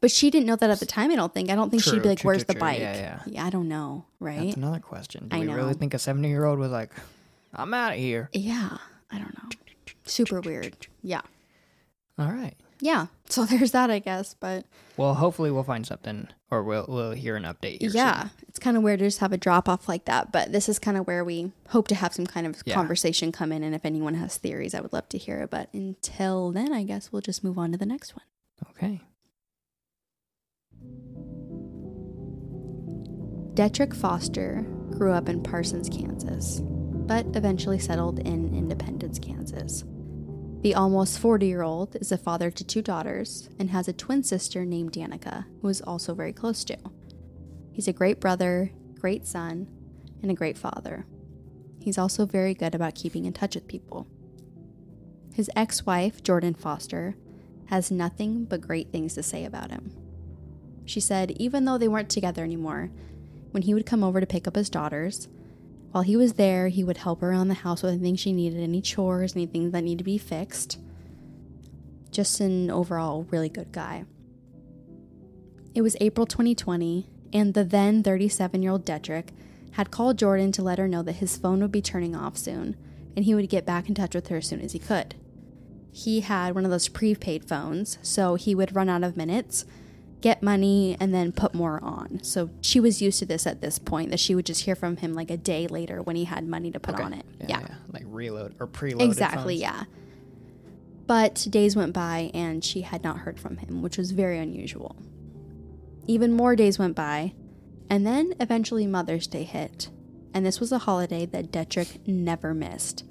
But 0.00 0.10
she 0.10 0.30
didn't 0.30 0.46
know 0.46 0.56
that 0.56 0.70
at 0.70 0.78
the 0.78 0.86
time, 0.86 1.10
I 1.10 1.16
don't 1.16 1.32
think. 1.32 1.50
I 1.50 1.54
don't 1.54 1.70
think 1.70 1.82
she'd 1.82 2.02
be 2.02 2.08
like, 2.10 2.20
true, 2.20 2.28
where's 2.28 2.44
true, 2.44 2.48
the 2.48 2.52
true. 2.54 2.60
bike? 2.60 2.78
Yeah, 2.80 3.20
yeah. 3.26 3.44
I 3.44 3.50
don't 3.50 3.68
know, 3.68 4.04
right? 4.20 4.44
That's 4.44 4.56
another 4.56 4.78
question. 4.78 5.28
Do 5.28 5.36
I 5.36 5.40
we 5.40 5.48
really 5.48 5.74
think 5.74 5.94
a 5.94 5.98
seven-year-old 5.98 6.58
was 6.58 6.70
like, 6.70 6.90
"I'm 7.54 7.72
out 7.74 7.92
of 7.92 7.98
here"? 7.98 8.28
yeah, 8.32 8.76
I 9.10 9.18
don't 9.18 9.34
know. 9.34 9.48
Super 10.06 10.40
weird. 10.40 10.76
Yeah. 11.02 11.22
All 12.18 12.32
right. 12.32 12.54
Yeah. 12.80 13.06
So 13.28 13.44
there's 13.46 13.72
that, 13.72 13.90
I 13.90 13.98
guess. 13.98 14.34
But 14.34 14.64
Well, 14.96 15.14
hopefully 15.14 15.50
we'll 15.50 15.62
find 15.64 15.86
something, 15.86 16.28
or 16.50 16.62
we'll 16.62 16.86
we'll 16.88 17.10
hear 17.12 17.36
an 17.36 17.42
update. 17.44 17.78
Yeah, 17.80 18.22
soon. 18.22 18.30
it's 18.48 18.58
kind 18.58 18.76
of 18.76 18.82
weird 18.82 19.00
to 19.00 19.06
just 19.06 19.18
have 19.18 19.32
a 19.32 19.36
drop 19.38 19.68
off 19.68 19.88
like 19.88 20.04
that. 20.06 20.32
But 20.32 20.52
this 20.52 20.68
is 20.68 20.78
kind 20.78 20.96
of 20.96 21.06
where 21.06 21.24
we 21.24 21.52
hope 21.70 21.88
to 21.88 21.94
have 21.94 22.14
some 22.14 22.26
kind 22.26 22.46
of 22.46 22.62
Yeah. 22.64 22.74
conversation 22.74 23.32
come 23.32 23.50
in. 23.52 23.62
And 23.62 23.74
if 23.74 23.84
anyone 23.84 24.14
has 24.14 24.36
theories, 24.36 24.74
I 24.74 24.80
would 24.80 24.92
love 24.92 25.08
to 25.10 25.18
hear 25.18 25.38
it. 25.40 25.50
But 25.50 25.68
until 25.74 26.50
then, 26.52 26.72
I 26.72 26.84
guess 26.84 27.10
we'll 27.12 27.22
just 27.22 27.42
move 27.44 27.58
on 27.58 27.72
to 27.72 27.78
the 27.78 27.86
next 27.86 28.14
one. 28.14 28.24
Okay. 28.70 29.00
Detrick 33.54 33.94
Foster 33.96 34.66
grew 34.90 35.12
up 35.12 35.28
in 35.30 35.42
Parsons, 35.42 35.88
Kansas, 35.88 36.60
but 36.62 37.24
eventually 37.34 37.78
settled 37.78 38.18
in 38.18 38.54
Independence, 38.54 39.18
Kansas. 39.18 39.82
The 40.66 40.74
almost 40.74 41.20
40 41.20 41.46
year 41.46 41.62
old 41.62 41.94
is 41.94 42.10
a 42.10 42.18
father 42.18 42.50
to 42.50 42.64
two 42.64 42.82
daughters 42.82 43.48
and 43.56 43.70
has 43.70 43.86
a 43.86 43.92
twin 43.92 44.24
sister 44.24 44.64
named 44.64 44.90
Danica, 44.90 45.44
who 45.62 45.68
is 45.68 45.80
also 45.80 46.12
very 46.12 46.32
close 46.32 46.64
to. 46.64 46.76
He's 47.70 47.86
a 47.86 47.92
great 47.92 48.18
brother, 48.18 48.72
great 48.98 49.28
son, 49.28 49.68
and 50.22 50.28
a 50.28 50.34
great 50.34 50.58
father. 50.58 51.06
He's 51.78 51.98
also 51.98 52.26
very 52.26 52.52
good 52.52 52.74
about 52.74 52.96
keeping 52.96 53.26
in 53.26 53.32
touch 53.32 53.54
with 53.54 53.68
people. 53.68 54.08
His 55.32 55.48
ex 55.54 55.86
wife, 55.86 56.20
Jordan 56.24 56.54
Foster, 56.54 57.14
has 57.66 57.92
nothing 57.92 58.44
but 58.44 58.60
great 58.60 58.90
things 58.90 59.14
to 59.14 59.22
say 59.22 59.44
about 59.44 59.70
him. 59.70 59.92
She 60.84 60.98
said 60.98 61.30
even 61.36 61.64
though 61.64 61.78
they 61.78 61.86
weren't 61.86 62.10
together 62.10 62.42
anymore, 62.42 62.90
when 63.52 63.62
he 63.62 63.72
would 63.72 63.86
come 63.86 64.02
over 64.02 64.18
to 64.18 64.26
pick 64.26 64.48
up 64.48 64.56
his 64.56 64.68
daughters, 64.68 65.28
while 65.96 66.02
he 66.02 66.14
was 66.14 66.34
there, 66.34 66.68
he 66.68 66.84
would 66.84 66.98
help 66.98 67.22
her 67.22 67.30
around 67.30 67.48
the 67.48 67.54
house 67.54 67.82
with 67.82 67.94
anything 67.94 68.16
she 68.16 68.30
needed, 68.30 68.62
any 68.62 68.82
chores, 68.82 69.34
anything 69.34 69.70
that 69.70 69.80
needed 69.80 69.96
to 69.96 70.04
be 70.04 70.18
fixed. 70.18 70.78
Just 72.10 72.38
an 72.38 72.70
overall 72.70 73.26
really 73.30 73.48
good 73.48 73.72
guy. 73.72 74.04
It 75.74 75.80
was 75.80 75.96
April 75.98 76.26
2020, 76.26 77.08
and 77.32 77.54
the 77.54 77.64
then 77.64 78.02
37 78.02 78.62
year 78.62 78.72
old 78.72 78.84
Detrick 78.84 79.28
had 79.70 79.90
called 79.90 80.18
Jordan 80.18 80.52
to 80.52 80.62
let 80.62 80.78
her 80.78 80.86
know 80.86 81.02
that 81.02 81.14
his 81.14 81.38
phone 81.38 81.62
would 81.62 81.72
be 81.72 81.80
turning 81.80 82.14
off 82.14 82.36
soon, 82.36 82.76
and 83.16 83.24
he 83.24 83.34
would 83.34 83.48
get 83.48 83.64
back 83.64 83.88
in 83.88 83.94
touch 83.94 84.14
with 84.14 84.28
her 84.28 84.36
as 84.36 84.46
soon 84.46 84.60
as 84.60 84.72
he 84.72 84.78
could. 84.78 85.14
He 85.90 86.20
had 86.20 86.54
one 86.54 86.66
of 86.66 86.70
those 86.70 86.88
prepaid 86.88 87.48
phones, 87.48 87.96
so 88.02 88.34
he 88.34 88.54
would 88.54 88.76
run 88.76 88.90
out 88.90 89.02
of 89.02 89.16
minutes 89.16 89.64
get 90.26 90.42
money 90.42 90.96
and 90.98 91.14
then 91.14 91.30
put 91.30 91.54
more 91.54 91.78
on. 91.84 92.20
So 92.24 92.50
she 92.60 92.80
was 92.80 93.00
used 93.00 93.20
to 93.20 93.26
this 93.26 93.46
at 93.46 93.60
this 93.60 93.78
point 93.78 94.10
that 94.10 94.18
she 94.18 94.34
would 94.34 94.44
just 94.44 94.64
hear 94.64 94.74
from 94.74 94.96
him 94.96 95.14
like 95.14 95.30
a 95.30 95.36
day 95.36 95.68
later 95.68 96.02
when 96.02 96.16
he 96.16 96.24
had 96.24 96.44
money 96.48 96.72
to 96.72 96.80
put 96.80 96.94
Okay. 96.96 97.04
on 97.04 97.12
it. 97.12 97.24
Yeah, 97.40 97.60
Yeah. 97.60 97.74
Like 97.92 98.02
reload 98.08 98.56
or 98.58 98.66
preloaded. 98.66 99.02
Exactly, 99.02 99.54
phones. 99.54 99.60
yeah. 99.60 99.84
But 101.06 101.46
days 101.48 101.76
went 101.76 101.92
by 101.92 102.32
and 102.34 102.64
she 102.64 102.80
had 102.80 103.04
not 103.04 103.18
heard 103.18 103.38
from 103.38 103.58
him, 103.58 103.82
which 103.82 103.96
was 103.96 104.10
very 104.10 104.38
unusual. 104.40 104.96
Even 106.08 106.32
more 106.32 106.56
days 106.56 106.76
went 106.76 106.96
by, 106.96 107.32
and 107.88 108.04
then 108.04 108.34
eventually 108.40 108.86
Mother's 108.86 109.28
Day 109.28 109.44
hit. 109.44 109.90
And 110.34 110.44
this 110.44 110.58
was 110.58 110.72
a 110.72 110.78
holiday 110.78 111.24
that 111.26 111.52
Detrick 111.52 112.04
never 112.06 112.52
missed. 112.52 113.04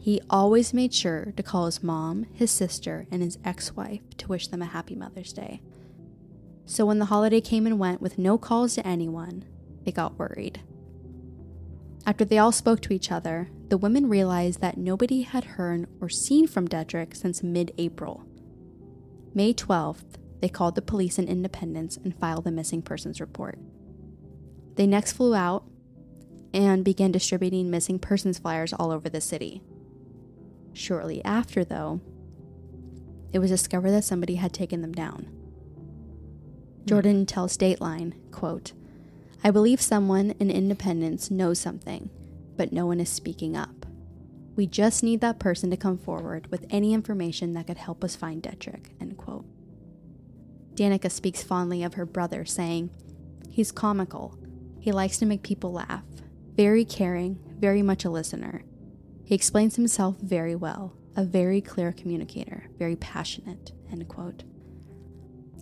He 0.00 0.20
always 0.30 0.72
made 0.72 0.94
sure 0.94 1.32
to 1.36 1.42
call 1.42 1.66
his 1.66 1.82
mom, 1.82 2.26
his 2.32 2.50
sister, 2.52 3.06
and 3.10 3.20
his 3.22 3.38
ex 3.44 3.74
wife 3.74 4.02
to 4.18 4.28
wish 4.28 4.46
them 4.46 4.62
a 4.62 4.66
happy 4.66 4.94
Mother's 4.94 5.32
Day. 5.32 5.60
So 6.64 6.86
when 6.86 6.98
the 6.98 7.06
holiday 7.06 7.40
came 7.40 7.66
and 7.66 7.78
went 7.78 8.00
with 8.00 8.18
no 8.18 8.38
calls 8.38 8.74
to 8.74 8.86
anyone, 8.86 9.44
they 9.84 9.92
got 9.92 10.18
worried. 10.18 10.60
After 12.04 12.24
they 12.24 12.38
all 12.38 12.52
spoke 12.52 12.80
to 12.82 12.92
each 12.92 13.12
other, 13.12 13.48
the 13.68 13.78
women 13.78 14.08
realized 14.08 14.60
that 14.60 14.76
nobody 14.76 15.22
had 15.22 15.44
heard 15.44 15.86
or 16.00 16.08
seen 16.08 16.46
from 16.46 16.68
Detrick 16.68 17.16
since 17.16 17.42
mid 17.42 17.72
April. 17.78 18.24
May 19.34 19.54
12th, 19.54 20.18
they 20.40 20.48
called 20.48 20.74
the 20.74 20.82
police 20.82 21.18
in 21.18 21.28
Independence 21.28 21.96
and 21.96 22.18
filed 22.18 22.46
a 22.46 22.50
missing 22.50 22.82
persons 22.82 23.20
report. 23.20 23.58
They 24.74 24.86
next 24.86 25.12
flew 25.12 25.34
out 25.34 25.64
and 26.52 26.84
began 26.84 27.12
distributing 27.12 27.70
missing 27.70 27.98
persons 27.98 28.38
flyers 28.38 28.72
all 28.72 28.90
over 28.90 29.08
the 29.08 29.20
city. 29.20 29.62
Shortly 30.72 31.24
after, 31.24 31.64
though, 31.64 32.00
it 33.32 33.38
was 33.38 33.50
discovered 33.50 33.92
that 33.92 34.04
somebody 34.04 34.34
had 34.34 34.52
taken 34.52 34.82
them 34.82 34.92
down. 34.92 35.41
Jordan 36.84 37.26
tells 37.26 37.56
Dateline, 37.56 38.14
quote, 38.32 38.72
I 39.44 39.50
believe 39.50 39.80
someone 39.80 40.32
in 40.38 40.50
Independence 40.50 41.30
knows 41.30 41.58
something, 41.58 42.10
but 42.56 42.72
no 42.72 42.86
one 42.86 43.00
is 43.00 43.08
speaking 43.08 43.56
up. 43.56 43.86
We 44.54 44.66
just 44.66 45.02
need 45.02 45.20
that 45.20 45.38
person 45.38 45.70
to 45.70 45.76
come 45.76 45.96
forward 45.96 46.48
with 46.50 46.66
any 46.70 46.92
information 46.92 47.54
that 47.54 47.66
could 47.66 47.78
help 47.78 48.04
us 48.04 48.16
find 48.16 48.42
Detrick, 48.42 48.90
end 49.00 49.16
quote. 49.16 49.46
Danica 50.74 51.10
speaks 51.10 51.42
fondly 51.42 51.82
of 51.82 51.94
her 51.94 52.06
brother, 52.06 52.44
saying, 52.44 52.90
He's 53.48 53.72
comical. 53.72 54.38
He 54.78 54.92
likes 54.92 55.18
to 55.18 55.26
make 55.26 55.42
people 55.42 55.72
laugh. 55.72 56.04
Very 56.56 56.84
caring, 56.84 57.38
very 57.58 57.82
much 57.82 58.04
a 58.04 58.10
listener. 58.10 58.62
He 59.24 59.34
explains 59.34 59.76
himself 59.76 60.16
very 60.18 60.54
well, 60.54 60.94
a 61.16 61.24
very 61.24 61.60
clear 61.60 61.92
communicator, 61.92 62.68
very 62.78 62.96
passionate, 62.96 63.72
end 63.90 64.06
quote. 64.08 64.44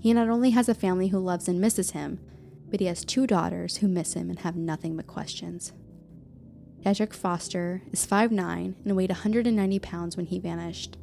He 0.01 0.15
not 0.15 0.31
only 0.31 0.51
has 0.51 0.69
a 0.69 0.75
family 0.75 1.09
who 1.09 1.19
loves 1.19 1.47
and 1.47 1.61
misses 1.61 1.91
him, 1.91 2.21
but 2.71 2.81
he 2.81 2.87
has 2.87 3.05
two 3.05 3.27
daughters 3.27 3.77
who 3.77 3.89
miss 3.89 4.15
him 4.15 4.31
and 4.31 4.39
have 4.41 4.57
nothing 4.57 4.97
but 4.97 5.07
questions. 5.07 5.73
Detrick 6.83 7.13
Foster 7.13 7.83
is 7.93 8.07
5'9 8.07 8.75
and 8.83 8.97
weighed 8.97 9.11
190 9.11 9.79
pounds 9.81 10.17
when 10.17 10.25
he 10.25 10.39
vanished. 10.39 10.97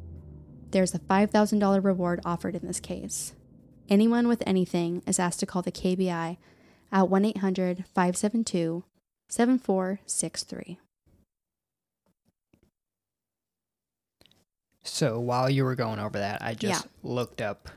There's 0.72 0.94
a 0.94 0.98
$5,000 0.98 1.84
reward 1.84 2.20
offered 2.24 2.56
in 2.56 2.66
this 2.66 2.80
case. 2.80 3.34
Anyone 3.88 4.26
with 4.26 4.42
anything 4.44 5.02
is 5.06 5.20
asked 5.20 5.38
to 5.40 5.46
call 5.46 5.62
the 5.62 5.70
KBI 5.70 6.36
at 6.90 7.08
1 7.08 7.24
800 7.24 7.84
572 7.94 8.84
7463. 9.28 10.80
So 14.82 15.20
while 15.20 15.48
you 15.48 15.64
were 15.64 15.76
going 15.76 16.00
over 16.00 16.18
that, 16.18 16.42
I 16.42 16.54
just 16.54 16.88
looked 17.02 17.40
up 17.40 17.68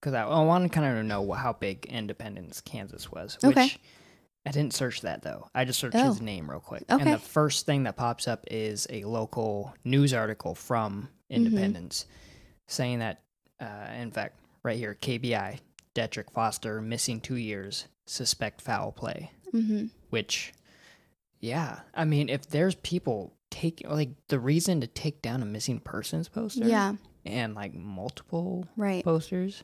because 0.00 0.14
I, 0.14 0.22
I 0.24 0.44
wanted 0.44 0.72
kind 0.72 0.86
of 0.86 0.94
to 0.96 1.02
know 1.02 1.32
how 1.32 1.52
big 1.52 1.86
Independence, 1.86 2.60
Kansas 2.60 3.10
was. 3.10 3.38
Okay. 3.42 3.62
Which 3.64 3.78
I 4.46 4.50
didn't 4.50 4.72
search 4.74 5.02
that 5.02 5.22
though. 5.22 5.48
I 5.54 5.64
just 5.64 5.78
searched 5.78 5.96
Oh. 5.96 6.06
his 6.08 6.20
name 6.22 6.50
real 6.50 6.60
quick. 6.60 6.84
And 6.88 7.06
the 7.12 7.18
first 7.18 7.66
thing 7.66 7.82
that 7.84 7.96
pops 7.96 8.26
up 8.28 8.44
is 8.50 8.86
a 8.90 9.04
local 9.04 9.74
news 9.84 10.12
article 10.14 10.54
from 10.54 11.08
Mm-hmm. 11.30 11.44
Independence 11.46 12.06
saying 12.68 13.00
that, 13.00 13.20
uh, 13.60 13.88
in 14.00 14.10
fact, 14.10 14.38
right 14.62 14.78
here, 14.78 14.96
KBI, 14.98 15.58
Detrick 15.94 16.30
Foster, 16.32 16.80
missing 16.80 17.20
two 17.20 17.34
years, 17.36 17.84
suspect 18.06 18.62
foul 18.62 18.92
play. 18.92 19.30
Mm-hmm. 19.52 19.86
Which, 20.08 20.54
yeah, 21.40 21.80
I 21.94 22.04
mean, 22.06 22.30
if 22.30 22.48
there's 22.48 22.74
people 22.76 23.34
taking, 23.50 23.90
like, 23.90 24.08
the 24.28 24.38
reason 24.40 24.80
to 24.80 24.86
take 24.86 25.20
down 25.20 25.42
a 25.42 25.44
missing 25.46 25.80
persons 25.80 26.28
poster 26.28 26.66
Yeah, 26.66 26.94
and 27.26 27.54
like 27.54 27.74
multiple 27.74 28.66
right. 28.76 29.04
posters 29.04 29.62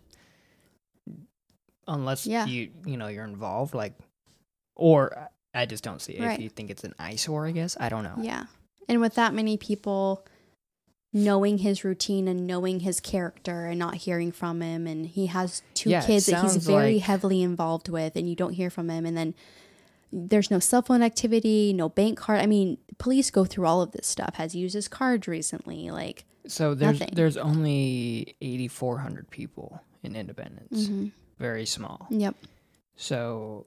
unless 1.88 2.26
Yeah. 2.26 2.46
you 2.46 2.70
you 2.86 2.96
know 2.96 3.08
you're 3.08 3.24
involved 3.24 3.74
like 3.74 3.94
or 4.76 5.28
i 5.54 5.66
just 5.66 5.84
don't 5.84 6.00
see 6.02 6.14
it 6.14 6.22
Right. 6.22 6.34
if 6.38 6.42
you 6.42 6.48
think 6.48 6.70
it's 6.70 6.84
an 6.84 6.94
eyesore 6.98 7.46
i 7.46 7.50
guess 7.52 7.76
i 7.80 7.88
don't 7.88 8.04
know 8.04 8.16
Yeah. 8.18 8.44
And 8.88 9.00
with 9.00 9.14
that 9.14 9.32
many 9.32 9.56
people 9.56 10.26
knowing 11.12 11.58
his 11.58 11.84
routine 11.84 12.26
and 12.28 12.46
knowing 12.46 12.80
his 12.80 13.00
character 13.00 13.66
and 13.66 13.78
not 13.78 13.94
hearing 13.94 14.32
from 14.32 14.60
him 14.60 14.86
and 14.86 15.06
he 15.06 15.26
has 15.26 15.62
two 15.74 15.90
Yeah, 15.90 16.04
kids 16.04 16.26
that 16.26 16.42
he's 16.42 16.56
very 16.56 16.94
like- 16.94 17.02
heavily 17.04 17.42
involved 17.42 17.88
with 17.88 18.16
and 18.16 18.28
you 18.28 18.34
don't 18.36 18.52
hear 18.54 18.68
from 18.68 18.90
him 18.90 19.06
and 19.06 19.16
then 19.16 19.34
there's 20.16 20.48
no 20.50 20.60
cell 20.60 20.82
phone 20.82 21.02
activity, 21.02 21.72
no 21.72 21.88
bank 21.88 22.16
card. 22.18 22.40
I 22.40 22.46
mean, 22.46 22.78
police 22.98 23.32
go 23.32 23.44
through 23.44 23.66
all 23.66 23.82
of 23.82 23.90
this 23.90 24.06
stuff. 24.06 24.36
Has 24.36 24.54
used 24.54 24.74
his 24.74 24.86
cards 24.86 25.26
recently. 25.26 25.90
Like, 25.90 26.24
so 26.46 26.72
there's 26.76 27.00
Nothing. 27.00 27.14
there's 27.16 27.36
only 27.36 28.36
8400 28.40 29.28
people 29.30 29.80
in 30.04 30.14
independence 30.14 30.86
Mm-hmm. 30.86 31.06
Very 31.44 31.66
small. 31.66 32.06
Yep, 32.10 32.34
so 32.96 33.66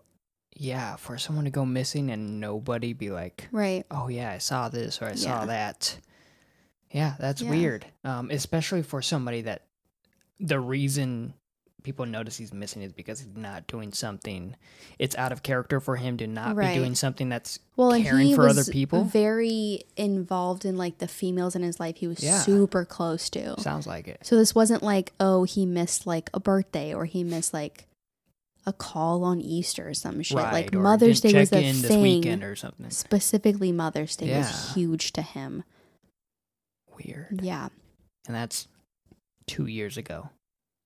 yeah 0.60 0.96
for 0.96 1.20
someone 1.20 1.46
to 1.46 1.52
go 1.52 1.64
missing 1.66 2.10
and 2.10 2.40
nobody 2.40 2.92
be 2.94 3.12
like 3.12 3.48
right. 3.52 3.86
oh 3.92 4.08
yeah 4.08 4.32
i 4.32 4.40
saw 4.40 4.70
this 4.70 5.00
or 5.02 5.06
i 5.06 5.14
saw 5.14 5.46
that. 5.46 6.00
Yeah 6.92 7.14
that's 7.20 7.42
Yeah. 7.44 7.50
weird. 7.52 7.86
Um 8.04 8.32
especially 8.32 8.82
for 8.82 9.02
somebody 9.04 9.42
that 9.42 9.62
the 10.40 10.60
reason 10.60 11.34
people 11.88 12.06
notice 12.06 12.36
he's 12.36 12.52
missing 12.54 12.82
is 12.82 12.92
because 12.92 13.22
he's 13.22 13.34
not 13.38 13.66
doing 13.66 13.94
something 13.94 14.54
it's 15.00 15.16
out 15.16 15.32
of 15.32 15.42
character 15.42 15.80
for 15.80 15.96
him 15.96 16.18
to 16.18 16.28
not 16.28 16.54
Right. 16.54 16.74
be 16.74 16.80
doing 16.82 16.96
something 16.96 17.30
that's 17.30 17.60
Well, 17.78 17.92
caring 18.02 18.36
for 18.36 18.50
other 18.50 18.66
people 18.66 19.06
very 19.06 19.84
involved 19.96 20.66
in 20.66 20.76
like 20.76 20.98
the 20.98 21.08
females 21.08 21.56
in 21.56 21.62
his 21.64 21.80
life. 21.80 21.96
He 21.96 22.08
was 22.08 22.22
Yeah. 22.22 22.40
super 22.42 22.84
close 22.84 23.30
to. 23.30 23.58
sounds 23.62 23.88
like 23.88 24.10
it 24.10 24.20
So 24.26 24.36
this 24.36 24.54
wasn't 24.54 24.84
like, 24.84 25.14
oh, 25.22 25.46
he 25.46 25.66
missed 25.66 26.06
like 26.06 26.30
a 26.34 26.42
birthday 26.42 26.94
or 26.94 27.06
he 27.06 27.24
missed 27.24 27.54
like 27.54 27.88
a 28.66 28.74
call 28.74 29.24
on 29.24 29.40
Easter 29.40 29.88
or 29.88 29.94
some 29.94 30.22
shit. 30.22 30.36
right 30.36 30.52
like 30.52 30.74
Mother's 30.74 31.22
Day 31.22 31.32
was 31.40 31.54
a 31.54 31.72
thing. 31.72 32.02
weekend 32.02 32.44
or 32.44 32.58
something 32.58 32.90
Specifically, 32.90 33.72
Mother's 33.72 34.18
Day 34.18 34.28
Yeah. 34.28 34.40
was 34.40 34.74
huge 34.74 35.14
to 35.14 35.22
him. 35.22 35.64
weird 37.02 37.40
Yeah, 37.42 37.70
and 38.28 38.36
that's 38.36 38.68
two 39.46 39.68
years 39.68 39.96
ago 39.98 40.30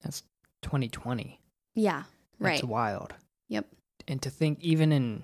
that's 0.03 0.21
2020 0.61 1.39
yeah, 1.75 2.03
right. 2.39 2.63
wild 2.63 3.13
Yep. 3.49 3.65
and 4.07 4.21
to 4.21 4.29
think 4.29 4.59
even 4.61 4.91
in 4.91 5.23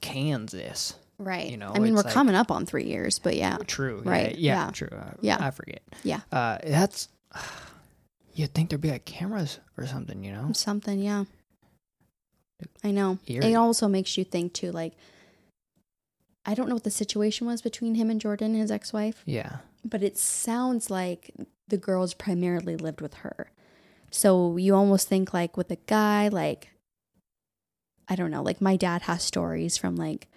kansas 0.00 0.94
Right. 1.18 1.48
you 1.50 1.56
know, 1.56 1.70
I 1.72 1.78
mean, 1.78 1.94
we're 1.94 2.02
like- 2.02 2.12
coming 2.12 2.34
up 2.34 2.50
on 2.50 2.66
three 2.66 2.86
years, 2.86 3.20
but 3.20 3.36
yeah, 3.36 3.56
True. 3.68 4.02
Right, 4.04 4.36
Yeah. 4.36 4.54
yeah, 4.54 4.64
yeah. 4.66 4.70
True. 4.72 4.88
Uh, 4.90 5.12
Yeah. 5.20 5.36
I 5.40 5.50
forget. 5.52 5.82
Yeah. 6.02 6.20
Uh, 6.32 6.58
that's. 6.66 7.08
You'd 8.34 8.52
think 8.54 8.70
there'd 8.70 8.80
be 8.80 8.90
like 8.90 9.04
cameras 9.04 9.60
or 9.76 9.86
something, 9.86 10.24
you 10.24 10.32
know? 10.32 10.50
something. 10.52 10.98
Yeah, 10.98 11.24
I 12.82 12.90
know. 12.90 13.18
Eerie. 13.28 13.52
It 13.52 13.54
also 13.54 13.86
makes 13.86 14.16
you 14.18 14.24
think 14.24 14.52
too. 14.54 14.72
Like, 14.72 14.94
I 16.44 16.54
don't 16.54 16.68
know 16.68 16.74
what 16.74 16.82
the 16.84 16.90
situation 16.90 17.46
was 17.46 17.62
between 17.62 17.94
him 17.94 18.10
and 18.10 18.20
Jordan, 18.20 18.54
his 18.54 18.70
ex-wife. 18.72 19.22
Yeah. 19.26 19.58
but 19.84 20.02
it 20.02 20.16
sounds 20.18 20.90
like 20.90 21.30
the 21.68 21.76
girls 21.76 22.14
primarily 22.14 22.76
lived 22.76 23.00
with 23.00 23.14
her. 23.14 23.50
So 24.12 24.56
you 24.58 24.74
almost 24.76 25.08
think 25.08 25.32
like 25.34 25.56
with 25.56 25.70
a 25.70 25.76
guy, 25.86 26.28
like 26.28 26.68
I 28.08 28.14
don't 28.14 28.30
know, 28.30 28.42
like 28.42 28.60
my 28.60 28.76
dad 28.76 29.02
has 29.02 29.22
stories 29.22 29.76
from 29.76 29.96
like 29.96 30.28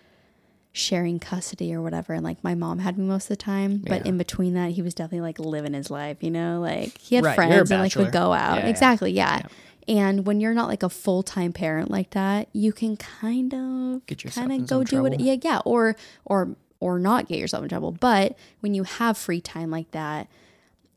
sharing 0.72 1.20
custody 1.20 1.74
or 1.74 1.82
whatever, 1.82 2.14
and 2.14 2.24
like 2.24 2.44
my 2.44 2.56
mom 2.56 2.80
had 2.80 2.98
me 2.98 3.06
most 3.06 3.26
of 3.26 3.30
the 3.30 3.36
time. 3.44 3.78
But 3.88 4.02
Yeah. 4.02 4.10
in 4.10 4.18
between 4.18 4.54
that, 4.54 4.72
he 4.72 4.82
was 4.82 4.94
definitely 4.94 5.22
like 5.22 5.40
living 5.40 5.74
his 5.74 5.92
life, 5.92 6.18
you 6.24 6.32
know, 6.32 6.60
like 6.62 6.98
he 6.98 7.16
had 7.16 7.26
Right, 7.26 7.36
friends 7.36 7.72
and 7.72 7.82
like 7.82 7.96
would 7.96 8.12
go 8.12 8.34
out. 8.34 8.58
Yeah, 8.60 8.64
yeah. 8.64 8.70
exactly, 8.70 9.12
yeah. 9.12 9.42
And 9.88 10.26
when 10.26 10.40
you're 10.40 10.54
not 10.54 10.68
like 10.68 10.82
a 10.84 10.90
full 10.90 11.22
time 11.22 11.54
parent 11.54 11.92
like 11.92 12.12
that, 12.12 12.48
you 12.54 12.72
can 12.72 12.96
kind 12.98 13.54
of 13.54 14.06
Get 14.06 14.24
yourself 14.24 14.48
kind 14.48 14.62
of 14.62 14.68
go 14.70 14.84
do 14.84 15.02
what 15.02 15.12
trouble. 15.12 15.26
yeah 15.26 15.36
yeah 15.44 15.60
or 15.66 15.96
or 16.24 16.56
or 16.80 16.98
not 17.00 17.28
get 17.28 17.40
yourself 17.40 17.64
in 17.64 17.70
trouble 17.70 17.92
but 17.92 18.38
when 18.60 18.74
you 18.74 18.84
have 18.84 19.18
free 19.18 19.40
time 19.42 19.72
like 19.72 19.90
that 19.92 20.28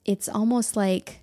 it's 0.05 0.29
almost 0.29 0.77
like 0.77 1.21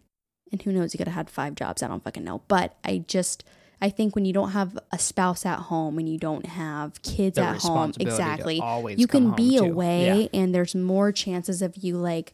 and 0.52 0.62
who 0.62 0.72
knows 0.72 0.94
you 0.94 0.98
could 0.98 1.08
have 1.08 1.16
had 1.16 1.30
five 1.30 1.56
jobs 1.56 1.82
i 1.84 1.88
don't 1.88 2.04
fucking 2.04 2.24
know 2.24 2.42
but 2.48 2.76
i 2.84 3.04
just 3.08 3.44
i 3.82 3.90
think 3.90 4.16
when 4.16 4.26
you 4.26 4.34
don't 4.34 4.52
have 4.52 4.78
a 4.92 5.00
spouse 5.00 5.46
at 5.46 5.60
home 5.60 5.98
and 6.00 6.08
you 6.08 6.18
don't 6.18 6.46
have 6.46 7.02
kids 7.02 7.36
The 7.36 7.44
at 7.44 7.58
home 7.62 7.94
exactly 8.00 8.62
you 8.98 9.08
can 9.08 9.32
be 9.36 9.58
too. 9.58 9.66
away 9.66 10.30
and 10.34 10.54
there's 10.54 10.76
more 10.76 11.12
chances 11.12 11.62
of 11.62 11.76
you 11.78 11.98
like 11.98 12.34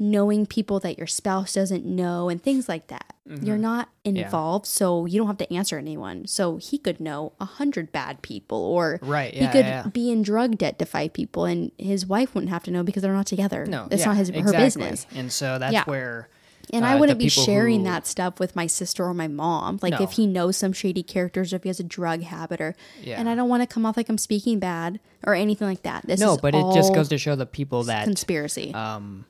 knowing 0.00 0.46
people 0.46 0.78
that 0.78 0.96
your 0.96 1.08
spouse 1.08 1.54
doesn't 1.54 1.84
know 1.84 2.28
and 2.28 2.40
things 2.40 2.68
like 2.68 2.86
that 2.86 3.04
you're 3.42 3.56
Mhm. 3.58 3.60
not 3.60 3.88
Yeah. 4.04 4.22
involved 4.24 4.64
so 4.64 5.04
you 5.06 5.18
don't 5.18 5.26
have 5.26 5.36
to 5.38 5.52
answer 5.52 5.76
anyone 5.76 6.26
so 6.26 6.56
he 6.56 6.78
could 6.78 6.98
know 7.00 7.32
a 7.40 7.44
hundred 7.44 7.90
bad 7.92 8.22
people 8.22 8.58
or 8.58 9.00
Right. 9.02 9.34
he 9.34 9.46
could 9.48 9.66
yeah, 9.66 9.82
yeah. 9.84 9.90
be 9.90 10.10
in 10.10 10.22
drug 10.22 10.56
debt 10.56 10.78
to 10.78 10.86
five 10.86 11.12
people 11.12 11.44
and 11.44 11.72
his 11.76 12.06
wife 12.06 12.34
wouldn't 12.34 12.50
have 12.50 12.62
to 12.62 12.70
know 12.70 12.82
because 12.84 13.02
they're 13.02 13.12
not 13.12 13.26
together 13.26 13.66
No. 13.66 13.88
it's 13.90 14.00
yeah, 14.00 14.06
not 14.06 14.16
his 14.16 14.28
exactly. 14.30 14.52
her 14.56 14.64
business 14.64 15.06
And 15.14 15.30
so 15.32 15.58
that's 15.58 15.72
Yeah. 15.74 15.84
where. 15.84 16.28
And 16.72 16.84
uh, 16.84 16.88
i 16.88 16.94
wouldn't 16.96 17.18
be 17.18 17.28
sharing 17.28 17.80
who- 17.80 17.84
that 17.86 18.06
stuff 18.06 18.38
with 18.40 18.54
my 18.56 18.66
sister 18.66 19.04
or 19.04 19.14
my 19.14 19.28
mom 19.28 19.78
like 19.82 19.92
No. 19.94 20.02
if 20.02 20.12
he 20.12 20.26
knows 20.26 20.56
some 20.56 20.72
shady 20.72 21.02
characters 21.02 21.52
or 21.52 21.56
if 21.56 21.62
he 21.62 21.68
has 21.68 21.80
a 21.80 21.84
drug 21.84 22.22
habit 22.22 22.60
or 22.60 22.74
Yeah. 23.02 23.18
and 23.18 23.28
i 23.28 23.34
don't 23.34 23.48
want 23.48 23.62
to 23.62 23.66
come 23.66 23.84
off 23.86 23.96
like 23.96 24.08
i'm 24.08 24.18
speaking 24.18 24.58
bad 24.58 25.00
or 25.26 25.34
anything 25.34 25.66
like 25.68 25.82
that 25.82 26.06
this 26.06 26.20
no, 26.20 26.36
but 26.36 26.54
it 26.54 26.64
just 26.74 26.94
goes 26.94 27.08
to 27.10 27.18
show 27.18 27.34
the 27.36 27.46
people 27.46 27.84
that 27.84 28.04
conspiracy 28.04 28.72
um, 28.74 29.24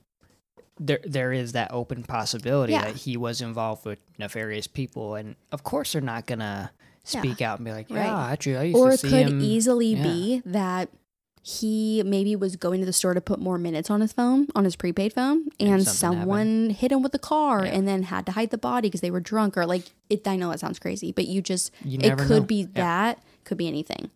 there 0.80 1.00
there 1.04 1.32
is 1.32 1.52
that 1.52 1.72
open 1.72 2.04
possibility 2.04 2.72
Yeah. 2.72 2.84
that 2.84 2.96
he 2.96 3.16
was 3.16 3.40
involved 3.40 3.84
with 3.84 3.98
nefarious 4.18 4.66
people, 4.68 5.16
and 5.16 5.34
of 5.50 5.64
course 5.64 5.92
they're 5.92 6.00
not 6.02 6.26
gonna 6.26 6.70
Yeah. 7.10 7.20
speak 7.20 7.42
out 7.42 7.58
and 7.58 7.64
be 7.64 7.72
like, 7.72 7.90
Right. 7.90 8.04
"Yeah, 8.04 8.26
actually, 8.28 8.56
I 8.58 8.62
used 8.64 8.76
or 8.78 8.96
to 8.96 9.06
it 9.06 9.10
could 9.26 9.42
easily 9.42 9.94
yeah. 9.94 10.02
be 10.04 10.42
that 10.46 10.88
he 11.50 12.02
maybe 12.04 12.36
was 12.36 12.56
going 12.56 12.78
to 12.80 12.84
the 12.84 12.92
store 12.92 13.14
to 13.14 13.22
put 13.22 13.40
more 13.40 13.56
minutes 13.56 13.88
on 13.88 14.02
his 14.02 14.12
phone, 14.12 14.48
on 14.54 14.64
his 14.64 14.76
prepaid 14.76 15.14
phone, 15.14 15.48
and, 15.58 15.70
And 15.70 15.86
someone 15.88 16.68
hit 16.68 16.92
him 16.92 17.02
with 17.02 17.14
a 17.14 17.18
car 17.18 17.64
Yeah. 17.64 17.72
and 17.72 17.88
then 17.88 18.02
had 18.02 18.26
to 18.26 18.32
hide 18.32 18.50
the 18.50 18.58
body 18.58 18.88
because 18.88 19.00
they 19.00 19.10
were 19.10 19.20
drunk 19.20 19.56
or 19.56 19.64
like 19.64 19.84
it. 20.10 20.28
I 20.28 20.36
know 20.36 20.50
that 20.50 20.60
sounds 20.60 20.78
crazy, 20.78 21.10
but 21.10 21.26
you 21.26 21.40
just 21.40 21.70
You 21.82 21.98
it 22.02 22.18
could 22.18 22.28
know. 22.28 22.40
be 22.42 22.56
Yeah. 22.62 22.66
that, 22.74 23.22
could 23.44 23.56
be 23.56 23.66
anything. 23.66 24.10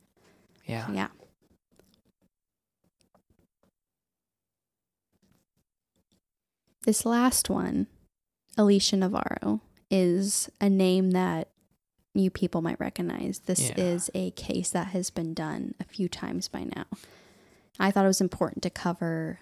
Yeah. 0.66 0.90
Yeah. 0.92 1.08
This 6.84 7.06
last 7.06 7.48
one, 7.48 7.86
Alicia 8.58 8.96
Navarro, 8.96 9.60
is 9.90 10.50
a 10.60 10.68
name 10.68 11.12
that 11.12 11.48
you 12.14 12.30
people 12.30 12.60
might 12.60 12.80
recognize. 12.80 13.40
This 13.40 13.70
Yeah. 13.70 13.80
is 13.80 14.10
a 14.14 14.32
case 14.32 14.70
that 14.70 14.88
has 14.88 15.10
been 15.10 15.32
done 15.32 15.74
a 15.80 15.84
few 15.84 16.08
times 16.08 16.48
by 16.48 16.64
now. 16.64 16.84
I 17.78 17.90
thought 17.90 18.04
it 18.04 18.08
was 18.08 18.20
important 18.20 18.62
to 18.64 18.70
cover 18.70 19.40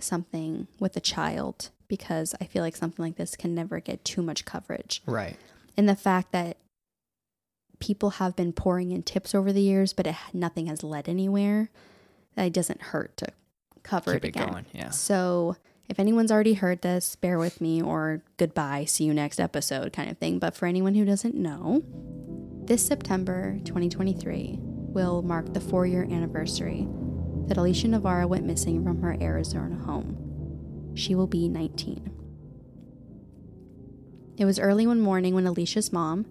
something 0.00 0.66
with 0.80 0.96
a 0.96 1.00
child 1.00 1.70
because 1.88 2.34
I 2.40 2.44
feel 2.44 2.62
like 2.62 2.76
something 2.76 3.04
like 3.04 3.16
this 3.16 3.36
can 3.36 3.54
never 3.54 3.80
get 3.80 4.04
too 4.04 4.22
much 4.22 4.44
coverage 4.44 5.02
Right. 5.06 5.36
and 5.76 5.88
the 5.88 5.96
fact 5.96 6.32
that 6.32 6.56
people 7.78 8.10
have 8.10 8.36
been 8.36 8.52
pouring 8.52 8.92
in 8.92 9.02
tips 9.02 9.34
over 9.34 9.52
the 9.52 9.60
years, 9.60 9.92
but 9.92 10.06
it, 10.06 10.14
nothing 10.32 10.66
has 10.66 10.82
led 10.84 11.08
anywhere. 11.08 11.68
That 12.36 12.46
it 12.46 12.52
doesn't 12.52 12.80
hurt 12.80 13.16
to 13.18 13.26
cover 13.82 14.14
Keep 14.14 14.24
it 14.24 14.28
it 14.28 14.36
again. 14.36 14.48
going. 14.48 14.66
Yeah. 14.72 14.90
So 14.90 15.56
if 15.88 15.98
anyone's 16.00 16.30
already 16.32 16.54
heard 16.54 16.80
this, 16.82 17.16
bear 17.16 17.38
with 17.38 17.60
me 17.60 17.82
or 17.82 18.22
goodbye, 18.38 18.84
see 18.86 19.04
you 19.04 19.12
next 19.12 19.38
episode 19.40 19.92
kind 19.92 20.10
of 20.10 20.16
thing. 20.16 20.38
But 20.38 20.54
for 20.56 20.66
anyone 20.66 20.94
who 20.94 21.04
doesn't 21.04 21.34
know, 21.34 21.82
this 22.64 22.86
September 22.86 23.58
2023 23.64 24.58
will 24.60 25.20
mark 25.22 25.52
the 25.52 25.60
four 25.60 25.84
year 25.84 26.04
anniversary 26.04 26.86
that 27.48 27.56
Alicia 27.56 27.88
Navarro 27.88 28.26
went 28.26 28.46
missing 28.46 28.82
from 28.84 29.00
her 29.00 29.16
Arizona 29.20 29.76
home. 29.76 30.92
She 30.94 31.14
will 31.14 31.26
be 31.26 31.48
19. 31.48 32.12
It 34.38 34.44
was 34.44 34.58
early 34.58 34.86
one 34.86 35.00
morning 35.00 35.34
when 35.34 35.46
Alicia's 35.46 35.92
mom, 35.92 36.26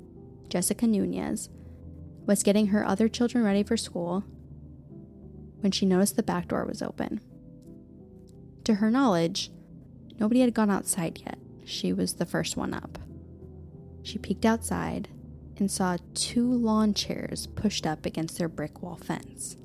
Jessica 0.49 0.87
Nunez, 0.87 1.49
was 2.25 2.43
getting 2.43 2.67
her 2.67 2.85
other 2.85 3.07
children 3.07 3.43
ready 3.43 3.63
for 3.63 3.77
school 3.77 4.23
when 5.61 5.71
she 5.71 5.85
noticed 5.85 6.15
the 6.15 6.23
back 6.23 6.47
door 6.47 6.65
was 6.65 6.81
open. 6.81 7.21
To 8.65 8.75
her 8.75 8.91
knowledge, 8.91 9.51
nobody 10.19 10.41
had 10.41 10.53
gone 10.53 10.69
outside 10.69 11.19
yet. 11.25 11.37
She 11.63 11.93
was 11.93 12.13
the 12.13 12.25
first 12.25 12.57
one 12.57 12.73
up. 12.73 12.99
She 14.03 14.17
peeked 14.17 14.45
outside 14.45 15.09
and 15.57 15.69
saw 15.69 15.97
two 16.13 16.51
lawn 16.51 16.93
chairs 16.93 17.47
pushed 17.47 17.85
up 17.85 18.05
against 18.05 18.37
their 18.37 18.49
brick 18.49 18.81
wall 18.81 18.97
fence. 18.97 19.57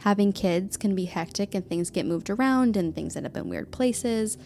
Having 0.00 0.34
kids 0.34 0.76
can 0.76 0.94
be 0.94 1.06
hectic 1.06 1.54
and 1.54 1.66
things 1.66 1.90
get 1.90 2.06
moved 2.06 2.30
around 2.30 2.76
and 2.76 2.94
things 2.94 3.16
end 3.16 3.26
up 3.26 3.36
in 3.36 3.48
weird 3.48 3.72
places, 3.72 4.38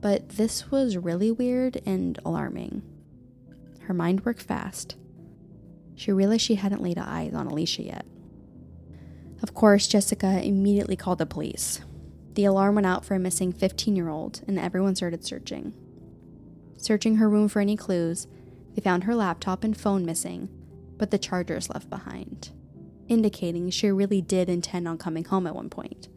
but 0.00 0.28
this 0.30 0.70
was 0.70 0.96
really 0.96 1.30
weird 1.30 1.80
and 1.86 2.18
alarming. 2.24 2.82
Her 3.82 3.94
mind 3.94 4.24
worked 4.24 4.42
fast. 4.42 4.96
She 5.94 6.12
realized 6.12 6.42
she 6.42 6.54
hadn't 6.56 6.82
laid 6.82 6.98
eyes 6.98 7.34
on 7.34 7.46
Alicia 7.46 7.82
yet. 7.82 8.06
Of 9.42 9.54
course, 9.54 9.88
Jessica 9.88 10.42
immediately 10.42 10.96
called 10.96 11.18
the 11.18 11.26
police. 11.26 11.80
The 12.34 12.44
alarm 12.44 12.76
went 12.76 12.86
out 12.86 13.04
for 13.04 13.14
a 13.14 13.18
missing 13.18 13.52
15 13.52 13.96
year 13.96 14.08
old, 14.08 14.42
and 14.46 14.58
everyone 14.58 14.94
started 14.94 15.24
searching. 15.24 15.72
Searching 16.76 17.16
her 17.16 17.28
room 17.28 17.48
for 17.48 17.60
any 17.60 17.76
clues, 17.76 18.28
they 18.74 18.80
found 18.80 19.04
her 19.04 19.14
laptop 19.14 19.64
and 19.64 19.76
phone 19.76 20.04
missing, 20.04 20.48
but 20.96 21.10
the 21.10 21.18
chargers 21.18 21.68
left 21.68 21.90
behind, 21.90 22.50
indicating 23.08 23.70
she 23.70 23.90
really 23.90 24.20
did 24.20 24.48
intend 24.48 24.86
on 24.86 24.98
coming 24.98 25.24
home 25.24 25.46
at 25.46 25.54
one 25.54 25.70
point. 25.70 26.08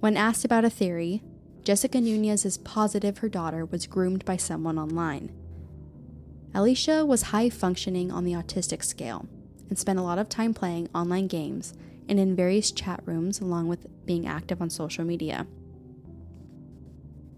When 0.00 0.16
asked 0.16 0.44
about 0.44 0.64
a 0.64 0.70
theory, 0.70 1.22
Jessica 1.64 2.00
Nunez 2.00 2.44
is 2.44 2.56
positive 2.58 3.18
her 3.18 3.28
daughter 3.28 3.64
was 3.64 3.86
groomed 3.86 4.24
by 4.24 4.36
someone 4.36 4.78
online. 4.78 5.30
Alicia 6.54 7.04
was 7.04 7.22
high 7.22 7.50
functioning 7.50 8.10
on 8.10 8.24
the 8.24 8.32
autistic 8.32 8.82
scale 8.82 9.28
and 9.68 9.78
spent 9.78 9.98
a 9.98 10.02
lot 10.02 10.18
of 10.18 10.28
time 10.28 10.54
playing 10.54 10.88
online 10.94 11.26
games 11.26 11.74
and 12.08 12.18
in 12.18 12.34
various 12.34 12.72
chat 12.72 13.02
rooms, 13.04 13.40
along 13.40 13.68
with 13.68 13.86
being 14.06 14.26
active 14.26 14.62
on 14.62 14.70
social 14.70 15.04
media. 15.04 15.46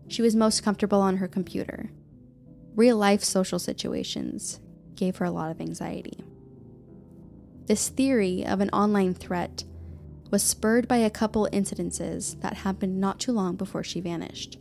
She 0.07 0.23
was 0.23 0.37
most 0.37 0.63
comfortable 0.63 1.01
on 1.01 1.17
her 1.17 1.27
computer. 1.29 1.91
Real 2.77 2.97
life 2.97 3.25
social 3.25 3.59
situations 3.59 4.61
gave 4.95 5.17
her 5.17 5.25
a 5.25 5.31
lot 5.31 5.51
of 5.51 5.61
anxiety. 5.61 6.25
This 7.71 7.89
theory 7.89 8.45
of 8.45 8.61
an 8.61 8.69
online 8.71 9.15
threat 9.15 9.63
was 10.33 10.43
spurred 10.43 10.89
by 10.89 10.97
a 10.97 11.09
couple 11.09 11.49
incidences 11.53 12.41
that 12.41 12.55
happened 12.55 13.01
not 13.01 13.21
too 13.21 13.31
long 13.31 13.55
before 13.55 13.85
she 13.85 14.01
vanished. 14.01 14.59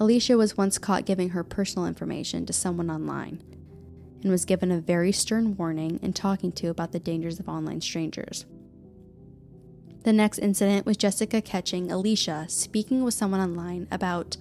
Alicia 0.00 0.36
was 0.36 0.56
once 0.56 0.78
caught 0.78 1.04
giving 1.06 1.28
her 1.28 1.44
personal 1.44 1.86
information 1.86 2.44
to 2.46 2.52
someone 2.52 2.90
online 2.90 3.40
and 4.20 4.32
was 4.32 4.44
given 4.44 4.72
a 4.72 4.80
very 4.80 5.12
stern 5.12 5.56
warning 5.56 6.00
and 6.02 6.16
talking 6.16 6.50
to 6.50 6.70
about 6.70 6.90
the 6.90 6.98
dangers 6.98 7.38
of 7.38 7.48
online 7.48 7.80
strangers. 7.80 8.46
The 10.02 10.12
next 10.12 10.40
incident 10.40 10.86
was 10.86 10.96
Jessica 10.96 11.40
catching 11.40 11.92
Alicia 11.92 12.46
speaking 12.48 13.04
with 13.04 13.14
someone 13.14 13.40
online 13.40 13.86
about 13.92 14.36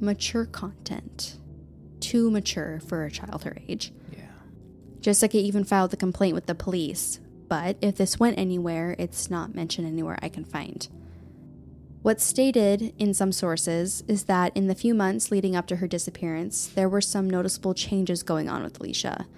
mature 0.00 0.46
content, 0.46 1.36
too 2.00 2.30
mature 2.30 2.80
for 2.80 3.04
a 3.04 3.10
child 3.10 3.44
her 3.44 3.58
age. 3.68 3.92
Jessica 5.06 5.38
even 5.38 5.62
filed 5.62 5.92
the 5.92 5.96
complaint 5.96 6.34
with 6.34 6.46
the 6.46 6.54
police, 6.56 7.20
but 7.46 7.76
if 7.80 7.94
this 7.94 8.18
went 8.18 8.36
anywhere, 8.36 8.96
it's 8.98 9.30
not 9.30 9.54
mentioned 9.54 9.86
anywhere 9.86 10.18
I 10.20 10.28
can 10.28 10.44
find. 10.44 10.88
What's 12.02 12.24
stated 12.24 12.92
in 12.98 13.14
some 13.14 13.30
sources 13.30 14.02
is 14.08 14.24
that 14.24 14.56
in 14.56 14.66
the 14.66 14.74
few 14.74 14.96
months 14.96 15.30
leading 15.30 15.54
up 15.54 15.68
to 15.68 15.76
her 15.76 15.86
disappearance, 15.86 16.66
there 16.66 16.88
were 16.88 17.00
some 17.00 17.30
noticeable 17.30 17.72
changes 17.72 18.24
going 18.24 18.48
on 18.48 18.64
with 18.64 18.80
Alicia. 18.80 19.28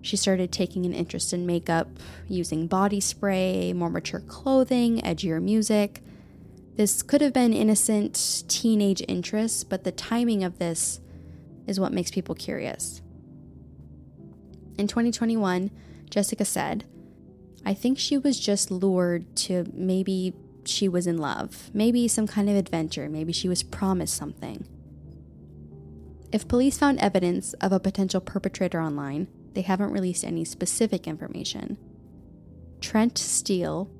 She 0.00 0.16
started 0.16 0.52
taking 0.52 0.86
an 0.86 0.94
interest 0.94 1.32
in 1.32 1.44
makeup, 1.44 1.88
using 2.28 2.68
body 2.68 3.00
spray, 3.00 3.72
more 3.72 3.90
mature 3.90 4.20
clothing, 4.20 5.00
edgier 5.00 5.42
music. 5.42 6.02
This 6.76 7.02
could 7.02 7.20
have 7.20 7.32
been 7.32 7.52
innocent 7.52 8.44
teenage 8.46 9.02
interests, 9.08 9.64
but 9.64 9.82
the 9.82 9.90
timing 9.90 10.44
of 10.44 10.60
this 10.60 11.00
is 11.66 11.80
what 11.80 11.92
makes 11.92 12.12
people 12.12 12.36
curious. 12.36 13.02
In 14.78 14.86
2021, 14.86 15.70
Jessica 16.10 16.44
said, 16.44 16.84
I 17.64 17.74
think 17.74 17.98
she 17.98 18.18
was 18.18 18.38
just 18.38 18.70
lured 18.70 19.34
to 19.36 19.64
maybe 19.72 20.34
she 20.64 20.88
was 20.88 21.06
in 21.06 21.18
love, 21.18 21.70
maybe 21.72 22.08
some 22.08 22.26
kind 22.26 22.48
of 22.48 22.56
adventure, 22.56 23.08
maybe 23.08 23.32
she 23.32 23.48
was 23.48 23.62
promised 23.62 24.14
something. 24.14 24.66
If 26.32 26.48
police 26.48 26.78
found 26.78 27.00
evidence 27.00 27.54
of 27.54 27.72
a 27.72 27.80
potential 27.80 28.20
perpetrator 28.20 28.80
online, 28.80 29.28
they 29.54 29.62
haven't 29.62 29.92
released 29.92 30.24
any 30.24 30.44
specific 30.44 31.06
information. 31.06 31.78
Trent 32.80 33.16
Steele 33.16 33.90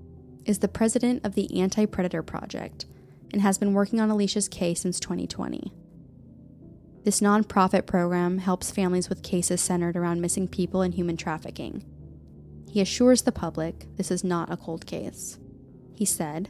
is 0.45 0.59
the 0.59 0.69
president 0.69 1.25
of 1.25 1.35
the 1.35 1.61
Anti 1.61 1.87
Predator 1.87 2.23
Project 2.23 2.87
and 3.33 3.43
has 3.43 3.59
been 3.59 3.73
working 3.73 4.01
on 4.01 4.11
Alicia's 4.11 4.49
case 4.49 4.81
since 4.83 5.01
2020. 5.01 5.73
This 7.07 7.21
nonprofit 7.21 7.87
program 7.87 8.39
helps 8.39 8.73
families 8.73 9.09
with 9.09 9.23
cases 9.23 9.61
centered 9.61 9.97
around 9.97 10.21
missing 10.21 10.49
people 10.49 10.83
and 10.83 10.93
human 10.93 11.17
trafficking. 11.17 11.85
He 12.69 12.81
assures 12.81 13.23
the 13.23 13.31
public 13.31 13.87
this 13.97 14.11
is 14.11 14.25
not 14.25 14.51
a 14.51 14.57
cold 14.57 14.87
case. 14.87 15.39
He 15.95 16.05
said, 16.05 16.49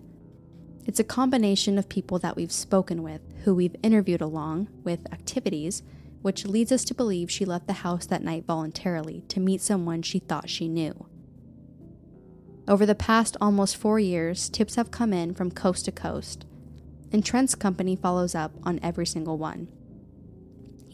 It's 0.87 0.99
a 0.99 1.05
combination 1.05 1.77
of 1.77 1.91
people 1.91 2.19
that 2.21 2.37
we've 2.37 2.51
spoken 2.51 3.03
with, 3.03 3.21
who 3.45 3.55
we've 3.55 3.77
interviewed 3.83 4.23
along 4.23 4.69
with 4.83 5.13
activities, 5.13 5.83
which 6.23 6.47
leads 6.47 6.73
us 6.73 6.85
to 6.85 6.95
believe 6.95 7.31
she 7.31 7.45
left 7.45 7.67
the 7.67 7.85
house 7.85 8.07
that 8.07 8.25
night 8.25 8.47
voluntarily 8.47 9.25
to 9.29 9.41
meet 9.41 9.61
someone 9.61 10.01
she 10.01 10.21
thought 10.21 10.49
she 10.49 10.69
knew. 10.69 11.07
Over 12.67 12.87
the 12.87 12.95
past 12.95 13.37
almost 13.43 13.77
four 13.77 14.01
years, 14.01 14.49
tips 14.49 14.77
have 14.77 14.91
come 14.91 15.13
in 15.13 15.35
from 15.35 15.51
coast 15.51 15.85
to 15.85 15.93
coast, 15.93 16.47
and 17.13 17.23
Trent's 17.23 17.55
company 17.55 17.95
follows 17.95 18.35
up 18.35 18.53
on 18.63 18.81
every 18.83 19.05
single 19.05 19.37
one. 19.37 19.69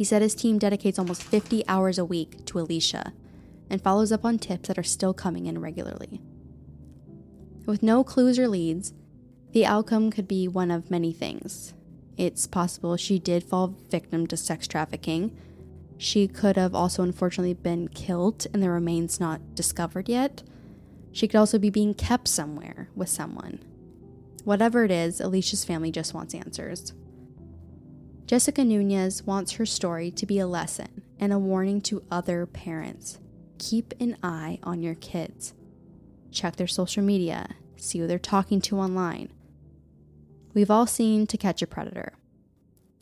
He 0.03 0.05
said 0.05 0.21
his 0.21 0.35
team 0.35 0.59
dedicates 0.59 0.99
almost 0.99 1.23
50 1.23 1.63
hours 1.69 1.97
a 1.97 2.05
week 2.05 2.45
to 2.47 2.59
Alicia 2.59 3.13
and 3.71 3.81
follows 3.81 4.11
up 4.11 4.25
on 4.25 4.37
tips 4.37 4.67
that 4.67 4.77
are 4.77 4.83
still 4.83 5.15
coming 5.15 5.47
in 5.47 5.61
regularly. 5.61 6.21
With 7.67 7.85
no 7.85 8.03
clues 8.03 8.37
or 8.37 8.49
leads, 8.49 8.95
the 9.53 9.65
outcome 9.65 10.11
could 10.11 10.27
be 10.27 10.49
one 10.49 10.73
of 10.73 10.91
many 10.91 11.13
things. 11.13 11.75
It's 12.17 12.49
possible 12.49 12.97
she 12.97 13.21
did 13.21 13.45
fall 13.45 13.77
victim 13.91 14.27
to 14.27 14.37
sex 14.37 14.67
trafficking. 14.67 15.39
She 15.99 16.27
could 16.27 16.57
have 16.57 16.75
also 16.75 17.05
unfortunately 17.05 17.55
been 17.55 17.87
killed 17.87 18.49
and 18.53 18.61
the 18.61 18.71
remains 18.71 19.21
not 19.21 19.55
discovered 19.55 20.09
yet. 20.09 20.43
She 21.13 21.29
could 21.29 21.39
also 21.39 21.61
be 21.61 21.71
being 21.71 21.95
kept 21.95 22.27
somewhere 22.27 22.89
with 22.97 23.09
someone. 23.09 23.61
Whatever 24.43 24.83
it 24.83 24.91
is, 24.91 25.21
Alicia's 25.21 25.65
family 25.65 25.93
just 25.93 26.13
wants 26.13 26.35
answers. 26.35 26.93
Jessica 28.33 28.65
Nunez 28.65 29.25
wants 29.25 29.53
her 29.53 29.67
story 29.67 30.11
to 30.13 30.25
be 30.25 30.39
a 30.39 30.47
lesson 30.47 31.03
and 31.21 31.35
a 31.35 31.39
warning 31.39 31.83
to 31.83 32.03
other 32.11 32.47
parents. 32.47 33.19
Keep 33.59 33.93
an 34.01 34.17
eye 34.23 34.59
on 34.63 34.81
your 34.81 34.95
kids. 34.95 35.53
Check 36.31 36.57
their 36.57 36.67
social 36.67 37.03
media. 37.03 37.57
see 37.77 37.99
who 37.99 38.07
they're 38.07 38.19
talking 38.19 38.63
to 38.63 38.79
online. 38.79 39.29
We've 40.55 40.71
all 40.71 40.87
seen 40.87 41.27
To 41.27 41.37
Catch 41.37 41.61
a 41.61 41.67
Predator. 41.67 42.15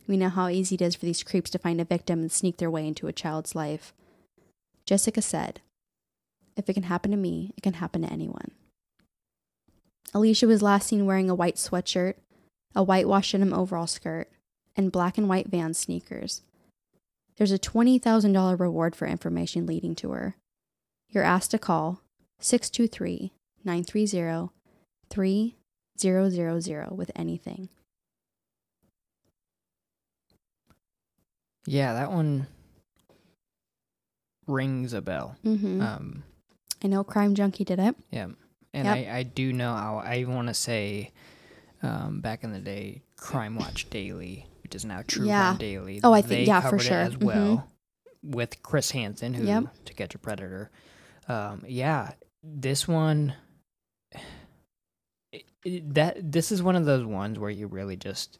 We 0.08 0.16
know 0.16 0.30
how 0.30 0.48
easy 0.48 0.74
it 0.74 0.82
is 0.82 0.96
for 0.96 1.06
these 1.06 1.22
creeps 1.22 1.50
to 1.50 1.60
find 1.60 1.80
a 1.80 1.84
victim 1.84 2.22
and 2.22 2.32
sneak 2.32 2.56
their 2.56 2.68
way 2.68 2.84
into 2.84 3.06
a 3.06 3.12
child's 3.12 3.54
life. 3.54 3.94
Jessica 4.84 5.22
said, 5.22 5.60
If 6.56 6.68
it 6.68 6.74
can 6.74 6.82
happen 6.82 7.12
to 7.12 7.16
me, 7.16 7.54
it 7.56 7.62
can 7.62 7.74
happen 7.74 8.02
to 8.02 8.12
anyone. 8.12 8.50
Alicia 10.12 10.48
was 10.48 10.60
last 10.60 10.88
seen 10.88 11.06
wearing 11.06 11.30
a 11.30 11.36
white 11.36 11.54
sweatshirt, 11.54 12.14
a 12.74 12.82
whitewashed 12.82 13.30
denim 13.30 13.54
overall 13.54 13.86
skirt, 13.86 14.28
and 14.80 14.90
black 14.92 15.16
and 15.18 15.28
white 15.28 15.48
Vans 15.48 15.78
sneakers. 15.78 16.42
There's 17.36 17.52
a 17.52 17.58
$20,000 17.58 18.58
reward 18.58 18.96
for 18.96 19.06
information 19.06 19.66
leading 19.66 19.94
to 19.96 20.10
her. 20.10 20.36
You're 21.08 21.22
asked 21.24 21.50
to 21.52 21.58
call 21.58 22.00
623 22.40 23.32
930 23.64 25.56
3000 25.98 26.96
with 26.96 27.10
anything. 27.14 27.68
Yeah, 31.66 31.92
that 31.94 32.10
one 32.10 32.46
rings 34.46 34.92
a 34.92 35.02
bell. 35.02 35.36
Mm-hmm. 35.44 35.80
Um, 35.82 36.22
I 36.82 36.88
know 36.88 37.04
Crime 37.04 37.34
Junkie 37.34 37.64
did 37.64 37.78
it. 37.78 37.94
yeah, 38.10 38.28
and 38.72 38.86
Yep. 38.86 38.96
I, 39.08 39.18
I 39.18 39.22
do 39.24 39.52
know. 39.52 39.72
I, 39.72 40.20
I 40.20 40.24
want 40.24 40.48
to 40.48 40.54
say, 40.54 41.10
um, 41.82 42.20
back 42.20 42.44
in 42.44 42.52
the 42.52 42.58
day, 42.60 43.02
Crime 43.16 43.56
Watch 43.56 43.90
Daily, 43.90 44.46
which 44.70 44.76
is 44.76 44.84
now 44.84 45.02
True 45.04 45.26
Yeah. 45.26 45.48
Crime 45.48 45.58
Daily. 45.58 46.00
Oh, 46.04 46.12
I 46.12 46.22
think- 46.22 46.46
yeah, 46.46 46.60
for 46.60 46.78
sure. 46.78 46.96
as 46.96 47.16
Mhm. 47.16 47.64
with 48.22 48.62
Chris 48.62 48.92
Hansen, 48.92 49.34
who 49.34 49.44
Yep. 49.44 49.84
to 49.86 49.94
catch 49.94 50.14
a 50.14 50.18
predator. 50.18 50.70
Um, 51.26 51.64
yeah, 51.66 52.12
this 52.44 52.86
one. 52.86 53.34
it- 55.32 55.44
it- 55.64 55.94
that 55.94 56.30
this 56.32 56.52
is 56.52 56.62
one 56.62 56.76
of 56.76 56.84
those 56.84 57.04
ones 57.04 57.36
where 57.38 57.50
you 57.50 57.66
really 57.66 57.96
just 57.96 58.38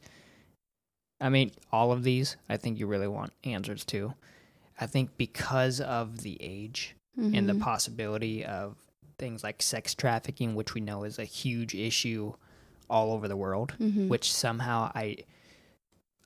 I 1.23 1.29
mean, 1.29 1.51
all 1.71 1.93
of 1.93 2.03
these, 2.03 2.37
I 2.49 2.57
think 2.57 2.79
you 2.79 2.87
really 2.87 3.07
want 3.09 3.35
answers 3.45 3.85
to. 3.87 4.15
I 4.81 4.87
think 4.87 5.19
because 5.19 5.79
of 5.79 6.23
the 6.23 6.39
age 6.41 6.97
and 7.19 7.47
the 7.47 7.53
Mhm. 7.53 7.61
possibility 7.61 8.43
of 8.43 8.77
things 9.19 9.45
like 9.45 9.61
sex 9.61 9.95
trafficking, 9.95 10.55
which 10.55 10.73
we 10.73 10.81
know 10.81 11.05
is 11.05 11.19
a 11.19 11.25
huge 11.27 11.75
issue 11.75 12.33
all 12.89 13.13
over 13.13 13.29
the 13.29 13.37
world, 13.37 13.75
Mhm. 13.79 14.09
which 14.09 14.33
somehow 14.33 14.91
I 14.95 15.19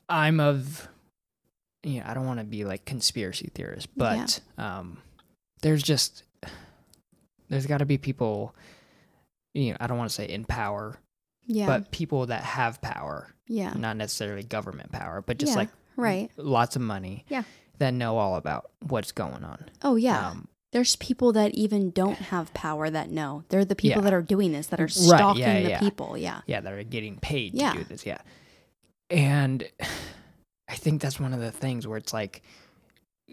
I'm 0.08 0.40
of 0.40 0.88
you 1.82 2.00
know, 2.00 2.06
I 2.06 2.14
don't 2.14 2.26
want 2.26 2.40
to 2.40 2.44
be 2.46 2.64
like 2.64 2.84
conspiracy 2.84 3.50
theorist, 3.54 3.88
but 3.96 4.40
um 4.58 4.98
there's 5.62 5.82
just 5.82 6.24
there's 7.48 7.66
got 7.66 7.78
to 7.78 7.86
be 7.86 7.98
people 7.98 8.54
you 9.54 9.70
know, 9.70 9.76
I 9.80 9.86
don't 9.86 9.98
want 9.98 10.10
to 10.10 10.14
say 10.14 10.28
in 10.28 10.44
power, 10.44 10.98
yeah. 11.46 11.66
but 11.66 11.90
people 11.92 12.26
that 12.26 12.42
have 12.42 12.80
power, 12.80 13.32
yeah. 13.46 13.72
not 13.76 13.96
necessarily 13.96 14.42
government 14.42 14.90
power, 14.90 15.22
but 15.24 15.38
just 15.38 15.52
Yeah, 15.52 15.58
like 15.58 15.68
right. 15.96 16.30
lots 16.36 16.74
of 16.74 16.82
money 16.82 17.24
Yeah. 17.28 17.44
that 17.78 17.94
know 17.94 18.18
all 18.18 18.34
about 18.34 18.70
what's 18.82 19.12
going 19.12 19.44
on. 19.44 19.66
Oh, 19.82 19.94
yeah. 19.94 20.30
Um, 20.30 20.48
There's 20.72 20.96
people 20.96 21.32
that 21.34 21.54
even 21.54 21.90
don't 21.92 22.16
have 22.18 22.52
power 22.52 22.90
that 22.90 23.10
know. 23.10 23.44
They're 23.48 23.64
the 23.64 23.76
people 23.76 23.98
Yeah. 24.02 24.04
that 24.06 24.12
are 24.14 24.22
doing 24.22 24.50
this, 24.50 24.66
that 24.66 24.80
are 24.80 24.84
Right, 24.86 24.92
stalking 24.92 25.42
yeah, 25.42 25.62
the 25.62 25.68
yeah. 25.68 25.78
people. 25.78 26.18
Yeah. 26.18 26.40
yeah, 26.48 26.60
that 26.60 26.72
are 26.72 26.82
getting 26.82 27.18
paid 27.18 27.54
Yeah. 27.54 27.74
to 27.74 27.78
do 27.78 27.84
this. 27.84 28.04
Yeah. 28.04 28.18
And 29.10 29.68
I 30.68 30.74
think 30.76 31.02
that's 31.02 31.20
one 31.20 31.32
of 31.32 31.40
the 31.40 31.50
things 31.52 31.86
where 31.86 31.98
it's 31.98 32.12
like 32.12 32.42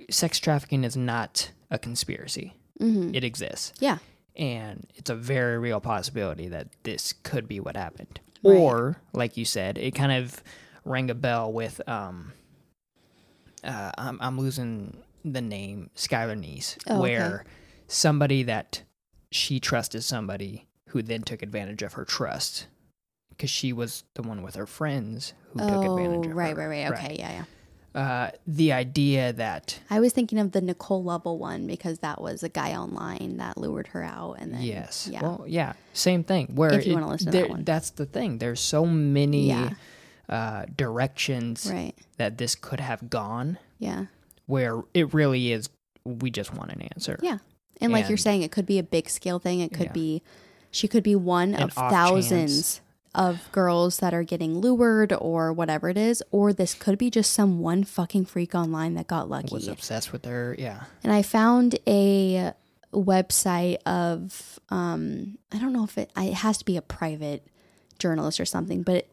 sex 0.10 0.40
trafficking 0.40 0.84
is 0.84 0.98
not 0.98 1.52
a 1.70 1.80
conspiracy. 1.80 2.54
hmm 2.80 3.12
It 3.14 3.24
exists. 3.24 3.74
Yeah. 3.80 3.98
And 4.36 4.88
it's 4.96 5.10
a 5.10 5.16
very 5.16 5.58
real 5.60 5.80
possibility 5.82 6.48
that 6.50 6.68
this 6.84 7.14
could 7.24 7.48
be 7.48 7.60
what 7.60 7.76
happened. 7.76 8.20
Right. 8.44 8.56
Or, 8.58 8.98
like 9.14 9.38
you 9.38 9.46
said, 9.46 9.78
it 9.78 9.92
kind 9.96 10.12
of 10.12 10.42
rang 10.84 11.10
a 11.12 11.16
bell 11.16 11.52
with 11.54 11.80
um 11.88 12.34
uh 13.64 13.92
I'm 13.98 14.18
I'm 14.22 14.40
losing 14.40 14.98
the 15.24 15.42
name 15.42 15.90
Skylar 15.96 16.36
Neese, 16.40 16.78
Oh, 16.88 16.94
okay. 16.94 17.02
where 17.02 17.46
somebody 17.88 18.44
that 18.44 18.82
she 19.32 19.60
trusted 19.60 20.04
somebody 20.04 20.66
who 20.90 21.02
then 21.04 21.22
took 21.22 21.42
advantage 21.44 21.84
of 21.84 21.94
her 21.94 22.04
trust 22.06 22.66
because 23.42 23.50
she 23.50 23.74
was 23.74 24.04
the 24.14 24.22
one 24.22 24.44
with 24.44 24.54
her 24.54 24.68
friends 24.68 25.34
who 25.52 25.60
took 25.60 25.68
Oh, 25.84 25.98
advantage 25.98 26.28
of 26.30 26.36
right, 26.38 26.56
her. 26.56 26.70
right, 26.70 26.84
right. 26.84 26.92
Right. 26.92 27.04
Okay, 27.06 27.16
yeah, 27.18 27.32
yeah. 27.96 28.00
Uh, 28.00 28.32
the 28.46 28.72
idea 28.72 29.34
that 29.34 29.80
I 29.90 30.00
was 30.00 30.14
thinking 30.14 30.38
of 30.38 30.52
the 30.52 30.62
Nicole 30.62 31.04
Lovell 31.04 31.40
one 31.40 31.66
because 31.66 32.00
that 32.00 32.22
was 32.22 32.44
a 32.44 32.50
guy 32.50 32.74
online 32.76 33.38
that 33.38 33.58
lured 33.58 33.88
her 33.88 34.04
out, 34.04 34.34
and 34.40 34.54
then 34.54 34.62
yes, 34.62 35.10
yeah, 35.12 35.24
well, 35.24 35.44
yeah, 35.48 35.74
same 35.94 36.24
thing. 36.24 36.52
Where 36.54 36.72
If 36.74 36.86
you 36.86 36.94
wanna 36.94 37.10
listen 37.10 37.32
to 37.32 37.38
that 37.40 37.50
one. 37.50 37.64
that's 37.64 37.90
the 37.90 38.06
thing. 38.06 38.38
There's 38.38 38.60
so 38.62 38.86
many 38.86 39.48
Yeah. 39.48 39.72
uh, 40.30 40.66
directions 40.78 41.68
right, 41.70 41.94
that 42.18 42.38
this 42.38 42.54
could 42.56 42.80
have 42.80 43.10
gone, 43.10 43.58
yeah, 43.80 44.06
where 44.46 44.84
it 44.94 45.14
really 45.16 45.52
is. 45.52 45.68
We 46.06 46.30
just 46.32 46.54
want 46.54 46.72
an 46.72 46.84
answer. 46.84 47.18
yeah. 47.24 47.40
And 47.82 47.92
like 47.92 48.08
you're 48.10 48.18
saying, 48.18 48.44
it 48.44 48.52
could 48.52 48.68
be 48.68 48.78
a 48.78 48.84
big 48.84 49.10
scale 49.10 49.40
thing. 49.40 49.60
It 49.60 49.74
could 49.74 49.88
Yeah. 49.88 49.92
be, 49.94 50.22
she 50.70 50.88
could 50.88 51.02
be 51.04 51.16
one 51.16 51.56
An 51.56 51.64
of 51.64 51.74
thousands 51.74 52.76
chance. 52.76 52.82
Of 53.14 53.52
girls 53.52 54.00
that 54.00 54.14
are 54.14 54.24
getting 54.24 54.60
lured 54.60 55.12
or 55.14 55.52
whatever 55.52 55.90
it 55.90 55.98
is, 55.98 56.24
or 56.32 56.54
this 56.54 56.74
could 56.74 56.98
be 56.98 57.10
just 57.10 57.34
some 57.34 57.60
one 57.60 57.84
fucking 57.84 58.26
freak 58.26 58.56
online 58.56 58.94
that 58.94 59.08
got 59.08 59.30
lucky. 59.30 59.54
Was 59.54 59.68
obsessed 59.68 60.12
with 60.14 60.26
her. 60.26 60.56
Yeah. 60.58 60.84
and 61.04 61.12
I 61.12 61.22
found 61.22 61.78
a 61.88 62.54
website 62.94 63.78
of 63.86 64.60
um 64.70 65.38
I 65.52 65.58
don't 65.60 65.72
know 65.72 65.86
if 65.86 65.98
it 65.98 66.12
it 66.18 66.34
has 66.34 66.58
to 66.58 66.66
be 66.66 66.76
a 66.76 66.82
private 66.82 67.48
journalist 68.00 68.40
or 68.40 68.46
something, 68.46 68.84
but 68.84 69.08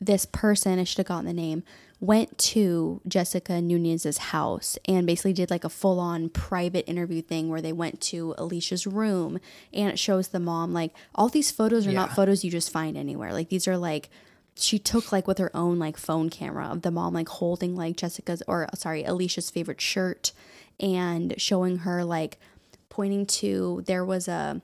this 0.00 0.26
person, 0.26 0.78
I 0.78 0.84
should 0.84 0.98
have 0.98 1.06
gotten 1.06 1.26
the 1.26 1.32
name, 1.32 1.62
went 1.98 2.36
to 2.36 3.00
Jessica 3.08 3.60
Nunez's 3.60 4.18
house 4.18 4.76
and 4.86 5.06
basically 5.06 5.32
did 5.32 5.50
like 5.50 5.64
a 5.64 5.70
full 5.70 5.98
on 5.98 6.28
private 6.28 6.88
interview 6.88 7.22
thing 7.22 7.48
where 7.48 7.62
they 7.62 7.72
went 7.72 8.00
to 8.02 8.34
Alicia's 8.36 8.86
room 8.86 9.38
and 9.72 9.88
it 9.88 9.98
shows 9.98 10.28
the 10.28 10.40
mom 10.40 10.72
like 10.72 10.92
all 11.14 11.28
these 11.28 11.50
photos 11.50 11.86
are 11.86 11.92
not 11.92 12.14
photos 12.14 12.44
you 12.44 12.50
just 12.50 12.70
find 12.70 12.96
anywhere. 12.96 13.32
Like 13.32 13.48
these 13.48 13.66
are 13.66 13.78
like 13.78 14.10
she 14.58 14.78
took 14.78 15.10
like 15.10 15.26
with 15.26 15.38
her 15.38 15.54
own 15.54 15.78
like 15.78 15.96
phone 15.96 16.28
camera 16.28 16.66
of 16.66 16.82
the 16.82 16.90
mom 16.90 17.14
like 17.14 17.28
holding 17.28 17.74
like 17.74 17.96
Jessica's 17.96 18.42
or 18.46 18.68
sorry, 18.74 19.02
Alicia's 19.04 19.50
favorite 19.50 19.80
shirt 19.80 20.32
and 20.78 21.34
showing 21.40 21.78
her 21.78 22.04
like 22.04 22.38
pointing 22.90 23.24
to 23.26 23.82
there 23.86 24.04
was 24.04 24.28
a 24.28 24.60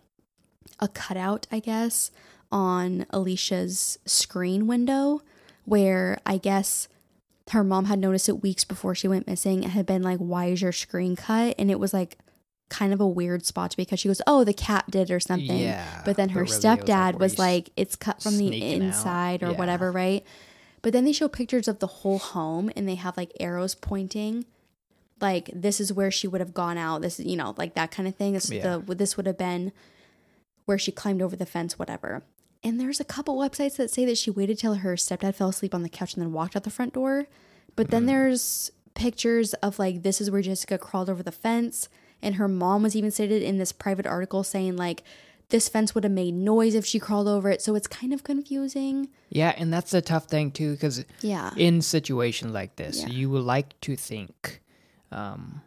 a 0.80 0.88
cutout, 0.88 1.46
I 1.50 1.60
guess, 1.60 2.10
on 2.50 3.06
Alicia's 3.10 3.98
screen 4.04 4.66
window 4.66 5.22
where 5.64 6.18
I 6.26 6.38
guess 6.38 6.88
her 7.52 7.64
mom 7.64 7.86
had 7.86 7.98
noticed 7.98 8.28
it 8.28 8.42
weeks 8.42 8.64
before 8.64 8.94
she 8.94 9.08
went 9.08 9.26
missing. 9.26 9.62
It 9.62 9.70
had 9.70 9.86
been 9.86 10.02
like, 10.02 10.18
why 10.18 10.46
is 10.46 10.60
your 10.62 10.72
screen 10.72 11.16
cut? 11.16 11.54
And 11.58 11.70
it 11.70 11.78
was 11.80 11.94
like 11.94 12.18
kind 12.68 12.92
of 12.92 13.00
a 13.00 13.06
weird 13.06 13.44
spot 13.46 13.74
because 13.76 14.00
she 14.00 14.08
goes, 14.08 14.22
oh, 14.26 14.44
the 14.44 14.54
cat 14.54 14.84
did 14.90 15.10
or 15.10 15.20
something. 15.20 15.58
Yeah. 15.58 16.02
But 16.04 16.16
then 16.16 16.30
her 16.30 16.40
really 16.42 16.50
it 16.52 16.56
was 16.56 16.64
like 16.64 16.80
stepdad 16.84 17.18
was 17.18 17.38
like, 17.38 17.70
it's 17.76 17.96
cut 17.96 18.22
from 18.22 18.32
the 18.38 18.48
sneaking 18.48 18.80
out. 18.82 18.86
inside 18.86 19.42
or 19.42 19.50
Yeah. 19.50 19.56
whatever, 19.58 19.92
right? 19.92 20.24
But 20.80 20.92
then 20.92 21.04
they 21.04 21.12
show 21.12 21.28
pictures 21.28 21.68
of 21.68 21.78
the 21.78 21.86
whole 21.86 22.18
home 22.18 22.70
and 22.74 22.88
they 22.88 22.96
have 22.96 23.16
like 23.16 23.30
arrows 23.38 23.74
pointing. 23.74 24.46
Like 25.20 25.50
this 25.54 25.78
is 25.80 25.92
where 25.92 26.10
she 26.10 26.26
would 26.26 26.40
have 26.40 26.54
gone 26.54 26.76
out. 26.78 27.02
This 27.02 27.20
is 27.20 27.26
you 27.26 27.36
know 27.36 27.54
like 27.56 27.74
that 27.74 27.90
kind 27.92 28.08
of 28.08 28.16
thing. 28.16 28.32
This 28.32 28.50
Yeah. 28.50 28.78
the 28.86 28.94
this 28.94 29.16
would 29.16 29.26
have 29.26 29.38
been 29.38 29.70
where 30.64 30.78
she 30.78 30.90
climbed 30.90 31.22
over 31.22 31.36
the 31.36 31.46
fence, 31.46 31.78
whatever. 31.78 32.22
And 32.64 32.80
there's 32.80 33.00
a 33.00 33.04
couple 33.04 33.36
websites 33.36 33.76
that 33.76 33.90
say 33.90 34.04
that 34.04 34.16
she 34.18 34.30
waited 34.30 34.58
till 34.58 34.74
her 34.74 34.94
stepdad 34.94 35.34
fell 35.34 35.48
asleep 35.48 35.74
on 35.74 35.82
the 35.82 35.88
couch 35.88 36.14
and 36.14 36.22
then 36.22 36.32
walked 36.32 36.54
out 36.56 36.62
the 36.64 36.70
front 36.70 36.94
door. 36.94 37.26
But 37.74 37.90
then 37.90 38.06
there's 38.06 38.70
pictures 38.94 39.54
of 39.54 39.78
like 39.78 40.02
this 40.02 40.20
is 40.20 40.30
where 40.30 40.42
Jessica 40.42 40.78
crawled 40.78 41.08
over 41.10 41.22
the 41.22 41.32
fence, 41.32 41.88
and 42.20 42.36
her 42.36 42.46
mom 42.48 42.82
was 42.82 42.94
even 42.94 43.10
stated 43.10 43.42
in 43.42 43.58
this 43.58 43.72
private 43.72 44.06
article 44.06 44.44
saying 44.44 44.76
like 44.76 45.02
this 45.48 45.68
fence 45.68 45.94
would 45.94 46.04
have 46.04 46.12
made 46.12 46.32
noise 46.34 46.74
if 46.74 46.86
she 46.86 46.98
crawled 46.98 47.28
over 47.28 47.50
it. 47.50 47.60
So 47.62 47.74
it's 47.74 47.86
kind 47.88 48.12
of 48.12 48.22
confusing. 48.24 49.08
Yeah, 49.28 49.54
and 49.56 49.72
that's 49.72 49.90
the 49.90 50.00
tough 50.02 50.26
thing 50.26 50.50
too, 50.50 50.72
because 50.72 51.04
Yeah, 51.20 51.50
in 51.56 51.82
situations 51.82 52.52
like 52.52 52.76
this, 52.76 53.00
Yeah. 53.00 53.08
you 53.08 53.28
would 53.30 53.44
like 53.44 53.78
to 53.82 53.96
think, 53.96 54.60
um, 55.10 55.62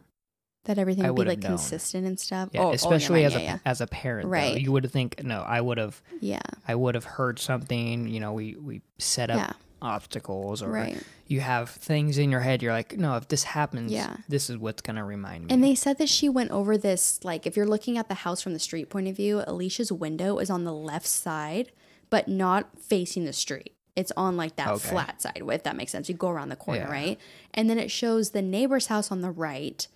that 0.66 0.78
everything 0.78 1.04
I 1.04 1.10
would 1.10 1.24
be 1.24 1.30
like 1.30 1.38
known. 1.40 1.52
consistent 1.52 2.06
and 2.06 2.18
stuff. 2.20 2.50
yeah, 2.52 2.60
Oh, 2.60 2.64
oh, 2.64 2.68
yeah, 2.68 2.74
especially 2.74 3.24
as 3.24 3.34
a 3.34 3.40
yeah, 3.42 3.58
as 3.64 3.80
a 3.80 3.86
parent, 3.86 4.28
Right. 4.28 4.52
Though, 4.54 4.58
you 4.58 4.72
would 4.72 4.90
think, 4.90 5.22
no, 5.24 5.40
I 5.42 5.60
would 5.60 5.78
have, 5.78 6.00
yeah, 6.20 6.40
I 6.68 6.74
would 6.74 6.94
have 6.94 7.04
heard 7.04 7.38
something. 7.38 8.08
You 8.08 8.20
know, 8.20 8.32
we 8.32 8.54
we 8.56 8.82
set 8.98 9.30
up 9.30 9.56
obstacles, 9.82 10.62
or 10.62 10.68
right. 10.70 11.02
you 11.26 11.40
have 11.40 11.70
things 11.70 12.18
in 12.18 12.30
your 12.30 12.40
head. 12.40 12.62
You're 12.62 12.72
like, 12.72 12.96
no, 12.96 13.16
if 13.16 13.28
this 13.28 13.44
happens, 13.44 13.92
Yeah. 13.92 14.16
this 14.28 14.48
is 14.50 14.56
what's 14.56 14.82
gonna 14.82 15.04
remind 15.04 15.46
me. 15.46 15.52
And 15.54 15.62
they 15.62 15.74
said 15.74 15.98
that 15.98 16.08
she 16.08 16.28
went 16.28 16.50
over 16.50 16.76
this, 16.78 17.20
like, 17.24 17.46
if 17.46 17.56
you're 17.56 17.66
looking 17.66 17.98
at 17.98 18.08
the 18.08 18.14
house 18.14 18.40
from 18.42 18.52
the 18.52 18.58
street 18.58 18.88
point 18.90 19.08
of 19.08 19.16
view, 19.16 19.42
Alicia's 19.46 19.92
window 19.92 20.38
is 20.38 20.50
on 20.50 20.64
the 20.64 20.72
left 20.72 21.06
side, 21.06 21.72
but 22.10 22.26
not 22.28 22.78
facing 22.80 23.24
the 23.24 23.32
street. 23.32 23.72
It's 23.94 24.12
on 24.16 24.36
like 24.36 24.56
that 24.56 24.68
Okay. 24.68 24.88
flat 24.88 25.22
side, 25.22 25.42
if 25.46 25.62
that 25.62 25.76
makes 25.76 25.92
sense. 25.92 26.08
You 26.08 26.14
go 26.14 26.28
around 26.28 26.50
the 26.50 26.56
corner, 26.56 26.80
Yeah. 26.82 26.90
right? 26.90 27.18
And 27.54 27.68
then 27.70 27.78
it 27.78 27.90
shows 27.90 28.30
the 28.30 28.42
neighbor's 28.42 28.86
house 28.88 29.10
on 29.10 29.20
the 29.22 29.30
right, 29.30 29.86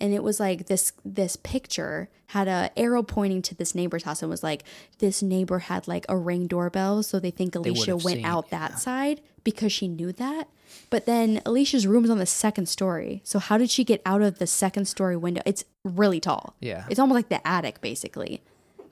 and 0.00 0.12
it 0.12 0.22
was 0.22 0.38
like 0.40 0.66
this 0.66 0.92
this 1.04 1.36
picture 1.36 2.08
had 2.30 2.48
a 2.48 2.70
arrow 2.76 3.02
pointing 3.02 3.40
to 3.40 3.54
this 3.54 3.74
neighbor's 3.74 4.02
house 4.02 4.20
and 4.20 4.30
was 4.30 4.42
like 4.42 4.64
this 4.98 5.22
neighbor 5.22 5.60
had 5.60 5.86
like 5.86 6.04
a 6.08 6.16
ring 6.16 6.46
doorbell. 6.46 7.02
So 7.02 7.20
they 7.20 7.30
think 7.30 7.54
alicia 7.54 7.92
would've 7.92 8.04
went 8.04 8.16
seen, 8.18 8.26
out 8.26 8.50
that 8.50 8.78
side 8.78 9.20
because 9.44 9.72
she 9.72 9.86
knew 9.88 10.12
that. 10.12 10.48
But 10.90 11.06
then 11.06 11.40
alicia's 11.46 11.86
room 11.86 12.04
is 12.04 12.10
on 12.10 12.18
the 12.18 12.26
second 12.26 12.68
story. 12.68 13.20
So 13.24 13.38
how 13.38 13.56
did 13.58 13.70
she 13.70 13.84
get 13.84 14.02
out 14.04 14.22
of 14.22 14.38
the 14.38 14.46
second 14.46 14.86
story 14.86 15.16
window? 15.16 15.42
It's 15.46 15.64
really 15.84 16.18
tall. 16.20 16.56
Yeah. 16.60 16.84
it's 16.90 16.98
almost 16.98 17.14
like 17.16 17.28
the 17.28 17.46
attic 17.46 17.80
basically. 17.80 18.42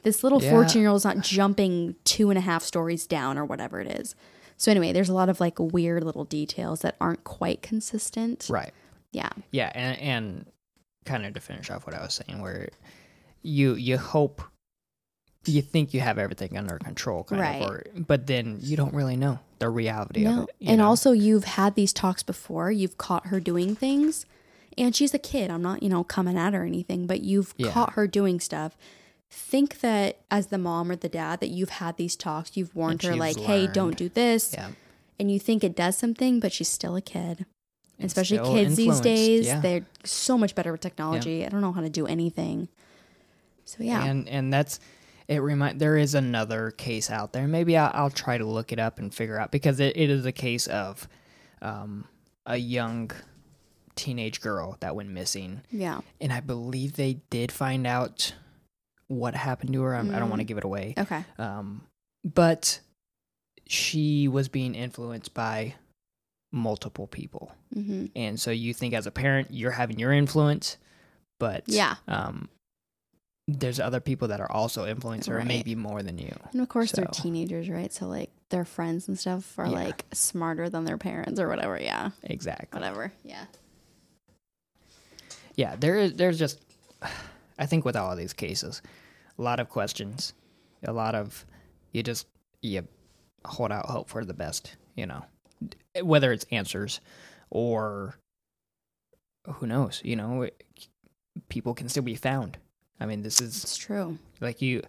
This 0.05 0.23
little 0.23 0.43
Yeah. 0.43 0.51
14 0.51 0.81
year 0.81 0.91
old's 0.91 1.05
not 1.05 1.21
jumping 1.23 1.97
two 2.05 2.31
and 2.31 2.39
a 2.39 2.43
half 2.43 2.63
stories 2.63 3.07
down 3.07 3.37
or 3.37 3.45
whatever 3.45 3.81
it 3.81 3.89
is. 4.01 4.15
So 4.57 4.71
anyway 4.71 4.93
there's 4.93 5.09
a 5.09 5.15
lot 5.15 5.29
of 5.29 5.41
like 5.41 5.59
weird 5.59 6.05
little 6.05 6.25
details 6.25 6.81
that 6.83 6.95
aren't 7.01 7.25
quite 7.25 7.63
consistent. 7.63 8.47
Right. 8.49 8.73
yeah. 9.11 9.31
Yeah, 9.51 9.73
and 9.75 9.99
and 9.99 10.47
kind 11.05 11.25
of 11.27 11.35
to 11.35 11.41
finish 11.41 11.71
off 11.71 11.87
what 11.87 11.95
I 11.95 12.03
was 12.03 12.15
saying, 12.27 12.41
where 12.41 12.69
you 13.43 13.75
you 13.75 13.99
hope 13.99 14.43
you 15.47 15.61
think 15.61 15.93
you 15.93 16.01
have 16.01 16.19
everything 16.19 16.57
under 16.57 16.79
control, 16.79 17.23
kind 17.25 17.41
Right. 17.43 17.61
of, 17.61 17.69
or, 17.71 17.85
but 17.95 18.27
then 18.27 18.59
you 18.63 18.79
don't 18.79 18.95
really 18.95 19.17
know 19.17 19.39
the 19.59 19.69
reality 19.69 20.27
of 20.27 20.45
it. 20.45 20.51
And 20.67 20.79
know? 20.79 20.87
also, 20.89 21.13
you've 21.13 21.45
had 21.45 21.75
these 21.75 21.93
talks 21.93 22.23
before. 22.23 22.71
You've 22.71 22.97
caught 22.97 23.27
her 23.27 23.41
doing 23.41 23.77
things. 23.77 24.25
And 24.79 24.97
she's 24.97 25.13
a 25.13 25.19
kid. 25.19 25.51
I'm 25.51 25.61
not, 25.63 25.83
you 25.83 25.91
know, 25.91 26.03
coming 26.03 26.39
at 26.39 26.55
her 26.55 26.63
or 26.63 26.65
anything, 26.67 27.07
but 27.07 27.21
you've 27.21 27.53
Yeah. 27.59 27.71
caught 27.73 27.93
her 27.93 28.07
doing 28.07 28.41
stuff. 28.41 28.75
Think 29.31 29.81
that 29.81 30.19
as 30.31 30.47
the 30.47 30.57
mom 30.59 30.91
or 30.91 30.97
the 30.97 31.09
dad, 31.11 31.41
that 31.41 31.49
you've 31.51 31.69
had 31.71 31.97
these 31.99 32.17
talks. 32.17 32.57
You've 32.57 32.75
warned 32.75 33.03
her, 33.03 33.13
she's 33.13 33.21
like, 33.21 33.39
hey, 33.39 33.67
don't 33.67 33.97
do 33.99 34.09
this. 34.09 34.53
yeah, 34.55 34.71
And 35.21 35.31
you 35.31 35.39
think 35.39 35.63
it 35.63 35.77
does 35.77 35.99
something, 35.99 36.41
but 36.41 36.53
she's 36.53 36.69
still 36.69 36.97
a 36.97 37.03
kid. 37.03 37.45
And 37.99 38.07
Especially 38.07 38.39
kids 38.39 38.77
these 38.77 39.01
days. 39.01 39.47
yeah. 39.47 39.61
They're 39.61 39.87
so 40.05 40.37
much 40.37 40.55
better 40.55 40.73
with 40.73 40.81
technology. 40.81 41.47
I 41.47 41.49
don't 41.49 41.61
know 41.61 41.73
how 41.73 41.81
to 41.81 41.89
do 41.89 42.07
anything. 42.07 42.69
So, 43.65 43.79
yeah. 43.81 44.05
and 44.05 44.29
and 44.29 44.53
that's 44.53 44.81
it. 45.29 45.39
Remind 45.39 45.81
there 45.81 45.97
is 45.97 46.15
another 46.15 46.71
case 46.73 47.09
out 47.11 47.33
there. 47.33 47.47
Maybe 47.47 47.77
I'll, 47.77 47.91
I'll 47.95 48.11
try 48.11 48.37
to 48.37 48.45
look 48.45 48.73
it 48.73 48.79
up 48.81 48.99
and 48.99 49.15
figure 49.15 49.39
out 49.39 49.51
because 49.53 49.79
it, 49.81 49.97
it 49.97 50.11
is 50.11 50.27
a 50.27 50.33
case 50.33 50.67
of 50.67 51.09
um, 51.63 52.05
a 52.47 52.57
young 52.57 53.11
teenage 53.95 54.41
girl 54.41 54.77
that 54.81 54.97
went 54.97 55.09
missing. 55.11 55.61
yeah. 55.71 56.01
and 56.21 56.33
I 56.33 56.41
believe 56.41 56.95
they 56.95 57.21
did 57.31 57.53
find 57.53 57.87
out 57.87 58.35
what 59.07 59.35
happened 59.37 59.73
to 59.73 59.83
her. 59.83 59.95
I'm, 59.95 60.13
I 60.13 60.19
don't 60.19 60.31
want 60.31 60.41
to 60.41 60.45
give 60.45 60.59
it 60.59 60.65
away, 60.65 60.95
Okay. 60.99 61.25
um, 61.39 61.83
but 62.25 62.81
she 63.69 64.27
was 64.29 64.49
being 64.49 64.75
influenced 64.75 65.33
by 65.33 65.75
multiple 66.55 67.07
people, 67.09 67.53
hmm 67.73 68.07
and 68.15 68.39
so 68.39 68.51
you 68.53 68.73
think 68.73 68.95
as 68.95 69.07
a 69.07 69.11
parent 69.11 69.49
you're 69.51 69.73
having 69.73 69.99
your 69.99 70.13
influence, 70.13 70.79
but 71.41 71.65
Yeah. 71.67 71.97
um, 72.09 72.49
there's 73.49 73.79
other 73.81 74.01
people 74.01 74.29
that 74.29 74.41
are 74.41 74.51
also 74.51 74.87
influencing 74.87 75.33
her, 75.33 75.39
Right. 75.41 75.47
maybe 75.49 75.75
more 75.75 76.03
than 76.03 76.17
you. 76.17 76.35
And 76.53 76.61
of 76.63 76.69
course, 76.69 76.93
they're 76.93 77.05
teenagers, 77.07 77.69
right? 77.69 77.93
So, 77.93 78.07
like, 78.07 78.31
their 78.49 78.65
friends 78.65 79.07
and 79.09 79.19
stuff 79.19 79.59
are 79.59 79.67
Yeah. 79.67 79.73
like 79.73 80.07
smarter 80.15 80.71
than 80.71 80.85
their 80.85 80.97
parents 80.97 81.39
or 81.41 81.49
whatever. 81.49 81.79
Yeah. 81.79 82.13
Exactly. 82.23 82.79
Whatever. 82.79 83.13
Yeah. 83.23 83.45
Yeah, 85.57 85.77
there 85.77 85.97
is. 85.99 86.15
There's 86.15 86.39
just, 86.39 86.61
I 87.59 87.67
think 87.67 87.85
with 87.85 87.97
all 87.97 88.11
of 88.13 88.19
these 88.19 88.33
cases, 88.33 88.81
a 89.39 89.43
lot 89.43 89.61
of 89.61 89.69
questions, 89.69 90.33
a 90.83 90.93
lot 90.93 91.15
of, 91.15 91.45
you 91.93 92.03
just 92.03 92.27
you 92.63 92.87
hold 93.45 93.73
out 93.73 93.87
hope 93.87 94.09
for 94.09 94.25
the 94.25 94.35
best. 94.35 94.77
You 94.97 95.07
know, 95.07 95.25
whether 96.03 96.33
it's 96.33 96.45
answers 96.51 97.01
or 97.51 98.17
who 99.47 99.67
knows. 99.67 100.01
You 100.05 100.17
know, 100.17 100.43
it- 100.43 100.63
people 101.49 101.75
can 101.75 101.89
still 101.89 102.03
be 102.03 102.15
found. 102.15 102.59
I 103.01 103.07
mean, 103.07 103.23
this 103.23 103.41
is 103.41 103.63
It's 103.65 103.77
true. 103.77 104.19
like 104.41 104.63
you 104.63 104.83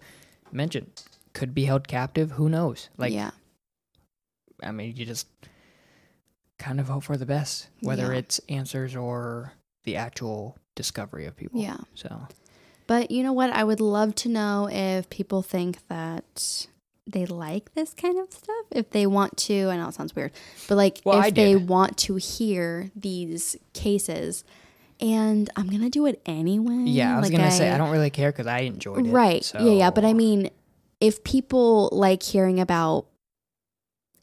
mentioned, 0.51 1.03
could 1.33 1.53
be 1.55 1.65
held 1.65 1.87
captive. 1.87 2.31
Who 2.31 2.49
knows? 2.49 2.89
Like, 2.97 3.13
yeah. 3.13 3.31
I 4.63 4.71
mean, 4.71 4.95
you 4.95 5.05
just 5.05 5.27
kind 6.59 6.79
of 6.79 6.87
hope 6.87 7.03
for 7.03 7.17
the 7.17 7.25
best, 7.25 7.67
whether 7.81 8.13
Yeah. 8.13 8.19
it's 8.19 8.39
answers 8.47 8.95
or 8.95 9.53
the 9.83 9.95
actual 9.97 10.57
discovery 10.75 11.25
of 11.25 11.35
people. 11.35 11.59
Yeah. 11.59 11.77
So 11.95 12.27
But 12.87 13.09
you 13.09 13.23
know 13.23 13.33
what? 13.33 13.49
I 13.49 13.63
would 13.63 13.79
love 13.81 14.13
to 14.15 14.29
know 14.29 14.69
if 14.71 15.09
people 15.09 15.41
think 15.41 15.85
that 15.87 16.67
they 17.07 17.25
like 17.25 17.73
this 17.75 17.93
kind 17.93 18.17
of 18.19 18.31
stuff. 18.33 18.65
If 18.71 18.89
they 18.89 19.05
want 19.05 19.37
to, 19.37 19.69
I 19.69 19.77
know 19.77 19.87
it 19.89 19.93
sounds 19.93 20.15
weird, 20.15 20.31
but 20.67 20.75
like 20.75 21.01
Well, 21.05 21.21
if 21.21 21.33
they 21.35 21.55
want 21.55 21.97
to 21.99 22.15
hear 22.15 22.89
these 22.95 23.55
cases, 23.73 24.43
and 24.99 25.49
I'm 25.55 25.67
gonna 25.67 25.89
do 25.89 26.05
it 26.05 26.21
anyway. 26.25 26.85
yeah, 26.85 27.13
I 27.13 27.19
was 27.19 27.29
like 27.29 27.37
gonna 27.37 27.51
say 27.51 27.69
I 27.69 27.77
don't 27.77 27.91
really 27.91 28.09
care 28.09 28.31
because 28.31 28.47
I 28.47 28.59
enjoyed 28.61 29.05
it. 29.05 29.09
Right. 29.11 29.51
Yeah, 29.53 29.71
yeah. 29.71 29.91
But 29.91 30.05
I 30.05 30.13
mean, 30.13 30.49
if 31.01 31.23
people 31.23 31.89
like 31.91 32.23
hearing 32.23 32.59
about, 32.59 33.05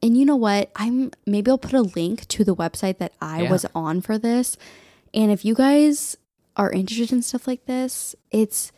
and 0.03 0.17
you 0.17 0.25
know 0.25 0.35
what? 0.37 0.71
I'm 0.75 1.13
maybe 1.27 1.51
I'll 1.51 1.59
put 1.59 1.75
a 1.75 1.83
link 1.83 2.27
to 2.29 2.43
the 2.45 2.57
website 2.57 2.99
that 2.99 3.13
I 3.21 3.43
Yeah. 3.43 3.51
was 3.51 3.67
on 3.75 4.01
for 4.01 4.19
this. 4.19 4.57
And 5.15 5.31
if 5.31 5.45
you 5.45 5.55
guys 5.55 6.17
are 6.57 6.73
interested 6.73 7.13
in 7.13 7.23
stuff 7.23 7.47
like 7.47 7.67
this, 7.67 8.17
it's, 8.31 8.73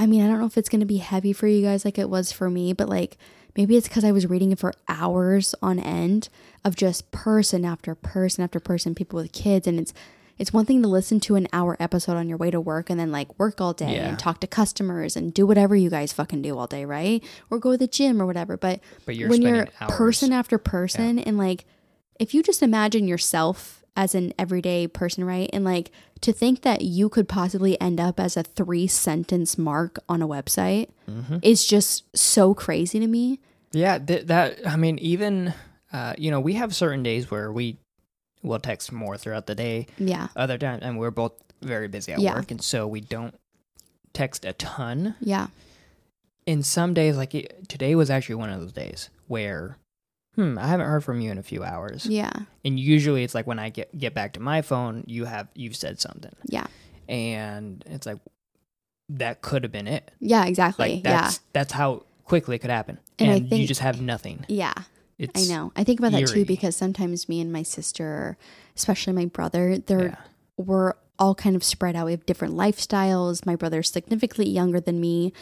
I 0.00 0.06
mean, 0.06 0.22
I 0.22 0.26
don't 0.28 0.40
know 0.40 0.46
if 0.46 0.56
it's 0.58 0.68
going 0.70 0.80
to 0.80 0.86
be 0.86 0.96
heavy 0.96 1.32
for 1.32 1.46
you 1.46 1.62
guys 1.62 1.84
like 1.84 1.98
it 1.98 2.08
was 2.10 2.32
for 2.32 2.48
me, 2.50 2.72
but 2.72 2.88
like 2.88 3.18
maybe 3.56 3.76
it's 3.76 3.86
because 3.86 4.02
I 4.04 4.12
was 4.12 4.26
reading 4.26 4.50
it 4.50 4.58
for 4.58 4.72
hours 4.88 5.54
on 5.62 5.78
end 5.78 6.28
of 6.64 6.74
just 6.74 7.10
person 7.12 7.64
after 7.64 7.94
person 7.94 8.42
after 8.42 8.58
person, 8.60 8.94
people 8.94 9.18
with 9.18 9.32
kids. 9.32 9.66
And 9.66 9.78
it's, 9.78 9.92
it's 10.38 10.52
one 10.54 10.64
thing 10.64 10.80
to 10.82 10.88
listen 10.88 11.20
to 11.20 11.34
an 11.36 11.46
hour 11.52 11.76
episode 11.78 12.16
on 12.16 12.28
your 12.30 12.38
way 12.38 12.50
to 12.50 12.60
work 12.60 12.88
and 12.88 12.98
then 12.98 13.12
like 13.12 13.38
work 13.38 13.60
all 13.60 13.74
day 13.74 13.96
Yeah. 13.96 14.08
and 14.08 14.18
talk 14.18 14.40
to 14.40 14.46
customers 14.46 15.16
and 15.16 15.34
do 15.34 15.46
whatever 15.46 15.76
you 15.76 15.90
guys 15.90 16.12
fucking 16.14 16.40
do 16.40 16.56
all 16.58 16.66
day, 16.66 16.86
right? 16.86 17.22
Or 17.50 17.58
go 17.58 17.72
to 17.72 17.76
the 17.76 17.86
gym 17.86 18.22
or 18.22 18.26
whatever. 18.26 18.56
But, 18.56 18.80
But 19.04 19.16
you're 19.16 19.28
when 19.28 19.42
you're 19.42 19.68
hours. 19.82 19.92
person 19.94 20.32
after 20.32 20.56
person 20.56 21.18
and 21.18 21.36
like 21.36 21.66
if 22.18 22.32
you 22.32 22.42
just 22.42 22.62
imagine 22.62 23.06
yourself 23.06 23.79
as 24.00 24.14
an 24.14 24.32
everyday 24.38 24.86
person, 24.86 25.24
right? 25.24 25.50
And 25.52 25.62
like 25.64 25.90
to 26.22 26.32
think 26.32 26.62
that 26.62 26.80
you 26.82 27.08
could 27.10 27.28
possibly 27.28 27.78
end 27.80 28.00
up 28.00 28.18
as 28.18 28.36
a 28.36 28.42
three 28.42 28.86
sentence 28.86 29.58
mark 29.58 29.98
on 30.08 30.22
a 30.22 30.28
website 30.28 30.88
Mm-hmm. 31.08 31.38
is 31.42 31.66
just 31.66 32.04
so 32.16 32.54
crazy 32.54 33.00
to 33.00 33.06
me. 33.08 33.40
Yeah, 33.72 33.98
th- 33.98 34.26
that 34.26 34.58
I 34.66 34.76
mean, 34.76 34.98
even 35.00 35.52
uh, 35.92 36.14
you 36.16 36.30
know, 36.30 36.38
we 36.40 36.54
have 36.54 36.74
certain 36.74 37.02
days 37.02 37.30
where 37.32 37.50
we 37.52 37.76
will 38.42 38.60
text 38.60 38.92
more 38.92 39.16
throughout 39.18 39.46
the 39.46 39.54
day. 39.56 39.86
Yeah. 39.98 40.28
Other 40.36 40.56
times, 40.56 40.82
and 40.82 40.98
we're 40.98 41.10
both 41.10 41.32
very 41.62 41.88
busy 41.88 42.12
at 42.12 42.20
Yeah. 42.20 42.36
work, 42.36 42.50
and 42.52 42.62
so 42.62 42.86
we 42.86 43.00
don't 43.00 43.34
text 44.14 44.44
a 44.44 44.52
ton. 44.54 45.16
Yeah. 45.20 45.48
In 46.46 46.62
some 46.62 46.94
days, 46.94 47.16
like 47.16 47.34
it, 47.34 47.68
today 47.68 47.94
was 47.96 48.08
actually 48.08 48.36
one 48.36 48.50
of 48.50 48.60
those 48.60 48.72
days 48.72 49.10
where, 49.26 49.76
hmm, 50.40 50.58
I 50.58 50.66
haven't 50.66 50.86
heard 50.86 51.04
from 51.04 51.20
you 51.20 51.30
in 51.30 51.38
a 51.38 51.42
few 51.42 51.62
hours. 51.62 52.06
Yeah. 52.06 52.32
And 52.64 52.78
usually, 52.78 53.24
it's 53.24 53.34
like 53.34 53.46
when 53.46 53.58
I 53.58 53.68
get 53.70 53.96
get 53.96 54.14
back 54.14 54.32
to 54.34 54.40
my 54.40 54.62
phone, 54.62 55.04
you 55.06 55.24
have 55.26 55.48
you've 55.54 55.76
said 55.76 56.00
something, 56.00 56.32
Yeah. 56.46 56.66
and 57.08 57.82
it's 57.86 58.06
like 58.06 58.18
that 59.10 59.42
could 59.42 59.62
have 59.64 59.72
been 59.72 59.88
it. 59.88 60.10
Yeah, 60.20 60.44
exactly. 60.46 60.94
Like 60.94 61.02
that's 61.02 61.40
that's 61.52 61.72
how 61.72 62.04
quickly 62.24 62.56
it 62.56 62.60
could 62.60 62.70
happen, 62.70 62.98
And 63.18 63.30
and, 63.50 63.52
you 63.60 63.66
just 63.66 63.80
have 63.80 64.00
nothing. 64.00 64.44
yeah. 64.48 64.72
Yeah. 64.76 64.84
It's 65.18 65.50
I 65.50 65.54
know. 65.54 65.70
I 65.76 65.84
think 65.84 66.00
about 66.00 66.12
that 66.12 66.28
too 66.28 66.46
because 66.46 66.74
sometimes 66.76 67.28
me 67.28 67.42
and 67.42 67.52
my 67.52 67.62
sister, 67.62 68.38
especially 68.74 69.12
my 69.12 69.26
brother, 69.26 69.76
they're 69.76 70.04
Yeah. 70.06 70.16
we're 70.56 70.94
all 71.18 71.34
kind 71.34 71.54
of 71.54 71.62
spread 71.62 71.94
out. 71.94 72.06
We 72.06 72.12
have 72.12 72.24
different 72.24 72.54
lifestyles. 72.54 73.44
My 73.44 73.54
brother's 73.54 73.90
significantly 73.90 74.48
younger 74.48 74.80
than 74.80 74.98
me. 74.98 75.34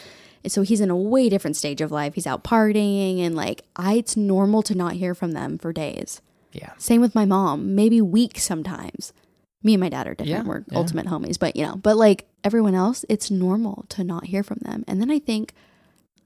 And 0.43 0.51
so 0.51 0.61
he's 0.61 0.81
in 0.81 0.89
a 0.89 0.95
way 0.95 1.29
different 1.29 1.57
stage 1.57 1.81
of 1.81 1.91
life. 1.91 2.13
He's 2.15 2.27
out 2.27 2.43
partying 2.43 3.19
and 3.19 3.35
like 3.35 3.63
I 3.75 3.95
it's 3.95 4.15
normal 4.15 4.61
to 4.63 4.75
not 4.75 4.93
hear 4.93 5.13
from 5.13 5.31
them 5.31 5.57
for 5.57 5.73
days. 5.73 6.21
Yeah. 6.51 6.71
Same 6.77 7.01
with 7.01 7.15
my 7.15 7.25
mom, 7.25 7.75
maybe 7.75 8.01
weeks 8.01 8.43
sometimes. 8.43 9.13
Me 9.61 9.73
and 9.73 9.81
my 9.81 9.89
dad 9.89 10.07
are 10.07 10.15
different. 10.15 10.45
Yeah, 10.45 10.49
We're 10.49 10.63
yeah. 10.69 10.77
ultimate 10.77 11.07
homies, 11.07 11.37
but 11.37 11.55
you 11.55 11.65
know, 11.65 11.75
but 11.75 11.97
like 11.97 12.25
everyone 12.43 12.75
else, 12.75 13.03
it's 13.09 13.29
normal 13.29 13.85
to 13.89 14.03
not 14.03 14.25
hear 14.25 14.41
from 14.41 14.59
them. 14.61 14.85
And 14.87 15.01
then 15.01 15.11
I 15.11 15.19
think, 15.19 15.53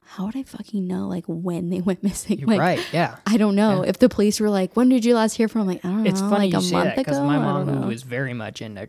how 0.05 0.25
would 0.25 0.35
I 0.37 0.43
fucking 0.43 0.85
know 0.85 1.07
like 1.07 1.25
when 1.27 1.69
they 1.69 1.81
went 1.89 2.03
missing? 2.03 2.39
You're 2.39 2.47
like 2.47 2.59
right. 2.59 2.87
Yeah. 2.93 3.17
I 3.25 3.37
don't 3.37 3.55
know. 3.55 3.83
Yeah. 3.83 3.89
If 3.89 3.97
the 3.97 4.09
police 4.09 4.39
were 4.39 4.49
like, 4.49 4.75
when 4.75 4.89
did 4.89 5.03
you 5.03 5.15
last 5.15 5.35
hear 5.35 5.47
from? 5.47 5.61
I'm 5.61 5.67
like, 5.67 5.83
I 5.83 5.89
don't 5.89 6.03
know. 6.03 6.09
It's 6.09 6.21
funny 6.21 6.51
like 6.51 6.53
you 6.53 6.59
a 6.59 6.61
say 6.61 6.75
month 6.75 6.95
that 6.95 6.97
because 6.97 7.19
my 7.19 7.39
mom, 7.39 7.81
know. 7.81 7.89
is 7.89 8.03
very 8.03 8.33
much 8.33 8.61
into 8.61 8.87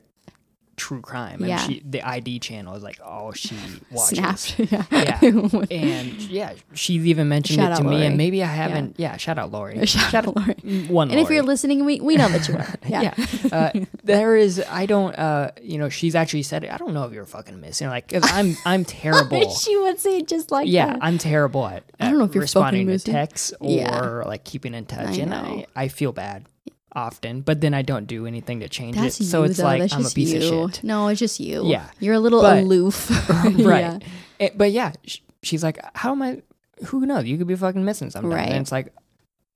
true 0.77 1.01
crime, 1.01 1.41
and 1.41 1.49
Yeah. 1.49 1.59
she 1.59 1.83
the 1.89 2.03
ID 2.03 2.39
channel 2.41 2.75
is 2.75 2.83
like, 2.83 2.99
oh, 3.05 3.33
she 3.33 3.57
watches. 3.91 4.19
snapped. 4.41 4.59
yeah. 4.73 4.85
Yeah. 4.93 5.65
And 5.71 6.21
yeah, 6.23 6.55
she's 6.75 7.05
even 7.07 7.29
mentioned 7.29 7.59
Shout 7.61 7.73
it 7.73 7.77
to 7.77 7.83
me, 7.85 7.91
Lori. 7.97 8.07
and 8.07 8.17
maybe 8.17 8.43
I 8.43 8.47
haven't. 8.47 8.97
Yeah, 8.99 9.17
shout 9.17 9.39
out 9.39 9.53
Lori. 9.53 9.85
Shout 9.87 10.15
out 10.15 10.37
Lori. 10.37 10.87
One. 10.89 11.11
And 11.11 11.21
if 11.21 11.29
you're 11.31 11.43
listening, 11.43 11.85
we, 11.85 12.01
we 12.01 12.17
know 12.17 12.29
that 12.29 12.49
you 12.49 12.55
are. 12.57 12.75
Yeah. 12.87 13.15
yeah, 13.17 13.49
uh, 13.53 13.71
there 14.03 14.37
is. 14.37 14.63
I 14.69 14.87
don't. 14.87 15.15
Uh, 15.19 15.51
you 15.63 15.79
know, 15.79 15.89
she's 15.89 16.15
actually 16.15 16.43
said 16.43 16.65
it. 16.65 16.73
I 16.73 16.77
don't 16.77 16.95
know 16.95 17.05
if 17.05 17.13
you're 17.13 17.25
fucking 17.27 17.61
missing. 17.61 17.89
Like, 17.89 18.09
'cause 18.09 18.23
I'm, 18.25 18.57
I'm 18.67 18.85
terrible. 18.85 19.51
she 19.51 19.77
would 19.77 19.99
say 20.01 20.19
it 20.19 20.29
just 20.29 20.51
like 20.51 20.69
yeah, 20.69 20.87
that. 20.95 20.99
I'm 21.03 21.19
terrible 21.19 21.67
at. 21.67 21.85
I 22.01 22.09
don't 22.11 22.19
know 22.19 22.25
if 22.25 22.35
you're 22.35 22.43
responding 22.43 22.87
to 22.87 22.93
missing. 22.93 23.13
texts 23.15 23.53
or 23.61 23.71
Yeah. 23.71 24.01
like 24.27 24.45
keeping 24.45 24.75
in 24.75 24.87
touch, 24.87 25.19
I 25.19 25.23
and. 25.23 25.35
I, 25.35 25.67
I 25.77 25.89
feel 25.89 26.13
bad. 26.13 26.47
Often, 26.95 27.41
but 27.43 27.61
then 27.61 27.75
I 27.75 27.83
don't 27.83 28.07
do 28.07 28.27
anything 28.27 28.61
to 28.61 28.69
change 28.69 28.97
That's 28.97 29.21
it. 29.21 29.25
So 29.25 29.41
you, 29.41 29.51
it's 29.51 29.59
though. 29.59 29.65
like 29.65 29.81
That's 29.81 29.95
I'm 29.95 30.07
a 30.07 30.11
piece 30.11 30.33
you. 30.33 30.39
of 30.65 30.75
shit. 30.75 30.85
No, 30.85 31.09
it's 31.09 31.19
just 31.21 31.41
you. 31.41 31.67
Yeah. 31.67 31.89
You're 32.01 32.15
a 32.15 32.21
little 32.21 32.41
But- 32.43 32.59
aloof. 32.59 33.11
right. 33.45 33.55
Yeah. 33.59 33.99
It- 34.39 34.57
but 34.59 34.71
yeah, 34.73 34.93
sh- 35.05 35.19
she's 35.43 35.63
like, 35.63 35.79
how 35.97 36.13
am 36.13 36.23
I? 36.23 36.43
Who 36.87 37.05
knows? 37.07 37.25
You 37.25 37.39
could 37.39 37.47
be 37.47 37.57
fucking 37.57 37.85
missing 37.85 38.11
something. 38.11 38.31
Right. 38.31 38.49
And 38.49 38.59
it's 38.63 38.73
like, 38.73 38.93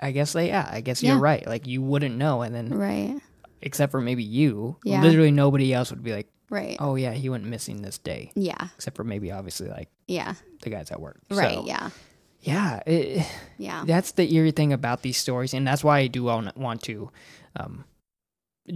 I 0.01 0.12
guess 0.12 0.32
they, 0.32 0.49
yeah, 0.49 0.68
I 0.70 0.80
guess 0.80 1.03
Yeah. 1.03 1.12
you're 1.12 1.20
right. 1.20 1.47
Like 1.47 1.66
you 1.66 1.82
wouldn't 1.82 2.16
know, 2.16 2.43
and 2.43 2.55
then 2.55 2.70
Right. 2.70 3.16
except 3.62 3.91
for 3.91 4.01
maybe 4.01 4.22
you, 4.22 4.76
Yeah. 4.84 5.03
literally 5.03 5.30
nobody 5.32 5.74
else 5.74 5.91
would 5.91 6.03
be 6.05 6.12
like, 6.12 6.28
Right. 6.51 6.76
oh 6.80 6.95
yeah, 6.95 7.12
he 7.12 7.28
went 7.28 7.45
missing 7.45 7.82
this 7.82 7.99
day, 7.99 8.30
Yeah. 8.34 8.68
except 8.76 8.97
for 8.97 9.05
maybe 9.05 9.30
obviously 9.32 9.68
like 9.68 9.91
Yeah. 10.07 10.34
the 10.62 10.70
guys 10.70 10.91
at 10.91 11.01
work. 11.01 11.20
Right. 11.30 11.55
So, 11.55 11.66
yeah. 11.66 11.91
Yeah. 12.41 12.80
It, 12.86 13.26
Yeah. 13.61 13.82
that's 13.84 14.12
the 14.12 14.32
eerie 14.32 14.53
thing 14.53 14.72
about 14.72 15.03
these 15.03 15.16
stories, 15.16 15.53
and 15.53 15.66
that's 15.66 15.82
why 15.82 15.99
I 15.99 16.07
do 16.07 16.22
want, 16.24 16.57
to 16.84 17.11
um, 17.57 17.84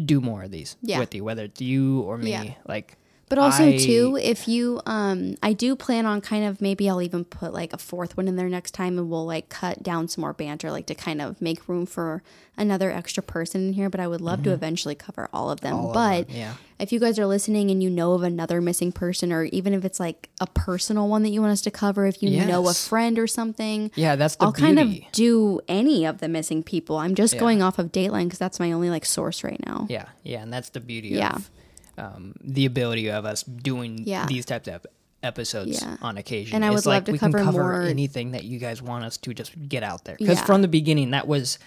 do 0.04 0.20
more 0.20 0.42
of 0.42 0.50
these 0.50 0.76
Yeah. 0.82 0.98
with 0.98 1.14
you, 1.14 1.22
whether 1.22 1.44
it's 1.44 1.60
you 1.60 2.00
or 2.00 2.18
me. 2.18 2.30
Yeah. 2.30 2.54
Like, 2.66 2.96
But 3.33 3.39
also 3.39 3.68
I- 3.68 3.78
too, 3.78 4.18
if 4.20 4.47
you 4.47 4.83
um 4.85 5.37
I 5.43 5.55
do 5.55 5.74
plan 5.74 6.05
on 6.05 6.20
kind 6.20 6.45
of 6.45 6.61
maybe 6.61 6.89
I'll 6.91 7.01
even 7.01 7.24
put 7.24 7.55
like 7.55 7.72
a 7.72 7.78
fourth 7.78 8.14
one 8.16 8.28
in 8.28 8.37
there 8.37 8.49
next 8.51 8.72
time 8.72 8.99
and 8.99 9.09
we'll 9.09 9.24
like 9.24 9.49
cut 9.49 9.83
down 9.83 10.07
some 10.09 10.20
more 10.20 10.35
banter 10.35 10.70
like 10.70 10.85
to 10.87 10.95
kind 10.95 11.22
of 11.22 11.41
make 11.41 11.66
room 11.66 11.87
for 11.87 12.22
another 12.59 12.91
extra 12.91 13.22
person 13.22 13.68
in 13.68 13.72
here, 13.72 13.89
but 13.89 14.01
I 14.01 14.07
would 14.07 14.20
love 14.20 14.43
to 14.43 14.53
eventually 14.53 14.95
cover 14.95 15.30
all 15.33 15.51
of 15.51 15.61
them. 15.62 15.72
Mm-hmm. 15.74 15.85
all 15.87 15.91
of 15.91 15.95
but 15.95 16.28
them, 16.28 16.37
yeah, 16.37 16.55
if 16.78 16.93
you 16.93 17.01
guys 17.01 17.18
are 17.18 17.24
listening 17.24 17.70
and 17.70 17.83
you 17.83 17.89
know 17.89 18.12
of 18.12 18.22
another 18.22 18.61
missing 18.61 18.93
person 18.93 19.33
or 19.33 19.45
even 19.45 19.72
if 19.72 19.87
it's 19.87 19.99
like 19.99 20.28
a 20.39 20.47
personal 20.49 21.09
one 21.09 21.22
that 21.22 21.30
you 21.30 21.41
want 21.41 21.53
us 21.53 21.62
to 21.62 21.70
cover, 21.70 22.05
if 22.05 22.22
you 22.22 22.45
know 22.45 22.68
a 22.68 22.74
friend 22.74 23.18
or 23.18 23.26
something, 23.26 23.91
yeah, 23.95 24.16
that's 24.16 24.37
the 24.37 24.45
I'll 24.45 24.53
beauty. 24.53 24.74
kind 24.76 24.78
of 25.07 25.12
do 25.12 25.61
any 25.68 26.05
of 26.05 26.18
the 26.18 26.28
missing 26.28 26.62
people. 26.62 26.99
I'm 26.99 27.14
just 27.14 27.33
Yeah. 27.35 27.41
going 27.41 27.62
off 27.62 27.78
of 27.78 27.91
Dateline 27.91 28.24
because 28.24 28.39
that's 28.39 28.61
my 28.61 28.70
only 28.72 28.91
like 28.91 29.07
source 29.07 29.43
right 29.43 29.61
now. 29.64 29.87
Yeah, 29.89 30.05
yeah, 30.22 30.43
and 30.43 30.53
that's 30.53 30.68
the 30.68 30.80
beauty 30.80 31.09
Yeah. 31.09 31.37
of 31.37 31.51
um, 31.99 32.34
the 32.43 32.66
ability 32.66 33.11
of 33.11 33.24
us 33.24 33.43
doing 33.43 34.01
Yeah. 34.05 34.26
these 34.26 34.45
types 34.47 34.68
of 34.68 34.86
episodes 35.22 35.80
Yeah. 35.82 35.97
on 36.03 36.16
occasion. 36.18 36.57
And 36.57 36.64
I 36.64 36.68
It's 36.68 36.76
would 36.76 36.86
love 36.90 36.97
like 36.97 37.05
to 37.07 37.12
we 37.12 37.18
cover 37.18 37.38
can 37.38 37.47
cover 37.47 37.62
more- 37.62 37.82
anything 37.82 38.32
that 38.32 38.45
you 38.45 38.59
guys 38.59 38.82
want 38.82 39.05
us 39.05 39.16
to 39.18 39.32
just 39.34 39.53
get 39.68 39.82
out 39.82 40.05
there. 40.05 40.16
Because 40.18 40.38
Yeah. 40.38 40.45
from 40.47 40.62
the 40.62 40.68
beginning, 40.68 41.11
that 41.11 41.28
was 41.28 41.59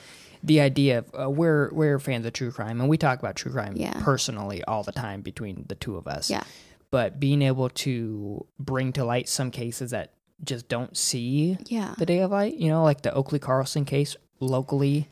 the 0.44 0.60
idea 0.62 1.00
of 1.00 1.06
uh, 1.20 1.30
we're 1.30 1.70
we're 1.74 1.98
fans 2.00 2.26
of 2.26 2.34
true 2.34 2.52
crime, 2.52 2.80
and 2.82 2.90
we 2.90 2.98
talk 2.98 3.18
about 3.20 3.36
true 3.36 3.52
crime 3.52 3.74
Yeah. 3.78 3.94
personally 4.02 4.64
all 4.66 4.84
the 4.84 4.92
time 4.92 5.22
between 5.22 5.66
the 5.68 5.76
two 5.76 5.96
of 5.96 6.08
us. 6.08 6.30
Yeah. 6.30 6.44
But 6.92 7.20
being 7.20 7.42
able 7.42 7.70
to 7.70 8.46
bring 8.60 8.94
to 8.94 9.04
light 9.06 9.28
some 9.30 9.52
cases 9.52 9.92
that 9.92 10.14
just 10.44 10.68
don't 10.68 10.96
see 10.98 11.58
Yeah. 11.68 11.96
the 11.98 12.06
day 12.06 12.20
of 12.20 12.32
light, 12.32 12.56
you 12.56 12.68
know, 12.70 12.84
like 12.84 13.02
the 13.02 13.14
Oakley 13.14 13.40
Carlson 13.40 13.86
case 13.86 14.16
locally, 14.40 15.08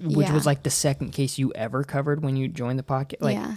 which 0.00 0.30
was 0.30 0.44
like 0.46 0.64
the 0.64 0.70
second 0.70 1.10
case 1.12 1.38
you 1.38 1.52
ever 1.54 1.84
covered 1.84 2.22
when 2.22 2.36
you 2.36 2.48
joined 2.48 2.78
the 2.78 2.82
podcast. 2.82 3.20
Like 3.20 3.36
yeah. 3.36 3.56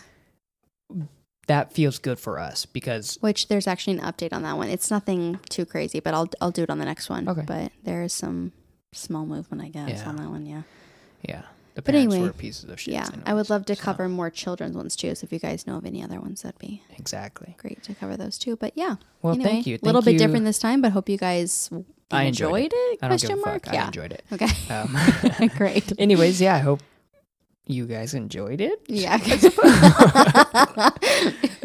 That 1.52 1.74
feels 1.74 1.99
good 1.99 2.20
for 2.20 2.39
us 2.39 2.66
because 2.66 3.18
Which 3.22 3.47
there's 3.49 3.68
actually 3.68 3.97
an 3.99 4.04
update 4.04 4.32
on 4.34 4.41
that 4.43 4.56
one. 4.58 4.70
It's 4.70 4.89
nothing 4.89 5.39
too 5.49 5.66
crazy, 5.66 5.99
but 5.99 6.14
I'll 6.14 6.30
I'll 6.41 6.52
do 6.52 6.64
it 6.64 6.70
on 6.70 6.80
the 6.80 6.86
next 6.86 7.10
one. 7.10 7.28
Okay. 7.28 7.43
But 7.45 7.72
there 7.84 8.04
is 8.04 8.14
some 8.14 8.54
small 8.93 9.26
movement, 9.26 9.62
I 9.64 9.70
guess, 9.70 9.99
Yeah. 10.02 10.10
on 10.10 10.16
that 10.18 10.30
one. 10.30 10.45
Yeah. 10.45 10.64
yeah, 11.28 11.41
the 11.76 11.82
But 11.82 11.91
parents 11.93 12.14
anyway, 12.16 12.28
were 12.28 12.34
pieces 12.34 12.70
of 12.70 12.80
shit. 12.80 12.93
Yeah. 12.93 13.08
I 13.26 13.34
would 13.34 13.49
love 13.49 13.66
to 13.66 13.76
cover 13.76 14.08
more 14.10 14.30
children's 14.30 14.76
ones 14.76 14.95
too. 14.95 15.14
So 15.16 15.26
if 15.26 15.32
you 15.34 15.39
guys 15.39 15.66
know 15.68 15.78
of 15.78 15.86
any 15.86 16.02
other 16.04 16.20
ones, 16.20 16.41
that'd 16.41 16.60
be 16.60 16.84
exactly. 16.97 17.56
great 17.58 17.84
to 17.84 17.93
cover 17.95 18.16
those 18.18 18.38
too. 18.38 18.56
But 18.56 18.72
yeah. 18.76 18.95
Well, 19.22 19.36
thank 19.36 19.68
you. 19.68 19.76
A 19.82 19.86
little 19.86 20.02
Thank 20.02 20.06
bit 20.18 20.22
you. 20.22 20.28
different 20.28 20.45
this 20.45 20.60
time, 20.60 20.82
but 20.82 20.91
hope 20.93 21.08
you 21.10 21.18
guys 21.18 21.70
I 22.14 22.24
enjoyed 22.24 22.72
it. 22.74 22.99
I 23.02 23.08
don't 23.08 23.22
give 23.22 23.30
Question 23.30 23.32
a 23.32 23.45
mark. 23.47 23.66
fuck. 23.66 23.74
I 23.74 23.78
Yeah. 23.78 23.86
enjoyed 23.88 24.12
it. 24.12 24.24
Okay. 24.34 24.49
Um, 24.74 25.49
Great. 25.58 25.93
anyways, 25.99 26.41
yeah, 26.41 26.56
I 26.56 26.60
hope 26.60 26.82
you 27.68 27.86
guys 27.86 28.14
enjoyed 28.14 28.62
it. 28.62 28.82
Yeah. 28.88 29.18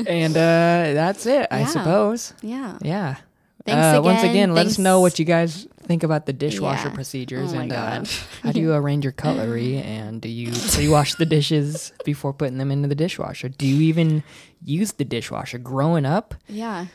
And 0.06 0.36
uh, 0.36 0.94
that's 0.94 1.26
it, 1.26 1.48
I 1.50 1.60
Yeah. 1.60 1.66
suppose. 1.66 2.32
yeah. 2.42 2.78
Yeah. 2.82 3.16
Thanks 3.64 3.98
uh, 3.98 4.00
Once 4.02 4.20
again. 4.20 4.30
again, 4.30 4.54
let 4.54 4.66
us 4.66 4.78
know 4.78 5.00
what 5.00 5.18
you 5.18 5.24
guys 5.24 5.66
think 5.82 6.04
about 6.04 6.26
the 6.26 6.32
dishwasher 6.32 6.88
Yeah. 6.88 6.94
procedures 6.94 7.52
Oh 7.52 7.56
my 7.56 7.62
and 7.62 7.72
uh, 7.72 7.76
God. 7.98 8.08
how 8.42 8.52
do 8.52 8.60
you 8.60 8.72
arrange 8.80 9.04
your 9.04 9.12
cutlery 9.12 9.78
and 9.78 10.20
do 10.20 10.28
you 10.28 10.52
pre-wash 10.72 11.14
the 11.16 11.26
dishes 11.26 11.92
before 12.04 12.32
putting 12.32 12.58
them 12.58 12.70
into 12.70 12.86
the 12.86 12.94
dishwasher? 12.94 13.48
Do 13.48 13.66
you 13.66 13.80
even 13.82 14.22
use 14.62 14.92
the 14.92 15.04
dishwasher? 15.04 15.58
Growing 15.58 16.06
up, 16.06 16.34
Yeah. 16.48 16.86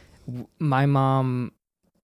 my 0.59 0.85
mom 0.85 1.51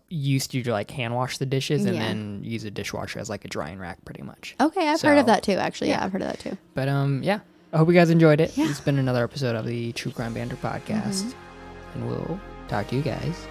used 0.09 0.51
to 0.51 0.63
like 0.71 0.89
hand 0.91 1.13
wash 1.15 1.37
the 1.37 1.45
dishes 1.45 1.85
and 1.85 1.95
Yeah. 1.95 2.07
then 2.07 2.41
use 2.43 2.63
a 2.63 2.71
dishwasher 2.71 3.19
as 3.19 3.29
like 3.29 3.43
a 3.45 3.47
drying 3.47 3.77
rack 3.79 4.03
pretty 4.05 4.23
much. 4.23 4.55
Okay, 4.59 4.87
I've 4.87 5.01
heard 5.01 5.17
of 5.17 5.25
that 5.25 5.43
too. 5.43 5.53
Actually, 5.53 5.89
yeah. 5.89 6.03
I've 6.03 6.11
heard 6.11 6.21
of 6.21 6.27
that 6.29 6.39
too. 6.39 6.57
But 6.75 6.87
um 6.89 7.21
yeah, 7.23 7.39
I 7.73 7.77
hope 7.77 7.87
you 7.89 7.93
guys 7.93 8.09
enjoyed 8.09 8.39
it. 8.39 8.57
Yeah. 8.57 8.69
It's 8.69 8.79
been 8.79 8.97
another 8.99 9.23
episode 9.23 9.55
of 9.55 9.65
the 9.65 9.91
True 9.93 10.11
Crime 10.11 10.33
Banter 10.33 10.55
podcast 10.55 11.23
Mm-hmm. 11.23 11.99
and 11.99 12.07
we'll 12.09 12.39
talk 12.69 12.87
to 12.89 12.95
you 12.95 13.01
guys. 13.01 13.47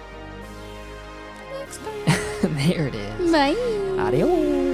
There 2.41 2.87
it 2.87 2.93
is. 2.95 3.31
Bye. 3.31 3.55
Adios. 3.99 4.66